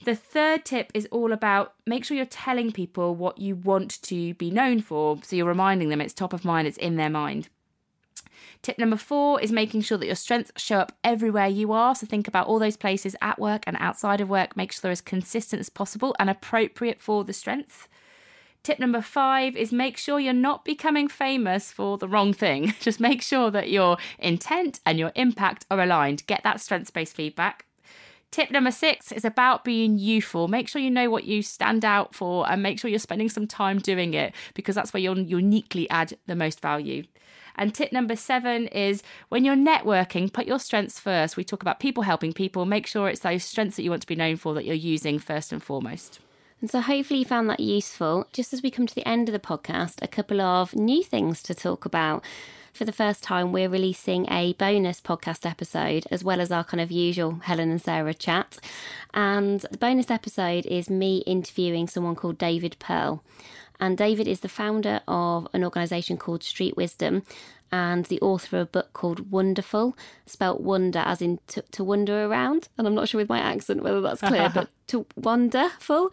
The 0.04 0.16
third 0.16 0.64
tip 0.64 0.90
is 0.94 1.06
all 1.12 1.32
about 1.32 1.74
make 1.86 2.04
sure 2.04 2.16
you're 2.16 2.26
telling 2.26 2.72
people 2.72 3.14
what 3.14 3.38
you 3.38 3.54
want 3.54 4.02
to 4.02 4.34
be 4.34 4.50
known 4.50 4.80
for. 4.80 5.18
So 5.22 5.36
you're 5.36 5.46
reminding 5.46 5.90
them 5.90 6.00
it's 6.00 6.12
top 6.12 6.32
of 6.32 6.44
mind, 6.44 6.66
it's 6.66 6.76
in 6.78 6.96
their 6.96 7.10
mind. 7.10 7.48
Tip 8.62 8.78
number 8.78 8.96
four 8.96 9.40
is 9.40 9.52
making 9.52 9.82
sure 9.82 9.98
that 9.98 10.06
your 10.06 10.14
strengths 10.14 10.52
show 10.56 10.78
up 10.78 10.92
everywhere 11.02 11.46
you 11.46 11.72
are. 11.72 11.94
So 11.94 12.06
think 12.06 12.26
about 12.26 12.46
all 12.46 12.58
those 12.58 12.76
places 12.76 13.16
at 13.20 13.38
work 13.38 13.62
and 13.66 13.76
outside 13.78 14.20
of 14.20 14.28
work. 14.28 14.56
Make 14.56 14.72
sure 14.72 14.80
they're 14.82 14.92
as 14.92 15.00
consistent 15.00 15.60
as 15.60 15.68
possible 15.68 16.14
and 16.18 16.28
appropriate 16.28 17.00
for 17.00 17.24
the 17.24 17.32
strength. 17.32 17.88
Tip 18.62 18.78
number 18.78 19.00
five 19.00 19.56
is 19.56 19.72
make 19.72 19.96
sure 19.96 20.20
you're 20.20 20.32
not 20.32 20.64
becoming 20.64 21.08
famous 21.08 21.72
for 21.72 21.98
the 21.98 22.06
wrong 22.08 22.32
thing. 22.32 22.74
Just 22.80 23.00
make 23.00 23.22
sure 23.22 23.50
that 23.50 23.70
your 23.70 23.98
intent 24.18 24.78
and 24.86 24.98
your 24.98 25.12
impact 25.16 25.66
are 25.70 25.80
aligned. 25.80 26.26
Get 26.26 26.42
that 26.44 26.60
strengths 26.60 26.90
based 26.90 27.16
feedback. 27.16 27.66
Tip 28.32 28.50
number 28.50 28.70
six 28.70 29.12
is 29.12 29.26
about 29.26 29.62
being 29.62 29.98
youful. 29.98 30.48
Make 30.48 30.66
sure 30.66 30.80
you 30.80 30.90
know 30.90 31.10
what 31.10 31.24
you 31.24 31.42
stand 31.42 31.84
out 31.84 32.14
for 32.14 32.50
and 32.50 32.62
make 32.62 32.80
sure 32.80 32.88
you're 32.88 32.98
spending 32.98 33.28
some 33.28 33.46
time 33.46 33.78
doing 33.78 34.14
it 34.14 34.34
because 34.54 34.74
that's 34.74 34.94
where 34.94 35.02
you'll 35.02 35.18
uniquely 35.18 35.88
add 35.90 36.16
the 36.26 36.34
most 36.34 36.60
value. 36.60 37.04
And 37.56 37.74
tip 37.74 37.92
number 37.92 38.16
seven 38.16 38.68
is 38.68 39.02
when 39.28 39.44
you're 39.44 39.54
networking, 39.54 40.32
put 40.32 40.46
your 40.46 40.58
strengths 40.58 40.98
first. 40.98 41.36
We 41.36 41.44
talk 41.44 41.60
about 41.60 41.78
people 41.78 42.04
helping 42.04 42.32
people. 42.32 42.64
Make 42.64 42.86
sure 42.86 43.10
it's 43.10 43.20
those 43.20 43.44
strengths 43.44 43.76
that 43.76 43.82
you 43.82 43.90
want 43.90 44.00
to 44.00 44.08
be 44.08 44.16
known 44.16 44.36
for 44.36 44.54
that 44.54 44.64
you're 44.64 44.74
using 44.74 45.18
first 45.18 45.52
and 45.52 45.62
foremost. 45.62 46.18
And 46.62 46.70
so 46.70 46.80
hopefully 46.80 47.18
you 47.18 47.26
found 47.26 47.50
that 47.50 47.60
useful. 47.60 48.26
Just 48.32 48.54
as 48.54 48.62
we 48.62 48.70
come 48.70 48.86
to 48.86 48.94
the 48.94 49.06
end 49.06 49.28
of 49.28 49.34
the 49.34 49.40
podcast, 49.40 49.96
a 50.00 50.08
couple 50.08 50.40
of 50.40 50.74
new 50.74 51.04
things 51.04 51.42
to 51.42 51.54
talk 51.54 51.84
about. 51.84 52.24
For 52.72 52.86
the 52.86 52.92
first 52.92 53.22
time, 53.22 53.52
we're 53.52 53.68
releasing 53.68 54.26
a 54.32 54.54
bonus 54.54 54.98
podcast 54.98 55.48
episode 55.48 56.06
as 56.10 56.24
well 56.24 56.40
as 56.40 56.50
our 56.50 56.64
kind 56.64 56.80
of 56.80 56.90
usual 56.90 57.40
Helen 57.42 57.70
and 57.70 57.82
Sarah 57.82 58.14
chat. 58.14 58.56
And 59.12 59.60
the 59.60 59.76
bonus 59.76 60.10
episode 60.10 60.64
is 60.64 60.88
me 60.88 61.18
interviewing 61.26 61.86
someone 61.86 62.16
called 62.16 62.38
David 62.38 62.76
Pearl. 62.78 63.22
And 63.78 63.98
David 63.98 64.26
is 64.26 64.40
the 64.40 64.48
founder 64.48 65.00
of 65.06 65.48
an 65.52 65.64
organisation 65.64 66.16
called 66.16 66.42
Street 66.42 66.74
Wisdom 66.74 67.24
and 67.70 68.06
the 68.06 68.20
author 68.22 68.56
of 68.56 68.62
a 68.62 68.70
book 68.70 68.94
called 68.94 69.30
Wanderful, 69.30 69.94
spelt 70.24 70.62
wonder 70.62 71.00
as 71.00 71.20
in 71.20 71.40
to, 71.48 71.62
to 71.72 71.84
wander 71.84 72.24
around. 72.24 72.68
And 72.78 72.86
I'm 72.86 72.94
not 72.94 73.08
sure 73.08 73.18
with 73.18 73.28
my 73.28 73.38
accent 73.38 73.82
whether 73.82 74.00
that's 74.00 74.22
clear, 74.22 74.50
but 74.54 74.70
to 74.88 75.04
wonderful. 75.14 76.10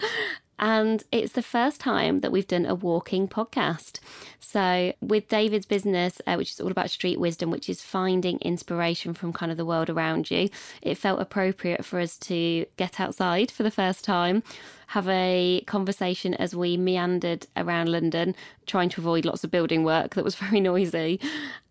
And 0.60 1.04
it's 1.12 1.34
the 1.34 1.42
first 1.42 1.80
time 1.80 2.20
that 2.20 2.32
we've 2.32 2.48
done 2.48 2.66
a 2.66 2.76
walking 2.76 3.30
podcast. 3.30 4.00
So, 4.42 4.94
with 5.00 5.30
David's 5.30 5.66
business, 5.66 6.22
uh, 6.26 6.36
which 6.36 6.52
is 6.52 6.60
all 6.60 6.72
about 6.72 6.90
street 6.90 7.20
wisdom, 7.20 7.52
which 7.52 7.70
is 7.70 7.82
finding 7.82 8.40
inspiration 8.40 9.14
from 9.14 9.32
kind 9.32 9.52
of 9.52 9.58
the 9.58 9.66
world 9.66 9.90
around 9.90 10.32
you, 10.32 10.50
it 10.82 10.96
felt 10.96 11.22
appropriate 11.22 11.86
for 11.86 12.00
us 12.00 12.18
to 12.18 12.66
get 12.76 13.00
outside 13.00 13.52
for 13.52 13.64
the 13.64 13.72
first 13.72 14.04
time, 14.04 14.42
have 14.88 15.08
a 15.08 15.62
conversation 15.68 16.34
as 16.34 16.56
we 16.56 16.78
meandered 16.78 17.46
around 17.56 17.90
London, 17.90 18.36
trying 18.66 18.90
to 18.90 19.02
avoid 19.02 19.24
lots 19.24 19.44
of 19.44 19.52
building 19.52 19.84
work 19.84 20.16
that 20.16 20.26
was 20.26 20.36
very 20.44 20.60
noisy. 20.60 21.20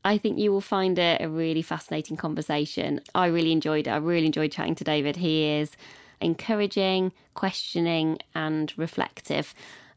I 0.04 0.16
think 0.16 0.38
you 0.38 0.52
will 0.52 0.60
find 0.60 0.98
it 0.98 1.20
a 1.20 1.28
really 1.28 1.62
fascinating 1.62 2.16
conversation. 2.16 3.00
I 3.14 3.26
really 3.26 3.52
enjoyed 3.52 3.88
it. 3.88 3.90
I 3.90 3.96
really 3.96 4.26
enjoyed 4.26 4.52
chatting 4.52 4.76
to 4.76 4.84
David. 4.84 5.16
He 5.16 5.44
is 5.44 5.72
encouraging, 6.20 7.12
questioning, 7.34 8.18
and 8.34 8.72
reflective. 8.76 9.54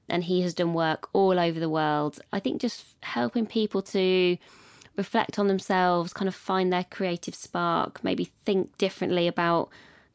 And 0.10 0.24
he 0.24 0.42
has 0.42 0.54
done 0.54 0.74
work 0.74 1.10
all 1.14 1.40
over 1.40 1.60
the 1.60 1.70
world. 1.70 2.20
I 2.34 2.40
think 2.40 2.62
just 2.62 2.84
helping 3.04 3.46
people 3.46 3.82
to 3.84 4.38
reflect 4.98 5.40
on 5.40 5.48
themselves, 5.48 6.14
kind 6.14 6.28
of 6.28 6.36
find 6.36 6.72
their 6.72 6.84
creative 6.84 7.36
spark, 7.36 8.04
maybe 8.04 8.26
think 8.46 8.78
differently 8.78 9.28
about 9.28 9.70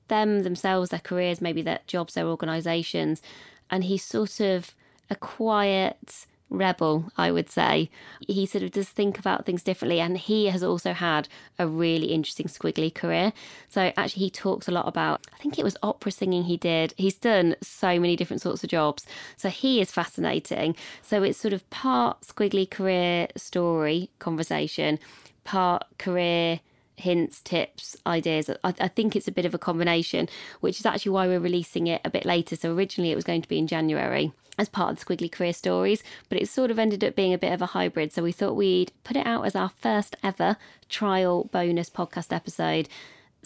them, 0.08 0.42
themselves, 0.42 0.90
their 0.90 1.00
careers, 1.00 1.40
maybe 1.40 1.62
their 1.62 1.80
jobs, 1.86 2.14
their 2.14 2.26
organisations. 2.26 3.22
And 3.70 3.84
he's 3.84 4.04
sort 4.04 4.40
of 4.40 4.74
a 5.10 5.16
quiet 5.16 6.26
rebel, 6.48 7.10
I 7.16 7.30
would 7.32 7.50
say. 7.50 7.90
He 8.26 8.46
sort 8.46 8.64
of 8.64 8.70
does 8.70 8.88
think 8.88 9.18
about 9.18 9.44
things 9.44 9.62
differently, 9.62 10.00
and 10.00 10.16
he 10.16 10.46
has 10.46 10.62
also 10.62 10.92
had 10.92 11.28
a 11.58 11.66
really 11.66 12.06
interesting 12.06 12.46
squiggly 12.46 12.94
career. 12.94 13.32
So, 13.68 13.92
actually, 13.96 14.24
he 14.24 14.30
talks 14.30 14.68
a 14.68 14.72
lot 14.72 14.86
about, 14.86 15.26
I 15.34 15.38
think 15.38 15.58
it 15.58 15.64
was 15.64 15.76
opera 15.82 16.12
singing 16.12 16.44
he 16.44 16.56
did. 16.56 16.94
He's 16.96 17.16
done 17.16 17.56
so 17.62 17.98
many 17.98 18.16
different 18.16 18.42
sorts 18.42 18.62
of 18.62 18.70
jobs. 18.70 19.06
So, 19.36 19.48
he 19.48 19.80
is 19.80 19.90
fascinating. 19.90 20.76
So, 21.02 21.22
it's 21.22 21.38
sort 21.38 21.54
of 21.54 21.68
part 21.70 22.22
squiggly 22.22 22.70
career 22.70 23.28
story 23.36 24.10
conversation, 24.18 24.98
part 25.44 25.84
career 25.98 26.60
hints, 26.96 27.40
tips, 27.40 27.96
ideas. 28.06 28.50
I, 28.64 28.74
I 28.80 28.88
think 28.88 29.14
it's 29.14 29.28
a 29.28 29.32
bit 29.32 29.44
of 29.44 29.54
a 29.54 29.58
combination, 29.58 30.28
which 30.60 30.80
is 30.80 30.86
actually 30.86 31.12
why 31.12 31.26
we're 31.26 31.40
releasing 31.40 31.86
it 31.86 32.00
a 32.04 32.10
bit 32.10 32.24
later. 32.24 32.56
So 32.56 32.74
originally 32.74 33.12
it 33.12 33.16
was 33.16 33.24
going 33.24 33.42
to 33.42 33.48
be 33.48 33.58
in 33.58 33.66
January 33.66 34.32
as 34.58 34.68
part 34.68 34.90
of 34.90 34.98
the 34.98 35.04
Squiggly 35.04 35.30
Career 35.30 35.52
Stories, 35.52 36.02
but 36.28 36.40
it 36.40 36.48
sort 36.48 36.70
of 36.70 36.78
ended 36.78 37.04
up 37.04 37.14
being 37.14 37.34
a 37.34 37.38
bit 37.38 37.52
of 37.52 37.60
a 37.60 37.66
hybrid. 37.66 38.12
So 38.12 38.22
we 38.22 38.32
thought 38.32 38.56
we'd 38.56 38.92
put 39.04 39.16
it 39.16 39.26
out 39.26 39.44
as 39.44 39.54
our 39.54 39.68
first 39.68 40.16
ever 40.22 40.56
trial 40.88 41.44
bonus 41.52 41.90
podcast 41.90 42.34
episode. 42.34 42.88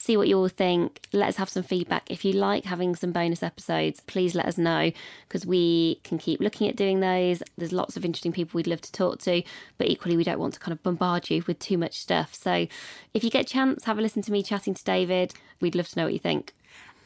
See 0.01 0.17
what 0.17 0.29
you 0.29 0.39
all 0.39 0.49
think. 0.49 1.07
Let 1.13 1.29
us 1.29 1.37
have 1.37 1.51
some 1.51 1.63
feedback. 1.63 2.11
If 2.11 2.25
you 2.25 2.33
like 2.33 2.65
having 2.65 2.97
some 2.97 3.13
bonus 3.13 3.43
episodes, 3.43 4.01
please 4.01 4.35
let 4.35 4.47
us 4.47 4.57
know 4.57 4.93
because 5.29 5.45
we 5.45 6.01
can 6.05 6.17
keep 6.17 6.41
looking 6.41 6.69
at 6.69 6.75
doing 6.75 7.01
those. 7.01 7.43
There's 7.59 7.73
lots 7.73 7.99
of 7.99 8.05
interesting 8.05 8.33
people 8.33 8.57
we'd 8.57 8.67
love 8.67 8.81
to 8.81 8.93
talk 8.93 9.19
to, 9.21 9.43
but 9.77 9.89
equally, 9.89 10.17
we 10.17 10.25
don't 10.25 10.39
want 10.39 10.55
to 10.55 10.61
kind 10.61 10.73
of 10.73 10.83
bombard 10.83 11.29
you 11.29 11.45
with 11.47 11.59
too 11.59 11.77
much 11.77 11.99
stuff. 11.99 12.35
So 12.35 12.67
if 13.13 13.23
you 13.23 13.29
get 13.29 13.43
a 13.43 13.53
chance, 13.53 13.85
have 13.85 13.99
a 13.99 14.03
listen 14.03 14.23
to 14.23 14.33
me 14.33 14.43
chatting 14.43 14.73
to 14.73 14.85
David. 14.85 15.35
We'd 15.61 15.75
love 15.75 15.89
to 15.89 15.99
know 15.99 16.05
what 16.05 16.15
you 16.15 16.19
think. 16.19 16.55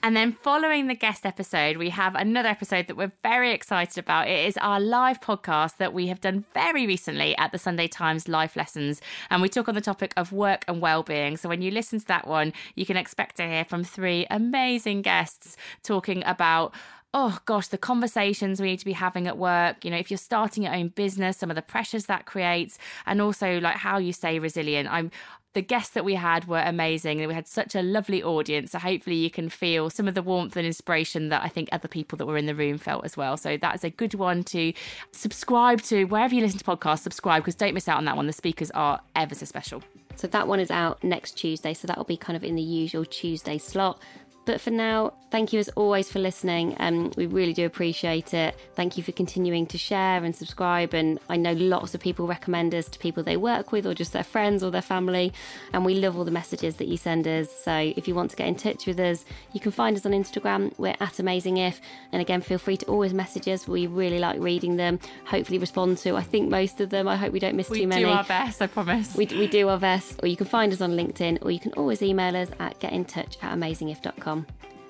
And 0.05 0.15
then 0.15 0.33
following 0.33 0.87
the 0.87 0.95
guest 0.95 1.25
episode, 1.25 1.79
we 1.79 1.89
have 1.89 2.15
another 2.15 2.51
episode 2.51 2.89
that 2.89 2.97
we're 2.99 3.13
very 3.23 3.53
excited 3.53 3.97
about. 3.97 4.29
It 4.29 4.47
is 4.47 4.59
our 4.59 4.79
live 4.79 5.19
podcast 5.19 5.79
that 5.79 5.95
we 5.95 6.09
have 6.09 6.21
done 6.21 6.45
very 6.53 6.87
recently 6.87 7.35
at 7.39 7.53
the 7.53 7.59
Sunday 7.59 7.89
Times 7.89 8.29
Life 8.29 8.55
Lessons. 8.55 9.01
And 9.31 9.41
we 9.41 9.49
talk 9.49 9.67
on 9.67 9.75
the 9.75 9.81
topic 9.81 10.13
of 10.19 10.31
work 10.31 10.67
and 10.69 10.83
well-being. 10.83 11.39
So 11.39 11.49
when 11.49 11.63
you 11.63 11.71
listen 11.71 12.01
to 12.01 12.07
that 12.09 12.27
one, 12.27 12.53
you 12.75 12.85
can 12.85 12.99
expect 12.99 13.39
to 13.39 13.49
hear 13.49 13.65
from 13.65 13.83
three 13.83 14.27
amazing 14.31 15.01
guests 15.01 15.57
talking 15.83 16.23
about 16.27 16.75
oh 17.17 17.39
gosh, 17.45 17.69
the 17.69 17.79
conversations 17.79 18.61
we 18.61 18.67
need 18.67 18.81
to 18.81 18.85
be 18.85 18.93
having 18.93 19.29
at 19.29 19.39
work, 19.39 19.85
you 19.85 19.91
know, 19.91 19.97
if 19.97 20.11
you're 20.11 20.19
starting 20.19 20.65
your 20.65 20.75
own 20.75 20.89
business, 20.89 21.37
some 21.37 21.49
of 21.49 21.55
the 21.55 21.63
pressures 21.63 22.07
that 22.07 22.27
creates, 22.27 22.77
and 23.07 23.23
also 23.23 23.61
like 23.61 23.77
how 23.77 23.99
you 23.99 24.13
stay 24.13 24.41
resilient. 24.41 24.91
I'm 24.91 25.13
the 25.55 25.63
guests 25.63 25.95
that 25.95 26.05
we 26.05 26.15
had 26.15 26.47
were 26.47 26.61
amazing 26.61 27.21
and 27.21 27.29
we 27.29 27.35
had 27.35 27.47
such 27.47 27.75
a 27.75 27.83
lovely 27.83 28.23
audience. 28.23 28.73
So 28.73 28.79
hopefully 28.79 29.17
you 29.17 29.31
can 29.31 29.49
feel 29.49 29.89
some 29.89 30.09
of 30.09 30.15
the 30.15 30.23
warmth 30.23 30.57
and 30.57 30.67
inspiration 30.67 31.29
that 31.29 31.43
I 31.43 31.49
think 31.49 31.69
other 31.71 31.89
people 31.89 32.19
that 32.19 32.27
were 32.27 32.37
in 32.37 32.47
the 32.47 32.55
room 32.55 32.77
felt 32.77 33.05
as 33.05 33.17
well. 33.17 33.37
So 33.37 33.57
that's 33.57 33.85
a 33.85 33.91
good 33.91 34.15
one 34.15 34.43
to 34.45 34.73
subscribe 35.13 35.81
to 35.83 36.05
wherever 36.05 36.35
you 36.35 36.41
listen 36.41 36.59
to 36.59 36.65
podcasts, 36.65 37.01
subscribe 37.01 37.43
because 37.43 37.55
don't 37.55 37.73
miss 37.73 37.89
out 37.89 37.99
on 37.99 38.05
that 38.05 38.17
one. 38.17 38.27
The 38.27 38.33
speakers 38.33 38.71
are 38.73 39.01
ever 39.15 39.35
so 39.35 39.47
special. 39.47 39.83
So 40.17 40.27
that 40.29 40.47
one 40.47 40.61
is 40.61 40.71
out 40.71 41.03
next 41.03 41.33
Tuesday. 41.33 41.75
So 41.75 41.87
that 41.87 41.97
will 41.97 42.05
be 42.05 42.17
kind 42.17 42.37
of 42.37 42.45
in 42.45 42.57
the 42.57 42.63
usual 42.63 43.05
Tuesday 43.05 43.59
slot. 43.59 44.01
But 44.47 44.61
for 44.61 44.71
now, 44.71 45.15
thank 45.31 45.53
you 45.53 45.59
as 45.59 45.69
always 45.71 46.11
for 46.11 46.19
listening. 46.19 46.77
Um, 46.79 47.13
we 47.17 47.27
really 47.27 47.55
do 47.55 47.65
appreciate 47.65 48.35
it. 48.35 48.55
Thank 48.75 48.99
you 48.99 49.03
for 49.03 49.13
continuing 49.13 49.67
to 49.67 49.79
share 49.79 50.23
and 50.23 50.37
subscribe. 50.37 50.93
And 50.93 51.19
I 51.29 51.37
know 51.37 51.53
lots 51.55 51.95
of 51.95 52.01
people 52.01 52.27
recommend 52.27 52.75
us 52.75 52.89
to 52.91 52.99
people 52.99 53.23
they 53.23 53.37
work 53.37 53.73
with 53.73 53.87
or 53.87 53.95
just 53.95 54.13
their 54.13 54.23
friends 54.23 54.63
or 54.63 54.71
their 54.71 54.83
family. 54.83 55.33
And 55.73 55.85
we 55.85 55.95
love 55.95 56.17
all 56.17 56.25
the 56.25 56.31
messages 56.31 56.77
that 56.77 56.89
you 56.89 56.97
send 56.97 57.27
us. 57.27 57.51
So 57.51 57.93
if 57.97 58.07
you 58.07 58.15
want 58.15 58.31
to 58.33 58.37
get 58.37 58.47
in 58.47 58.55
touch 58.55 58.87
with 58.87 59.01
us, 59.01 59.25
you 59.53 59.61
can 59.61 59.73
find 59.73 59.97
us 59.97 60.05
on 60.05 60.13
Instagram. 60.13 60.73
We're 60.79 60.95
at 61.01 61.19
Amazing 61.19 61.57
If. 61.57 61.81
And 62.13 62.21
again, 62.21 62.43
feel 62.43 62.59
free 62.59 62.77
to 62.77 62.87
always 62.87 63.15
message 63.15 63.49
us. 63.49 63.67
We 63.67 63.87
really 63.87 64.19
like 64.19 64.39
reading 64.41 64.77
them. 64.77 65.01
Hopefully, 65.25 65.59
respond 65.59 65.99
to, 65.99 66.17
I 66.17 66.23
think, 66.23 66.51
most 66.51 66.81
of 66.81 66.91
them. 66.91 67.09
I 67.09 67.17
hope 67.17 67.33
we 67.33 67.41
don't 67.41 67.57
miss 67.57 67.71
we 67.71 67.81
too 67.81 67.89
many. 67.89 68.05
We 68.05 68.11
do 68.11 68.17
our 68.17 68.25
best, 68.25 68.61
I 68.61 68.67
promise. 68.67 69.15
We, 69.17 69.27
we 69.27 69.47
do 69.47 69.69
our 69.69 69.79
best. 69.79 70.21
Or 70.23 70.29
you 70.29 70.37
can 70.37 70.47
find 70.47 70.73
us 70.73 70.81
on 70.81 70.93
LinkedIn 70.93 71.39
or 71.43 71.51
you 71.51 71.61
can 71.61 71.73
always 71.73 72.03
email 72.03 72.37
us 72.37 72.51
at 72.61 72.79
getintouch 72.79 73.43
at 73.43 73.57
amazingif.com. 73.57 74.34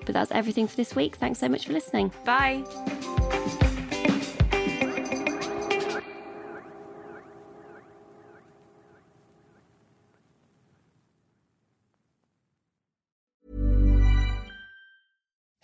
But 0.05 0.13
that's 0.13 0.31
everything 0.31 0.67
for 0.67 0.75
this 0.75 0.95
week. 0.95 1.15
Thanks 1.15 1.39
so 1.39 1.49
much 1.49 1.65
for 1.65 1.73
listening. 1.73 2.11
Bye. 2.25 2.63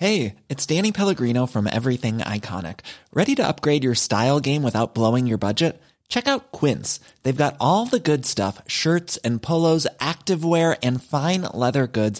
Hey, 0.02 0.38
it's 0.50 0.66
Danny 0.66 0.92
Pellegrino 0.92 1.46
from 1.46 1.68
Everything 1.68 2.22
Iconic. 2.22 2.80
Ready 3.14 3.36
to 3.36 3.48
upgrade 3.48 3.84
your 3.84 3.94
style 3.94 4.40
game 4.40 4.64
without 4.64 4.96
blowing 4.96 5.28
your 5.28 5.38
budget? 5.38 5.80
Check 6.08 6.28
out 6.28 6.52
Quince. 6.52 7.00
They've 7.22 7.38
got 7.38 7.56
all 7.60 7.86
the 7.86 8.00
good 8.00 8.26
stuff 8.26 8.64
shirts 8.66 9.18
and 9.18 9.42
polos, 9.42 9.86
activewear, 10.00 10.76
and 10.82 11.04
fine 11.04 11.44
leather 11.54 11.86
goods, 11.86 12.20